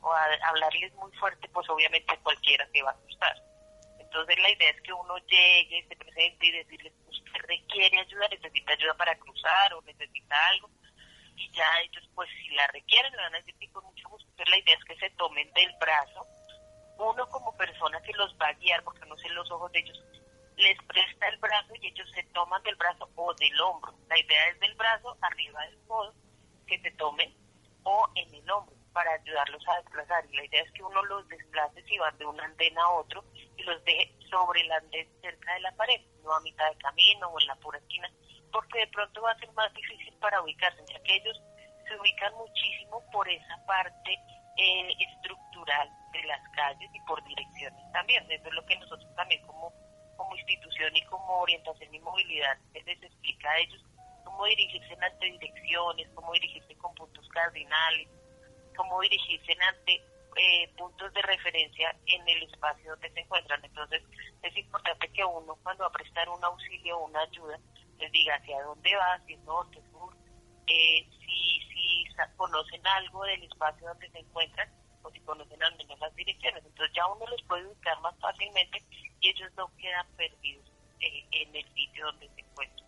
hablarles 0.48 0.92
muy 0.94 1.10
fuerte, 1.12 1.48
pues 1.48 1.68
obviamente 1.68 2.18
cualquiera 2.22 2.66
se 2.72 2.82
va 2.82 2.90
a 2.90 2.94
asustar. 2.94 3.36
Entonces 3.98 4.38
la 4.40 4.50
idea 4.50 4.70
es 4.70 4.80
que 4.82 4.92
uno 4.92 5.16
llegue, 5.18 5.86
se 5.88 5.96
presente 5.96 6.46
y 6.46 6.52
decirles, 6.52 6.92
usted 7.08 7.40
requiere 7.48 8.00
ayuda, 8.00 8.28
necesita 8.28 8.72
ayuda 8.72 8.94
para 8.94 9.18
cruzar 9.18 9.74
o 9.74 9.82
necesita 9.82 10.36
algo 10.48 10.70
y 11.36 11.50
ya 11.52 11.66
ellos 11.82 12.08
pues 12.14 12.28
si 12.30 12.54
la 12.54 12.66
requieren 12.68 13.10
le 13.12 13.18
van 13.18 13.34
a 13.34 13.40
decir 13.40 13.72
con 13.72 13.84
mucho 13.84 14.08
gusto. 14.08 14.30
Pero 14.36 14.50
la 14.50 14.58
idea 14.58 14.74
es 14.74 14.84
que 14.84 14.96
se 14.96 15.10
tomen 15.16 15.50
del 15.52 15.72
brazo, 15.80 16.26
uno 16.98 17.28
como 17.28 17.56
persona 17.56 18.00
que 18.02 18.12
los 18.12 18.34
va 18.40 18.48
a 18.48 18.54
guiar, 18.54 18.82
porque 18.84 19.06
no 19.06 19.16
sé 19.16 19.28
los 19.30 19.50
ojos 19.50 19.72
de 19.72 19.80
ellos, 19.80 20.00
les 20.56 20.78
presta 20.84 21.28
el 21.28 21.38
brazo 21.38 21.74
y 21.80 21.86
ellos 21.88 22.08
se 22.14 22.22
toman 22.34 22.62
del 22.62 22.76
brazo 22.76 23.08
o 23.16 23.34
del 23.34 23.60
hombro. 23.60 23.94
La 24.08 24.18
idea 24.18 24.48
es 24.48 24.60
del 24.60 24.74
brazo 24.74 25.16
arriba 25.20 25.60
del 25.66 25.78
codo, 25.86 26.14
que 26.66 26.78
se 26.80 26.90
tomen, 26.92 27.34
o 27.84 28.08
en 28.14 28.34
el 28.34 28.50
hombro, 28.50 28.74
para 28.92 29.12
ayudarlos 29.12 29.62
a 29.68 29.76
desplazar. 29.80 30.24
Y 30.30 30.36
la 30.36 30.44
idea 30.44 30.62
es 30.62 30.72
que 30.72 30.82
uno 30.82 31.02
los 31.04 31.26
desplace 31.28 31.82
si 31.84 31.98
van 31.98 32.16
de 32.18 32.26
un 32.26 32.40
andén 32.40 32.78
a 32.78 32.88
otro 32.90 33.24
y 33.56 33.62
los 33.62 33.82
deje 33.84 34.14
sobre 34.30 34.60
el 34.60 34.72
andén 34.72 35.08
cerca 35.20 35.54
de 35.54 35.60
la 35.60 35.72
pared, 35.72 36.00
no 36.22 36.32
a 36.34 36.40
mitad 36.40 36.68
de 36.70 36.78
camino 36.78 37.28
o 37.28 37.40
en 37.40 37.46
la 37.46 37.56
pura 37.56 37.78
esquina, 37.78 38.10
porque 38.52 38.80
de 38.80 38.86
pronto 38.88 39.22
va 39.22 39.32
a 39.32 39.38
ser 39.38 39.52
más 39.52 39.72
difícil 39.74 40.14
para 40.20 40.42
ubicarse, 40.42 40.82
ya 40.88 41.02
que 41.02 41.16
ellos 41.16 41.40
se 41.88 41.98
ubican 41.98 42.34
muchísimo 42.34 43.02
por 43.10 43.28
esa 43.28 43.66
parte 43.66 44.12
eh, 44.56 44.92
estructural 44.98 45.88
de 46.12 46.22
las 46.24 46.40
calles 46.50 46.90
y 46.92 47.00
por 47.00 47.22
direcciones 47.24 47.92
también. 47.92 48.30
Eso 48.30 48.48
es 48.48 48.54
lo 48.54 48.64
que 48.66 48.76
nosotros 48.76 49.14
también 49.16 49.44
como, 49.46 49.72
como 50.16 50.36
institución 50.36 50.94
y 50.96 51.04
como 51.06 51.40
orientación 51.40 51.94
y 51.94 52.00
movilidad 52.00 52.58
les 52.74 53.02
explica 53.02 53.50
a 53.50 53.58
ellos 53.58 53.82
cómo 54.32 54.46
dirigirse 54.46 54.96
ante 55.00 55.26
direcciones, 55.26 56.08
cómo 56.14 56.32
dirigirse 56.32 56.74
con 56.76 56.94
puntos 56.94 57.28
cardinales, 57.28 58.08
cómo 58.74 59.00
dirigirse 59.02 59.52
ante 59.52 60.02
eh, 60.36 60.68
puntos 60.76 61.12
de 61.12 61.22
referencia 61.22 61.94
en 62.06 62.26
el 62.26 62.42
espacio 62.44 62.92
donde 62.92 63.10
se 63.10 63.20
encuentran. 63.20 63.62
Entonces 63.64 64.02
es 64.42 64.56
importante 64.56 65.08
que 65.12 65.24
uno 65.24 65.56
cuando 65.62 65.84
va 65.84 65.88
a 65.88 65.92
prestar 65.92 66.28
un 66.30 66.42
auxilio 66.42 66.98
o 66.98 67.06
una 67.06 67.20
ayuda 67.20 67.58
les 67.98 68.10
diga 68.10 68.34
hacia 68.34 68.62
dónde 68.62 68.96
va, 68.96 69.20
si 69.26 69.34
es 69.34 69.40
norte, 69.40 69.80
sur, 69.92 70.16
eh, 70.66 71.06
si, 71.20 71.60
si 71.68 72.06
conocen 72.36 72.86
algo 72.86 73.24
del 73.24 73.42
espacio 73.44 73.86
donde 73.86 74.10
se 74.10 74.18
encuentran 74.18 74.68
o 75.02 75.10
si 75.10 75.20
conocen 75.20 75.62
al 75.62 75.76
menos 75.76 76.00
las 76.00 76.14
direcciones. 76.14 76.64
Entonces 76.64 76.96
ya 76.96 77.06
uno 77.06 77.26
los 77.26 77.42
puede 77.42 77.66
ubicar 77.66 78.00
más 78.00 78.18
fácilmente 78.18 78.82
y 79.20 79.28
ellos 79.28 79.52
no 79.58 79.70
quedan 79.76 80.06
perdidos 80.16 80.64
eh, 81.00 81.26
en 81.32 81.54
el 81.54 81.74
sitio 81.74 82.06
donde 82.06 82.28
se 82.30 82.40
encuentran. 82.40 82.81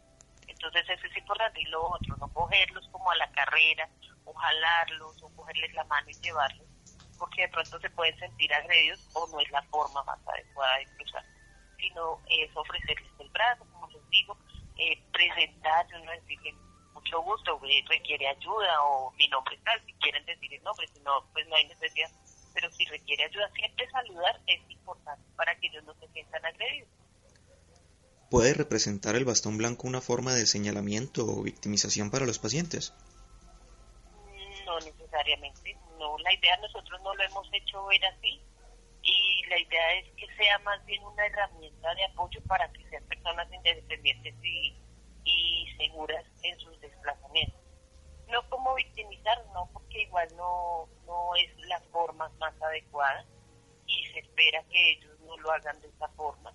Entonces 0.65 0.99
eso 0.99 1.07
es 1.07 1.17
importante. 1.17 1.61
Y 1.61 1.67
lo 1.67 1.91
otro, 1.91 2.17
no 2.17 2.29
cogerlos 2.33 2.89
como 2.91 3.11
a 3.11 3.17
la 3.17 3.31
carrera 3.33 3.89
o 4.25 4.33
jalarlos 4.33 5.23
o 5.23 5.29
cogerles 5.37 5.73
la 5.75 5.85
mano 5.85 6.11
y 6.11 6.17
llevarlos 6.23 6.69
porque 7.19 7.43
de 7.43 7.49
pronto 7.49 7.79
se 7.81 7.91
pueden 7.91 8.17
sentir 8.19 8.53
agredidos 8.53 9.01
o 9.15 9.27
no 9.29 9.41
es 9.41 9.51
la 9.51 9.63
forma 9.65 10.03
más 10.05 10.19
adecuada 10.27 10.79
de 10.79 10.87
cruzar, 10.97 11.25
sino 11.79 12.21
es 12.29 12.51
ofrecerles 12.57 13.13
el 13.19 13.29
brazo, 13.31 13.65
como 13.73 13.89
les 13.89 14.09
digo, 14.11 14.37
eh, 14.77 15.03
presentar, 15.13 15.87
uno 15.95 16.11
decirle 16.13 16.55
mucho 16.93 17.23
gusto, 17.23 17.61
requiere 17.89 18.29
ayuda 18.29 18.83
o 18.83 19.13
mi 19.13 19.29
nombre 19.29 19.59
tal, 19.65 19.81
si 19.85 19.93
quieren 19.95 20.25
decir 20.27 20.53
el 20.55 20.63
nombre, 20.63 20.87
si 20.89 21.01
no, 21.01 21.25
pues 21.33 21.47
no 21.49 21.57
hay 21.57 21.67
necesidad. 21.67 22.11
Pero 22.53 22.71
si 22.71 22.85
requiere 22.85 23.25
ayuda, 23.25 23.51
siempre 23.55 23.91
saludar 23.91 24.41
es 24.47 24.61
importante 24.71 25.25
para 25.37 25.55
que 25.57 25.67
ellos 25.67 25.83
no 25.85 25.95
se 25.95 26.07
sientan 26.09 26.45
agredidos. 26.45 26.89
¿Puede 28.35 28.53
representar 28.53 29.15
el 29.15 29.25
bastón 29.25 29.59
blanco 29.59 29.87
una 29.87 30.01
forma 30.01 30.35
de 30.35 30.45
señalamiento 30.47 31.25
o 31.25 31.45
victimización 31.45 32.11
para 32.11 32.27
los 32.27 32.41
pacientes? 32.41 32.93
No 34.67 34.77
necesariamente, 34.81 35.79
no. 36.01 36.19
La 36.19 36.35
idea 36.35 36.57
nosotros 36.57 37.01
no 37.03 37.15
lo 37.15 37.23
hemos 37.23 37.47
hecho 37.53 37.87
ver 37.87 38.05
así 38.07 38.43
y 39.03 39.47
la 39.47 39.57
idea 39.57 39.95
es 40.01 40.11
que 40.17 40.27
sea 40.35 40.59
más 40.65 40.85
bien 40.85 41.05
una 41.05 41.25
herramienta 41.25 41.95
de 41.95 42.07
apoyo 42.07 42.41
para 42.49 42.69
que 42.73 42.85
sean 42.91 43.05
personas 43.05 43.47
independientes 43.53 44.35
y, 44.43 44.75
seguras 45.79 46.25
en 46.43 46.59
sus 46.59 46.81
desplazamientos. 46.81 47.61
No 48.27 48.51
como 48.51 48.75
victimizar, 48.75 49.47
no, 49.55 49.71
porque 49.73 50.03
igual 50.03 50.27
no, 50.35 50.89
no 51.07 51.37
es 51.37 51.57
la 51.69 51.81
forma 51.93 52.29
más 52.41 52.61
adecuada 52.61 53.25
y 53.87 54.07
se 54.13 54.19
espera 54.19 54.61
que 54.65 54.91
ellos 54.91 55.21
no 55.21 55.37
lo 55.37 55.53
hagan 55.53 55.81
de 55.81 55.87
esa 55.87 56.09
forma. 56.17 56.53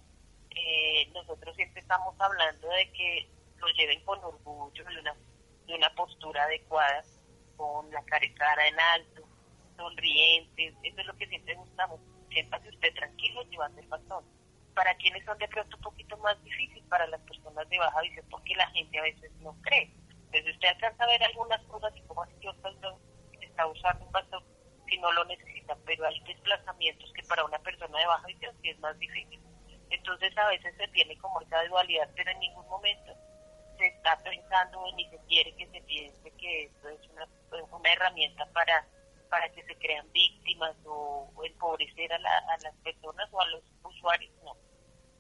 Eh, 0.66 1.10
nosotros 1.14 1.56
siempre 1.56 1.82
estamos 1.82 2.16
hablando 2.20 2.68
de 2.70 2.92
que 2.92 3.30
lo 3.58 3.68
lleven 3.70 4.04
con 4.04 4.20
orgullo, 4.24 4.84
de 5.66 5.76
una, 5.76 5.96
postura 5.96 6.44
adecuada, 6.44 7.04
con 7.56 7.90
la 7.92 8.04
cara 8.04 8.68
en 8.68 8.80
alto, 8.80 9.24
sonrientes, 9.76 10.74
eso 10.84 11.02
es 11.02 11.06
lo 11.06 11.16
que 11.16 11.28
siempre 11.28 11.56
buscamos 11.56 12.00
siéntase 12.30 12.70
usted 12.70 12.94
tranquilo 12.94 13.44
llevando 13.44 13.80
el 13.80 13.88
bastón. 13.88 14.24
Para 14.74 14.96
quienes 14.96 15.26
son 15.26 15.38
de 15.38 15.48
pronto 15.48 15.76
un 15.76 15.84
poquito 15.84 16.18
más 16.18 16.42
difícil, 16.44 16.84
para 16.86 17.08
las 17.08 17.22
personas 17.22 17.68
de 17.70 17.78
baja 17.78 18.02
visión, 18.02 18.26
porque 18.30 18.56
la 18.56 18.68
gente 18.68 19.00
a 19.00 19.04
veces 19.04 19.32
no 19.40 19.56
cree. 19.62 19.92
Entonces 20.26 20.54
usted 20.54 20.68
alcanza 20.70 21.04
a 21.04 21.08
ver 21.08 21.24
algunas 21.24 21.62
cosas 21.64 21.92
y 21.96 22.02
como 22.02 22.24
así 22.24 22.36
que 22.40 22.50
está 23.46 23.68
usando 23.68 24.06
un 24.06 24.12
bastón 24.12 24.44
si 24.88 24.98
no 24.98 25.12
lo 25.12 25.24
necesita, 25.26 25.78
pero 25.86 26.06
hay 26.06 26.20
desplazamientos 26.22 27.12
que 27.14 27.24
para 27.24 27.46
una 27.46 27.60
persona 27.60 28.00
de 28.00 28.06
baja 28.08 28.28
visión 28.28 28.56
sí 28.62 28.70
es 28.70 28.80
más 28.80 28.98
difícil. 28.98 29.40
Entonces 29.90 30.38
a 30.38 30.48
veces 30.50 30.76
se 30.78 30.88
tiene 30.90 31.18
como 31.18 31.42
esa 31.42 31.64
dualidad, 31.66 32.10
pero 32.16 32.32
en 32.32 32.40
ningún 32.40 32.68
momento 32.68 33.14
se 33.78 33.88
está 33.88 34.18
pensando 34.24 34.84
ni 34.96 35.10
se 35.10 35.18
quiere 35.28 35.56
que 35.56 35.68
se 35.68 35.82
piense 35.82 36.32
que 36.32 36.64
esto 36.64 36.90
es 36.90 37.00
una, 37.72 37.90
herramienta 37.92 38.46
para 38.48 38.86
para 39.30 39.50
que 39.50 39.64
se 39.64 39.76
crean 39.76 40.12
víctimas 40.12 40.76
o, 40.86 41.32
empobrecer 41.44 42.12
a, 42.14 42.20
las 42.20 42.76
personas 42.84 43.30
o 43.32 43.42
a 43.42 43.48
los 43.48 43.64
usuarios, 43.84 44.32
no. 44.44 44.56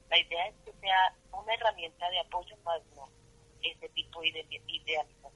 La 0.09 0.17
idea 0.17 0.47
es 0.47 0.55
que 0.65 0.73
sea 0.79 1.15
una 1.31 1.53
herramienta 1.53 2.09
de 2.09 2.19
apoyo 2.19 2.57
más 2.63 2.81
no 2.95 3.07
ese 3.61 3.89
tipo 3.89 4.21
de 4.21 4.29
idealización. 4.29 5.33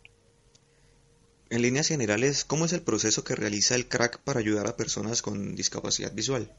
En 1.49 1.61
líneas 1.61 1.88
generales, 1.88 2.45
¿cómo 2.45 2.65
es 2.65 2.73
el 2.73 2.81
proceso 2.81 3.23
que 3.23 3.36
realiza 3.36 3.75
el 3.75 3.88
CRAC 3.88 4.19
para 4.23 4.39
ayudar 4.39 4.67
a 4.67 4.75
personas 4.75 5.21
con 5.21 5.55
discapacidad 5.55 6.11
visual? 6.11 6.49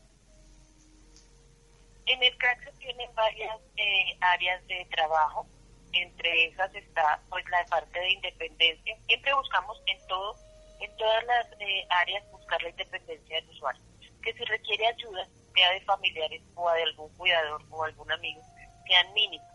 En 2.06 2.22
el 2.22 2.36
CRAC 2.36 2.64
se 2.64 2.72
tienen 2.78 3.14
varias 3.14 3.58
eh, 3.76 4.16
áreas 4.20 4.66
de 4.66 4.86
trabajo, 4.90 5.46
entre 5.92 6.46
esas 6.46 6.74
está 6.74 7.20
pues 7.30 7.44
la 7.50 7.64
parte 7.66 7.98
de 7.98 8.10
independencia. 8.12 8.96
Siempre 9.06 9.34
buscamos 9.34 9.80
en 9.86 10.06
todo 10.06 10.36
en 10.80 10.96
todas 10.96 11.24
las 11.24 11.46
eh, 11.60 11.86
áreas 11.88 12.30
buscar 12.30 12.62
la 12.62 12.68
independencia 12.70 13.36
del 13.36 13.50
usuario. 13.50 13.82
Que 14.22 14.32
si 14.34 14.44
requiere 14.44 14.86
ayuda, 14.86 15.26
sea 15.54 15.70
de 15.72 15.80
familiares 15.82 16.42
o 16.54 16.70
de 16.70 16.82
algún 16.82 17.08
cuidador 17.16 17.62
o 17.70 17.84
algún 17.84 18.10
amigo, 18.10 18.42
sean 18.86 19.12
mínimos. 19.14 19.46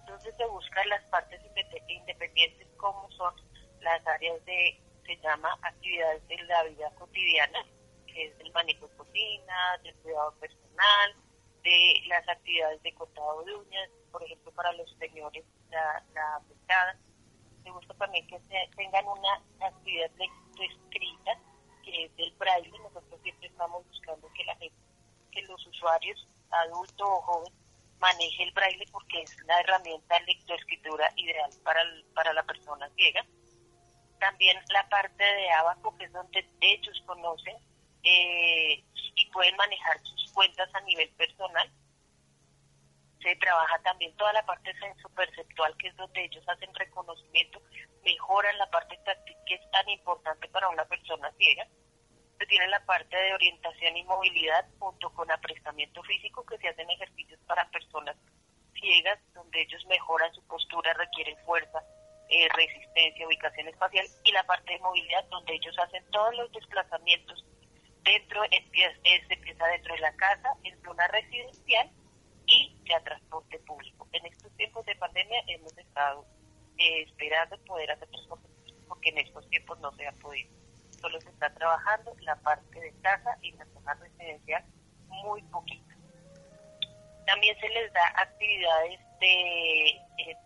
Entonces 0.00 0.34
se 0.36 0.46
buscan 0.46 0.88
las 0.88 1.04
partes 1.04 1.40
independientes 1.88 2.66
como 2.76 3.10
son 3.12 3.34
las 3.80 4.04
áreas 4.06 4.44
de, 4.44 4.80
se 5.04 5.16
llama 5.18 5.56
actividades 5.62 6.26
de 6.28 6.36
la 6.44 6.62
vida 6.64 6.90
cotidiana, 6.98 7.64
que 8.06 8.26
es 8.26 8.40
el 8.40 8.52
manejo 8.52 8.86
de 8.88 8.96
cocina, 8.96 9.78
del 9.82 9.94
cuidado 9.96 10.32
personal, 10.34 11.14
de 11.66 12.06
las 12.06 12.28
actividades 12.28 12.80
de 12.82 12.94
cortado 12.94 13.42
de 13.42 13.56
uñas, 13.56 13.90
por 14.12 14.22
ejemplo 14.22 14.52
para 14.52 14.72
los 14.74 14.88
señores 14.98 15.44
la, 15.70 16.02
la 16.14 16.36
afectada, 16.36 16.96
se 17.64 17.70
busca 17.72 17.92
también 17.94 18.24
que 18.28 18.38
tengan 18.76 19.04
una 19.08 19.42
actividad 19.60 20.10
escrita 20.60 21.32
que 21.82 22.04
es 22.04 22.16
del 22.16 22.32
braille. 22.34 22.70
Nosotros 22.78 23.20
siempre 23.20 23.48
estamos 23.48 23.84
buscando 23.88 24.32
que 24.32 24.44
la 24.44 24.54
gente, 24.56 24.76
que 25.32 25.42
los 25.42 25.66
usuarios, 25.66 26.28
adultos 26.50 27.08
o 27.08 27.22
jóvenes, 27.22 27.58
maneje 27.98 28.44
el 28.44 28.52
braille 28.52 28.84
porque 28.92 29.22
es 29.22 29.36
la 29.46 29.58
herramienta 29.58 30.20
lectoescritura 30.20 31.10
ideal 31.16 31.50
para, 31.64 31.80
para 32.14 32.32
la 32.32 32.44
persona 32.44 32.88
ciega. 32.94 33.26
También 34.20 34.56
la 34.68 34.88
parte 34.88 35.24
de 35.24 35.50
abajo, 35.50 35.96
que 35.98 36.04
es 36.04 36.12
donde 36.12 36.48
ellos 36.60 37.02
conocen 37.06 37.56
eh, 38.06 38.84
y 39.16 39.26
pueden 39.32 39.56
manejar 39.56 39.98
sus 40.04 40.32
cuentas 40.32 40.72
a 40.74 40.80
nivel 40.82 41.08
personal. 41.10 41.68
Se 43.20 43.34
trabaja 43.36 43.78
también 43.82 44.14
toda 44.16 44.32
la 44.32 44.46
parte 44.46 44.72
sensoperceptual, 44.78 45.76
que 45.78 45.88
es 45.88 45.96
donde 45.96 46.24
ellos 46.24 46.44
hacen 46.48 46.72
reconocimiento, 46.74 47.60
mejoran 48.04 48.56
la 48.58 48.70
parte 48.70 48.96
táctil, 49.04 49.36
que 49.46 49.54
es 49.54 49.70
tan 49.72 49.88
importante 49.88 50.46
para 50.48 50.68
una 50.68 50.84
persona 50.84 51.32
ciega. 51.36 51.66
Se 52.38 52.46
tiene 52.46 52.68
la 52.68 52.84
parte 52.84 53.16
de 53.16 53.34
orientación 53.34 53.96
y 53.96 54.04
movilidad 54.04 54.66
junto 54.78 55.10
con 55.10 55.28
aprestamiento 55.30 56.00
físico, 56.04 56.46
que 56.46 56.58
se 56.58 56.68
hacen 56.68 56.88
ejercicios 56.88 57.40
para 57.46 57.68
personas 57.70 58.16
ciegas, 58.74 59.18
donde 59.34 59.62
ellos 59.62 59.84
mejoran 59.86 60.32
su 60.34 60.46
postura, 60.46 60.92
requieren 60.94 61.36
fuerza, 61.44 61.82
eh, 62.28 62.48
resistencia, 62.54 63.26
ubicación 63.26 63.66
espacial, 63.66 64.06
y 64.22 64.30
la 64.30 64.44
parte 64.44 64.74
de 64.74 64.78
movilidad, 64.78 65.24
donde 65.24 65.54
ellos 65.54 65.76
hacen 65.78 66.08
todos 66.10 66.36
los 66.36 66.52
desplazamientos 66.52 67.44
dentro, 68.06 68.42
se 68.48 69.34
empieza 69.34 69.66
dentro 69.66 69.94
de 69.94 70.00
la 70.00 70.14
casa, 70.16 70.48
en 70.62 70.80
zona 70.82 71.06
residencial 71.08 71.90
y 72.46 72.76
ya 72.88 73.02
transporte 73.02 73.58
público. 73.60 74.08
En 74.12 74.24
estos 74.26 74.50
tiempos 74.56 74.86
de 74.86 74.94
pandemia 74.96 75.42
hemos 75.48 75.76
estado 75.76 76.24
eh, 76.78 77.02
esperando 77.02 77.58
poder 77.64 77.90
hacer 77.90 78.08
transporte 78.08 78.48
público 78.48 78.78
porque 78.88 79.10
en 79.10 79.18
estos 79.18 79.48
tiempos 79.50 79.78
no 79.80 79.92
se 79.92 80.06
ha 80.06 80.12
podido. 80.12 80.50
Solo 81.00 81.20
se 81.20 81.28
está 81.28 81.52
trabajando 81.52 82.14
la 82.20 82.36
parte 82.36 82.80
de 82.80 82.92
casa 83.02 83.36
y 83.42 83.52
la 83.52 83.66
zona 83.66 83.94
residencial 83.94 84.64
muy 85.08 85.42
poquito. 85.42 85.94
También 87.26 87.58
se 87.58 87.68
les 87.68 87.92
da 87.92 88.06
actividades 88.16 89.00
de 89.20 89.88
eh, 89.88 90.36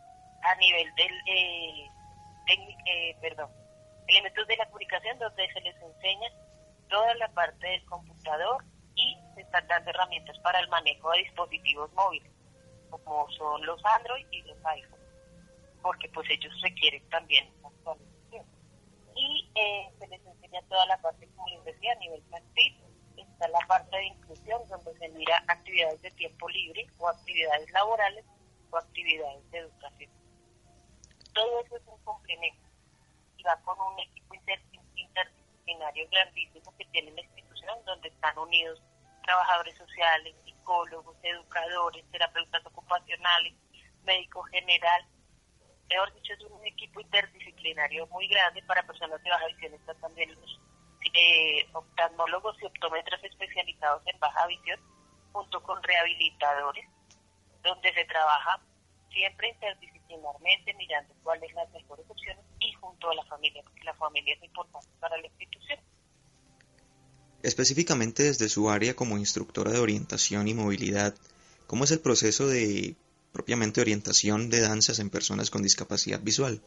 a 0.43 0.55
nivel 0.57 0.95
del 0.95 1.13
eh, 1.27 1.87
eh, 2.49 3.17
perdón, 3.21 3.51
elementos 4.09 4.47
de 4.49 4.57
la 4.57 4.67
comunicación 4.67 5.19
donde 5.19 5.53
se 5.53 5.61
les 5.61 5.77
enseña 5.77 6.29
toda 6.91 7.15
la 7.15 7.29
parte 7.29 7.67
del 7.67 7.85
computador 7.87 8.65
y 8.95 9.17
se 9.35 9.41
están 9.43 9.67
dando 9.69 9.91
herramientas 9.91 10.39
para 10.41 10.61
el 10.61 10.69
manejo 10.69 11.11
de 11.13 11.19
dispositivos 11.21 11.91
móviles, 11.95 12.33
como 12.91 13.31
son 13.31 13.65
los 13.65 13.81
Android 13.85 14.27
y 14.31 14.43
los 14.43 14.59
iPhone, 14.67 15.01
porque 15.81 16.09
pues 16.11 16.29
ellos 16.31 16.53
requieren 16.61 17.09
también 17.09 17.49
actualización. 17.65 18.47
Y 19.15 19.51
eh, 19.55 19.91
se 19.99 20.09
les 20.09 20.25
enseña 20.27 20.61
toda 20.69 20.85
la 20.87 21.01
parte, 21.01 21.29
como 21.37 21.49
les 21.49 21.65
decía, 21.65 21.93
a 21.93 21.97
nivel 21.97 22.23
plantil, 22.23 22.77
está 23.17 23.49
la 23.49 23.67
parte 23.67 23.97
de 23.97 24.07
inclusión, 24.07 24.63
donde 24.69 24.99
se 24.99 25.09
mira 25.11 25.43
actividades 25.49 26.01
de 26.03 26.11
tiempo 26.13 26.49
libre 26.49 26.87
o 26.99 27.09
actividades 27.09 27.71
laborales 27.71 28.25
o 28.71 28.77
actividades 28.77 29.51
de 29.51 29.59
educación. 29.59 30.11
Todo 31.33 31.61
eso 31.65 31.77
es 31.77 31.83
un 31.87 32.05
complemento 32.05 32.69
y 33.37 33.43
va 33.43 33.57
con 33.63 33.79
un 33.81 34.01
equipo 34.01 34.35
interdisciplinario 35.71 36.09
grandísimo 36.11 36.75
que 36.77 36.85
tiene 36.87 37.13
la 37.13 37.21
institución 37.21 37.79
donde 37.85 38.09
están 38.09 38.37
unidos 38.39 38.83
trabajadores 39.23 39.77
sociales, 39.77 40.35
psicólogos, 40.45 41.17
educadores, 41.23 42.05
terapeutas 42.11 42.65
ocupacionales, 42.67 43.55
médico 44.03 44.43
general. 44.45 45.07
Mejor 45.89 46.13
dicho, 46.15 46.33
es 46.33 46.41
un 46.45 46.67
equipo 46.67 47.01
interdisciplinario 47.01 48.07
muy 48.09 48.27
grande 48.29 48.63
para 48.63 48.83
personas 48.83 49.23
de 49.23 49.31
baja 49.31 49.47
visión. 49.47 49.75
Están 49.75 50.01
también 50.01 50.35
los 50.35 50.61
eh, 51.15 51.69
oftalmólogos 51.73 52.57
y 52.63 52.67
optómetros 52.67 53.23
especializados 53.23 54.03
en 54.07 54.19
baja 54.19 54.47
visión, 54.47 54.81
junto 55.33 55.63
con 55.63 55.83
rehabilitadores, 55.83 56.89
donde 57.63 57.93
se 57.93 58.05
trabaja 58.07 58.61
siempre 59.11 59.49
interdisciplinarmente, 59.49 60.75
mirando 60.75 61.15
cuáles 61.23 61.53
son 61.53 61.63
las 61.65 61.71
mejores 61.71 62.07
opciones 62.09 62.50
y 62.61 62.73
junto 62.75 63.11
a 63.11 63.15
la 63.15 63.25
familia, 63.25 63.63
porque 63.63 63.85
la 63.85 63.95
familia 63.95 64.35
es 64.35 64.43
importante 64.43 64.89
para 65.01 65.17
la 65.17 65.27
institución. 65.27 65.79
Específicamente 67.43 68.25
desde 68.25 68.49
su 68.49 68.69
área 68.71 68.95
como 68.95 69.17
instructora 69.17 69.71
de 69.71 69.79
orientación 69.79 70.47
y 70.47 70.55
movilidad, 70.55 71.15
¿cómo 71.67 71.85
es 71.85 71.91
el 71.91 72.01
proceso 72.01 72.47
de 72.47 72.97
propiamente 73.33 73.81
orientación 73.81 74.51
de 74.51 74.61
danzas 74.61 74.99
en 74.99 75.09
personas 75.09 75.51
con 75.51 75.63
discapacidad 75.63 76.21
visual? 76.21 76.61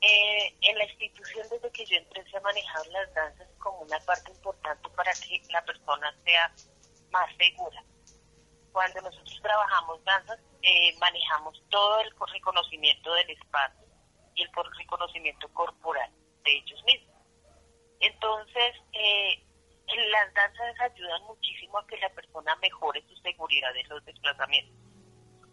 Eh, 0.00 0.54
en 0.60 0.78
la 0.78 0.84
institución 0.84 1.46
desde 1.50 1.70
que 1.72 1.84
yo 1.84 1.96
empecé 1.96 2.36
a 2.36 2.40
manejar 2.40 2.86
las 2.88 3.12
danzas 3.12 3.48
como 3.58 3.80
una 3.80 3.98
parte 4.00 4.30
importante 4.30 4.88
para 4.94 5.12
que 5.14 5.42
la 5.50 5.64
persona 5.64 6.14
sea 6.24 6.54
más 7.10 7.28
segura 7.36 7.82
cuando 8.78 9.00
nosotros 9.00 9.40
trabajamos 9.42 10.04
danzas, 10.04 10.38
eh, 10.62 10.96
manejamos 11.00 11.60
todo 11.68 11.98
el 11.98 12.12
reconocimiento 12.32 13.12
del 13.12 13.30
espacio 13.30 13.84
y 14.36 14.42
el 14.42 14.50
reconocimiento 14.78 15.48
corporal 15.52 16.08
de 16.44 16.58
ellos 16.58 16.80
mismos. 16.84 17.16
Entonces, 17.98 18.76
eh, 18.92 19.44
las 20.12 20.32
danzas 20.32 20.80
ayudan 20.92 21.24
muchísimo 21.24 21.76
a 21.76 21.86
que 21.88 21.96
la 21.96 22.08
persona 22.10 22.54
mejore 22.62 23.04
su 23.08 23.16
seguridad 23.16 23.76
en 23.76 23.88
los 23.88 24.04
desplazamientos. 24.04 24.76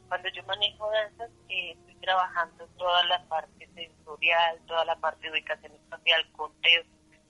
Cuando 0.07 0.30
yo 0.30 0.43
manejo 0.43 0.91
danzas, 0.91 1.32
eh, 1.49 1.71
estoy 1.71 1.95
trabajando 2.01 2.67
toda 2.78 3.03
la 3.05 3.28
parte 3.28 3.67
sensorial, 3.73 4.61
toda 4.67 4.86
la 4.86 4.97
parte 4.97 5.23
de 5.23 5.32
ubicación 5.32 5.73
espacial, 5.73 6.32
conteo, 6.34 6.84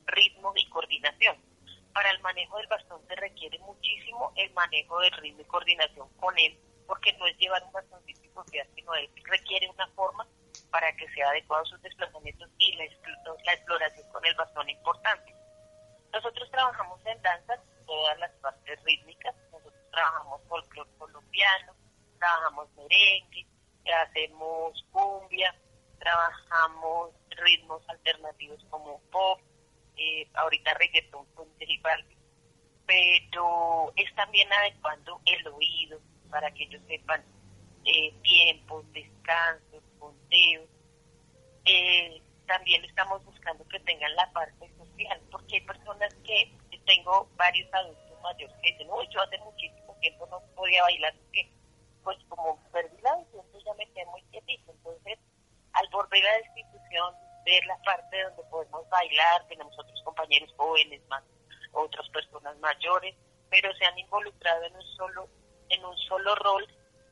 ritmo 0.07 0.51
y 0.57 0.69
coordinación 0.71 1.54
para 1.95 2.11
el 2.11 2.19
manejo 2.19 2.57
del 2.57 2.67
bastón 2.67 3.01
se 3.07 3.15
requiere 3.15 3.57
muchísimo 3.59 4.33
el 4.35 4.51
manejo 4.53 4.99
del 4.99 5.11
ritmo 5.13 5.39
y 5.39 5.45
coordinación 5.45 6.09
con 6.19 6.37
él, 6.37 6.59
porque 6.85 7.13
no 7.13 7.25
es 7.25 7.37
llevar 7.37 7.63
un 7.63 7.71
bastón 7.71 8.03
físico, 8.03 8.43
sino 8.75 8.93
él 8.95 9.09
requiere 9.23 9.69
una 9.69 9.87
forma 9.95 10.27
para 10.71 10.93
que 10.97 11.07
sea 11.13 11.29
adecuado 11.29 11.63
a 11.63 11.67
sus 11.67 11.81
desplazamientos 11.81 12.49
y 12.59 12.75
la, 12.75 12.83
exploración 12.83 14.11
con 14.11 14.25
el 14.25 14.35
bastón 14.35 14.69
importante. 14.69 15.33
Nosotros 16.11 16.51
trabajamos 16.51 16.99
en 17.05 17.21
danza 17.21 17.63
todas 17.85 18.19
las 18.19 18.31
partes 18.41 18.83
rítmicas, 18.83 19.33
nosotros 19.53 19.73
trabajamos 19.89 20.41
folclore 20.49 20.89
colombiano, 20.97 21.75
trabajamos 22.19 22.67
merengue, 22.75 23.47
hacemos 24.03 24.83
cumbia, 24.91 25.55
trabajamos 25.99 27.11
ritmos 27.29 27.87
alternativos 27.87 28.61
como 28.69 28.99
pop, 29.11 29.39
eh, 29.97 30.27
ahorita 30.33 30.73
reggaetón 30.73 31.25
con 31.33 31.45
pero 32.85 33.91
es 33.95 34.13
también 34.15 34.51
adecuando 34.53 35.19
el 35.25 35.47
oído 35.47 35.99
para 36.29 36.51
que 36.51 36.63
ellos 36.63 36.81
sepan 36.87 37.23
eh, 37.85 38.13
tiempos, 38.21 38.85
descansos, 38.93 39.83
conteos. 39.99 40.69
Eh, 41.65 42.21
también 42.45 42.83
estamos 42.85 43.23
buscando 43.25 43.67
que 43.67 43.79
tengan 43.79 44.15
la 44.15 44.31
parte 44.31 44.69
social, 44.77 45.19
porque 45.31 45.55
hay 45.55 45.61
personas 45.61 46.13
que 46.23 46.51
tengo 46.85 47.27
varios 47.35 47.71
adultos 47.73 48.21
mayores 48.21 48.55
que 48.61 48.71
dicen, 48.71 48.87
uy, 48.91 49.07
yo 49.11 49.21
hace 49.21 49.37
muchísimo 49.39 49.95
tiempo 49.99 50.27
no 50.27 50.39
podía 50.55 50.83
bailar, 50.83 51.13
porque 51.17 51.49
pues 52.03 52.17
como 52.29 52.59
perdí 52.71 53.01
la 53.01 53.17
visión, 53.17 53.43
ya 53.65 53.73
me 53.73 53.87
quedé 53.91 54.05
muy 54.05 54.21
quietito. 54.23 54.71
Entonces, 54.71 55.17
al 55.73 55.89
volver 55.89 56.25
a 56.25 56.31
la 56.31 56.45
institución, 56.45 57.15
ver 57.45 57.65
la 57.65 57.77
parte 57.79 58.21
donde 58.23 58.34
bailar, 58.95 59.47
tenemos 59.47 59.77
otros 59.77 60.01
compañeros 60.03 60.53
jóvenes, 60.57 61.01
más 61.07 61.23
otras 61.73 62.07
personas 62.09 62.57
mayores, 62.59 63.15
pero 63.49 63.73
se 63.75 63.85
han 63.85 63.97
involucrado 63.99 64.63
en 64.63 64.75
un 64.75 64.87
solo, 64.97 65.29
en 65.69 65.85
un 65.85 65.97
solo 65.97 66.35
rol, 66.35 66.67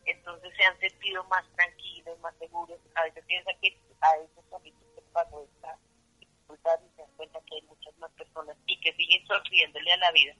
entonces 0.05 0.51
se 0.55 0.63
han 0.63 0.79
sentido 0.79 1.23
más 1.25 1.43
tranquilos, 1.55 2.19
más 2.19 2.33
seguros. 2.37 2.79
A 2.95 3.03
veces 3.03 3.23
piensan 3.25 3.55
que 3.61 3.77
a 4.01 4.15
ellos 4.17 4.45
solitos 4.49 4.83
se 4.95 5.01
pasó 5.13 5.43
esta 5.43 5.77
dificultad 6.19 6.79
y 6.85 6.95
se 6.95 7.01
dan 7.01 7.11
cuenta 7.15 7.39
que 7.47 7.55
hay 7.55 7.61
muchas 7.63 7.97
más 7.97 8.11
personas 8.11 8.57
y 8.65 8.79
que 8.79 8.93
siguen 8.93 9.25
sonriéndole 9.27 9.93
a 9.93 9.97
la 9.97 10.11
vida. 10.11 10.33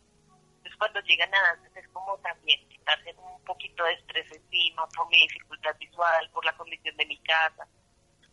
Entonces 0.58 0.76
cuando 0.78 1.00
llegan 1.02 1.34
a 1.34 1.42
danzas 1.42 1.76
es 1.76 1.88
como 1.90 2.18
también 2.20 2.68
quitarse 2.70 3.16
un 3.18 3.44
poquito 3.44 3.84
de 3.84 3.94
estrés 3.94 4.32
encima 4.32 4.88
por 4.90 5.08
mi 5.10 5.18
dificultad 5.22 5.76
visual, 5.78 6.30
por 6.32 6.46
la 6.46 6.56
condición 6.58 6.96
de 6.98 7.06
mi 7.06 7.18
casa, 7.20 7.68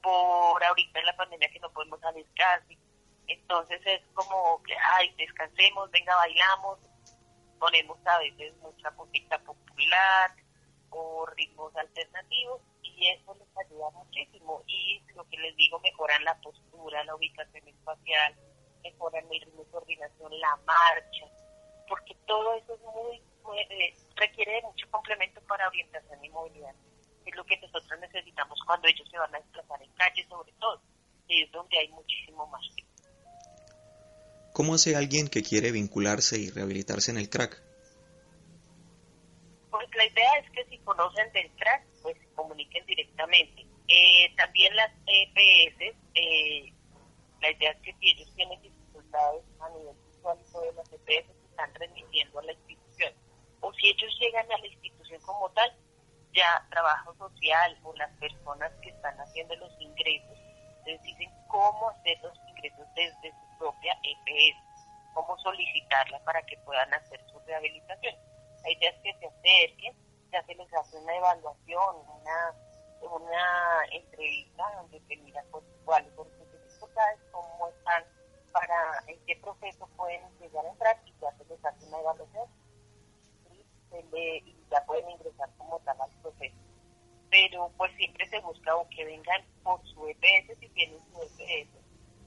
por 0.03 0.63
ahorita 0.63 1.01
en 1.01 1.07
la 1.07 1.17
pandemia 1.17 1.51
que 1.51 1.61
no 1.61 1.71
podemos 1.73 2.01
salir 2.01 2.27
casi. 2.35 2.79
Entonces 3.27 3.81
es 3.85 4.01
como 4.15 4.61
que, 4.65 4.75
ay, 5.61 5.67
descansemos, 5.67 5.91
venga, 5.91 6.17
bailamos, 6.17 6.79
ponemos 7.59 7.99
a 8.07 8.19
veces 8.19 8.57
mucha 8.59 8.91
música 8.93 9.39
popular 9.41 10.35
o 10.91 11.27
ritmos 11.37 11.75
alternativos 11.77 12.61
y 12.83 13.09
eso 13.09 13.35
les 13.35 13.67
ayuda 13.67 13.91
muchísimo. 13.91 14.63
Y 14.67 15.03
lo 15.15 15.29
que 15.29 15.39
les 15.39 15.57
digo, 15.57 15.79
mejoran 15.81 16.25
la 16.25 16.39
postura, 16.41 17.05
la 17.05 17.15
ubicación 17.15 17.69
espacial, 17.69 18.35
mejoran 18.83 19.25
el 19.31 19.41
ritmo 19.41 19.63
de 19.65 19.71
coordinación, 19.71 20.41
la 20.41 20.57
marcha, 20.67 21.27
porque 21.89 22.15
todo 22.27 22.55
eso 22.55 22.75
es 22.75 22.81
muy, 22.81 23.59
eh, 23.59 23.95
requiere 24.17 24.53
de 24.53 24.63
mucho 24.63 24.91
complemento 24.91 25.41
para 25.43 25.69
orientación 25.69 26.25
y 26.25 26.29
movilidad. 26.31 26.75
es 27.27 27.37
lo 27.37 27.45
que 27.45 27.59
nosotros 27.59 28.01
necesitamos 28.01 28.59
cuando 28.67 28.89
ellos 28.89 29.07
se 29.09 29.19
van 29.19 29.35
a 29.35 29.39
desplazar 29.39 29.83
en 29.83 29.93
calle 29.93 30.27
sobre 30.29 30.53
todo, 30.53 30.81
y 31.29 31.43
es 31.43 31.53
donde 31.53 31.79
hay 31.79 31.89
muchísimo 31.89 32.47
más. 32.47 32.63
¿Cómo 34.53 34.75
hace 34.75 34.97
alguien 34.97 35.29
que 35.29 35.43
quiere 35.43 35.71
vincularse 35.71 36.39
y 36.39 36.51
rehabilitarse 36.51 37.13
en 37.13 37.19
el 37.19 37.31
crack? 37.31 37.63
Pues 39.71 39.89
la 39.97 40.05
idea 40.05 40.39
es 40.43 40.51
que 40.51 40.65
si 40.67 40.79
conocen 40.79 41.33
del 41.33 41.51
crack, 41.53 41.85
pues 42.03 42.17
comuniquen 42.35 42.85
directamente. 42.87 43.67
Eh, 43.87 44.35
también 44.37 44.75
las 44.75 44.91
EPS, 45.07 45.97
eh, 46.15 46.73
la 47.41 47.51
idea 47.51 47.71
es 47.71 47.79
que 47.83 47.95
si 48.01 48.11
ellos 48.11 48.33
tienen 48.35 48.61
dificultades 48.61 49.43
a 49.61 49.69
nivel 49.71 49.97
visual, 50.09 50.39
todas 50.53 50.75
las 50.75 50.93
EPS 50.93 51.27
se 51.27 51.47
están 51.51 51.75
remitiendo 51.75 52.41
a 52.41 52.43
la 52.43 52.53
institución. 52.53 53.15
O 53.61 53.73
si 53.75 53.89
ellos 53.89 54.13
llegan 54.21 54.51
a 54.51 54.59
la 54.59 54.67
institución 54.67 55.21
como 55.23 55.49
tal, 55.51 55.73
ya 56.33 56.67
trabajo 56.71 57.15
social 57.17 57.79
o 57.85 57.95
las 57.97 58.11
personas 58.19 58.73
que 58.83 58.91
están 58.91 59.17
haciendo 59.21 59.55
los 59.57 59.73
ingresos 59.81 60.39
les 60.85 61.03
dicen 61.03 61.31
cómo 61.49 61.91
hacer 61.91 62.19
los 62.23 62.39
ingresos 62.49 62.87
desde 62.95 63.31
su 63.31 63.59
propia 63.59 63.93
EPS, 64.03 64.57
cómo 65.15 65.37
solicitarla 65.39 66.19
para 66.25 66.43
que 66.43 66.57
puedan 66.59 66.93
hacer 66.95 67.21
su 67.31 67.39
rehabilitación. 67.41 68.15
La 68.63 68.71
idea 68.71 68.91
es 68.91 68.99
que 69.03 69.15
se 69.19 69.27
acerquen, 69.27 69.97
ya 70.33 70.43
se 70.45 70.55
les 70.55 70.73
hace 70.75 70.97
una 70.99 71.17
evaluación, 71.17 71.97
una, 72.21 72.55
una 73.03 73.85
entrevista 73.93 74.65
donde 74.77 75.01
se 75.01 75.17
mira 75.17 75.45
pues, 75.51 75.65
cuáles 75.85 76.15
son 76.15 76.29
sus 76.31 76.53
dificultades, 76.53 77.21
cómo 77.33 77.69
están, 77.69 78.05
para 78.53 79.03
en 79.07 79.19
qué 79.27 79.37
proceso 79.37 79.87
pueden 79.97 80.23
llegar 80.39 80.65
a 80.67 80.71
entrar 80.71 81.01
y 81.05 81.15
ya 81.21 81.33
se 81.37 81.45
les 81.45 81.65
hace 81.65 81.87
una 81.87 82.01
evaluación 82.01 82.49
y 83.93 84.57
ya 84.71 84.85
pueden 84.87 85.11
ingresar 85.11 85.49
como 85.57 85.79
tal 85.81 86.01
al 86.01 86.11
proceso. 86.23 86.70
Pero 87.31 87.71
pues 87.77 87.93
siempre 87.97 88.27
se 88.29 88.41
busca 88.41 88.75
o 88.77 88.89
que 88.89 89.05
vengan 89.05 89.45
por 89.63 89.81
su 89.87 90.07
EPS 90.09 90.59
si 90.59 90.69
tienen 90.71 90.99
su 91.13 91.23
EPS 91.23 91.71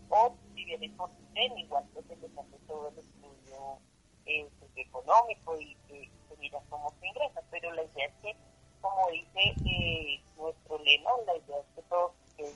o 0.10 0.36
si 0.54 0.66
vienen 0.66 0.95
por 0.95 1.10
su 1.10 1.24
TEN, 1.34 1.58
igual 1.58 1.84
pues 1.93 2.06
se 2.08 2.16
les 2.16 2.38
hace 2.38 2.58
todo 2.68 2.89
el 2.89 2.97
estudio 2.99 3.80
eh, 4.26 4.47
pues, 4.60 4.72
económico 4.76 5.60
y 5.60 5.76
se, 5.88 6.10
mira 6.38 6.60
cómo 6.70 6.93
se 6.99 7.08
ingresa. 7.08 7.41
Pero 7.51 7.72
la 7.74 7.84
idea 7.84 8.06
es 8.06 8.14
que, 8.22 8.36
como 8.82 9.10
dice 9.12 9.56
eh, 9.66 10.22
nuestro 10.38 10.78
lema, 10.80 11.10
la 11.26 11.38
idea 11.38 11.58
es 11.60 11.66
que 11.76 11.82
todo, 11.84 12.14
que 12.38 12.54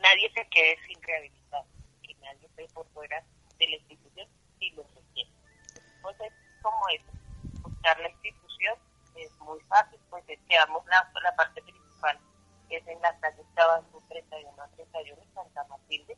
nadie 0.00 0.30
se 0.34 0.46
quede 0.48 0.76
sin 0.86 1.02
rehabilitar, 1.02 1.64
que 2.02 2.14
nadie 2.16 2.46
esté 2.46 2.66
por 2.74 2.86
fuera 2.88 3.24
de 3.58 3.68
la 3.68 3.76
institución 3.76 4.28
si 4.58 4.70
lo 4.70 4.82
requiere. 4.94 5.30
Entonces, 5.96 6.32
como 6.62 6.88
eso 6.88 7.14
la 7.82 8.08
institución 8.08 8.43
es 9.16 9.38
muy 9.40 9.60
fácil, 9.62 10.00
pues 10.10 10.24
quedamos 10.48 10.84
la, 10.86 11.10
la 11.22 11.36
parte 11.36 11.62
principal, 11.62 12.18
que 12.68 12.76
es 12.76 12.86
en 12.86 13.00
la 13.00 13.18
calle 13.20 13.42
Tabasco 13.54 14.02
31 14.08 14.62
a 14.62 14.68
31 14.68 15.22
en 15.22 15.34
Santa 15.34 15.64
Matilde. 15.68 16.16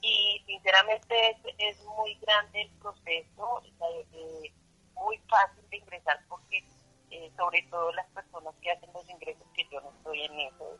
Y 0.00 0.42
sinceramente 0.46 1.30
es, 1.30 1.38
es 1.58 1.84
muy 1.84 2.14
grande 2.16 2.62
el 2.62 2.70
proceso, 2.78 3.62
eh, 4.12 4.52
muy 4.94 5.18
fácil 5.28 5.68
de 5.70 5.76
ingresar 5.78 6.20
porque 6.28 6.64
eh, 7.10 7.32
sobre 7.36 7.62
todo 7.70 7.92
las 7.92 8.06
personas 8.10 8.54
que 8.60 8.70
hacen 8.70 8.92
los 8.92 9.08
ingresos, 9.08 9.46
que 9.54 9.66
yo 9.70 9.80
no 9.80 9.90
estoy 9.90 10.22
en 10.22 10.40
eso, 10.40 10.78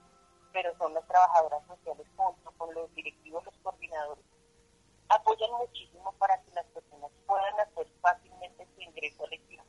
pero 0.53 0.76
son 0.78 0.93
las 0.95 1.07
trabajadoras 1.07 1.64
sociales 1.66 2.07
junto 2.16 2.51
con 2.53 2.74
los 2.74 2.93
directivos, 2.95 3.45
los 3.45 3.55
coordinadores, 3.62 4.24
apoyan 5.09 5.51
muchísimo 5.53 6.12
para 6.18 6.41
que 6.43 6.51
las 6.53 6.66
personas 6.66 7.11
puedan 7.26 7.61
hacer 7.61 7.87
fácilmente 8.01 8.66
su 8.74 8.80
ingreso 8.80 9.24
a 9.24 9.28
la 9.28 9.35
institución. 9.37 9.63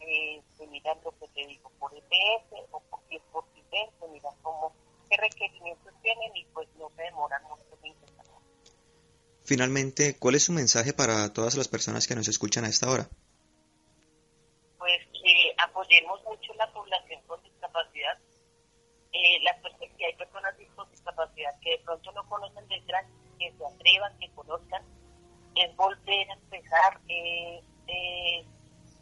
Eh, 0.00 0.42
se 0.56 0.66
miran 0.66 0.98
lo 1.04 1.10
que 1.18 1.28
te 1.28 1.46
digo 1.46 1.70
por 1.78 1.92
EPS 1.94 2.66
o 2.70 2.80
por, 2.80 3.00
si 3.08 3.16
es 3.16 3.22
por 3.32 3.44
se 3.54 4.08
miran 4.08 4.34
cómo, 4.42 4.74
qué 5.08 5.16
requerimientos 5.16 5.92
tienen 6.02 6.36
y 6.36 6.44
pues 6.46 6.68
no 6.78 6.90
se 6.96 7.02
demoran 7.02 7.42
mucho 7.44 7.64
en. 7.82 7.94
Finalmente, 9.48 10.18
¿cuál 10.18 10.34
es 10.34 10.44
su 10.44 10.52
mensaje 10.52 10.92
para 10.92 11.32
todas 11.32 11.56
las 11.56 11.68
personas 11.68 12.06
que 12.06 12.14
nos 12.14 12.28
escuchan 12.28 12.66
a 12.66 12.68
esta 12.68 12.90
hora? 12.90 13.08
Pues 14.76 14.98
que 15.10 15.54
apoyemos 15.56 16.22
mucho 16.24 16.52
la 16.54 16.70
población 16.70 17.22
con 17.26 17.42
discapacidad. 17.42 18.18
Eh, 19.10 19.40
las 19.42 19.56
que 19.96 20.04
hay 20.04 20.14
personas 20.16 20.54
con 20.76 20.90
discapacidad 20.90 21.58
que 21.62 21.70
de 21.70 21.78
pronto 21.78 22.12
no 22.12 22.28
conocen 22.28 22.68
del 22.68 22.84
gran 22.84 23.06
que 23.38 23.50
se 23.56 23.64
atrevan, 23.64 24.18
que 24.18 24.30
conozcan, 24.32 24.82
es 25.54 25.74
volver 25.76 26.30
a 26.30 26.34
empezar, 26.34 27.00
eh, 27.08 27.62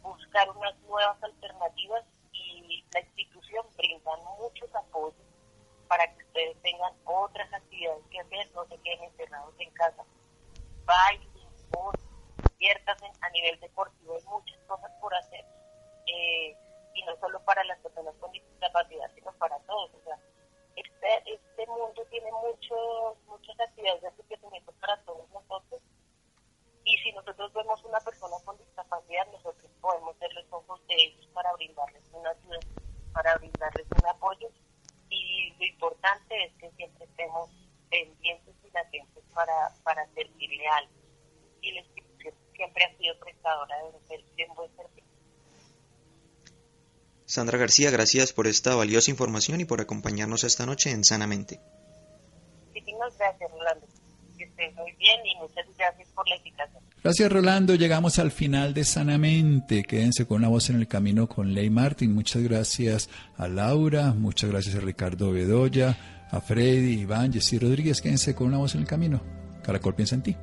buscar 0.07 0.49
unas 0.49 0.77
nuevas 0.81 1.21
alternativas 1.23 2.03
y 2.31 2.83
la 2.93 2.99
institución 3.01 3.65
brinda 3.75 4.15
muchos 4.39 4.73
apoyos 4.75 5.15
para 5.87 6.05
que 6.13 6.23
ustedes 6.23 6.61
tengan 6.61 6.93
otras 7.05 7.51
actividades 7.53 8.03
que 8.11 8.19
hacer, 8.19 8.51
no 8.53 8.65
se 8.65 8.77
queden 8.79 9.03
encerrados 9.03 9.53
en 9.59 9.71
casa. 9.71 10.03
Bailen, 10.85 11.37
ciertas 12.57 12.97
a 13.21 13.29
nivel 13.29 13.59
deportivo, 13.59 14.15
hay 14.15 14.23
muchas 14.23 14.57
cosas 14.67 14.91
por 14.99 15.13
hacer. 15.15 15.45
Eh, 16.07 16.55
y 16.93 17.03
no 17.03 17.15
solo 17.19 17.39
para 17.45 17.63
las 17.65 17.79
personas 17.79 18.15
con 18.19 18.31
discapacidad, 18.31 19.11
sino 19.13 19.31
para 19.33 19.59
todos. 19.59 19.91
O 19.93 20.03
sea, 20.03 20.19
este, 20.75 21.33
este 21.33 21.67
mundo 21.67 22.05
tiene 22.09 22.31
muchos, 22.31 23.17
muchas 23.27 23.59
actividades 23.59 24.01
de 24.01 24.07
enriquecimiento 24.07 24.71
para 24.81 24.99
todos 25.03 25.29
nosotros. 25.29 25.81
Y 26.87 26.97
si 26.99 27.11
nosotros 27.11 27.51
vemos 27.53 27.83
una 27.83 27.99
persona 27.99 28.37
con 28.45 28.57
discapacidad, 28.57 29.27
nosotros 29.33 29.69
podemos 29.81 30.15
ser 30.19 30.31
los 30.33 30.45
ojos 30.51 30.79
de 30.87 30.95
ellos 30.95 31.27
para 31.33 31.51
brindarles 31.53 32.01
una 32.13 32.29
ayuda, 32.29 32.59
para 33.11 33.37
brindarles 33.37 33.87
un 33.91 34.07
apoyo. 34.07 34.47
Y 35.09 35.53
lo 35.59 35.65
importante 35.65 36.45
es 36.45 36.53
que 36.53 36.71
siempre 36.77 37.03
estemos 37.03 37.49
pendientes 37.89 38.55
y 38.63 38.71
latentes 38.71 39.23
para, 39.33 39.73
para 39.83 40.07
servirle 40.13 40.65
a 40.65 40.77
alguien. 40.77 41.01
Y 41.61 41.71
la 41.73 41.81
institución 41.81 42.33
siempre 42.55 42.85
ha 42.85 42.97
sido 42.97 43.19
prestadora 43.19 43.77
de 43.79 44.45
un 44.47 44.55
buen 44.55 44.75
servicio. 44.77 45.03
Sandra 47.25 47.57
García, 47.57 47.91
gracias 47.91 48.31
por 48.31 48.47
esta 48.47 48.75
valiosa 48.75 49.11
información 49.11 49.59
y 49.59 49.65
por 49.65 49.81
acompañarnos 49.81 50.45
esta 50.45 50.65
noche 50.65 50.91
en 50.91 51.03
Sanamente. 51.03 51.59
Muchísimas 52.67 53.17
gracias, 53.17 53.51
Rolando. 53.51 53.96
Estén 54.57 54.73
muy 54.75 54.91
bien 54.93 55.19
y 55.23 55.37
muchas 55.37 55.65
gracias 55.77 56.07
por 56.15 56.27
la 56.27 56.35
invitación. 56.35 56.81
Gracias, 57.03 57.31
Rolando. 57.31 57.75
Llegamos 57.75 58.17
al 58.17 58.31
final 58.31 58.73
de 58.73 58.85
Sanamente. 58.85 59.83
Quédense 59.83 60.25
con 60.25 60.37
una 60.37 60.47
voz 60.47 60.71
en 60.71 60.77
el 60.77 60.87
camino 60.87 61.27
con 61.27 61.53
Ley 61.53 61.69
Martin. 61.69 62.11
Muchas 62.11 62.41
gracias 62.41 63.07
a 63.37 63.47
Laura, 63.47 64.13
muchas 64.13 64.49
gracias 64.49 64.75
a 64.75 64.79
Ricardo 64.79 65.31
Bedoya, 65.31 65.95
a 66.31 66.41
Freddy, 66.41 67.01
Iván, 67.01 67.31
Jessy 67.31 67.59
Rodríguez. 67.59 68.01
Quédense 68.01 68.33
con 68.33 68.47
una 68.47 68.57
voz 68.57 68.73
en 68.73 68.81
el 68.81 68.87
camino. 68.87 69.21
Caracol 69.61 69.93
piensa 69.93 70.15
en 70.15 70.23
ti. 70.23 70.35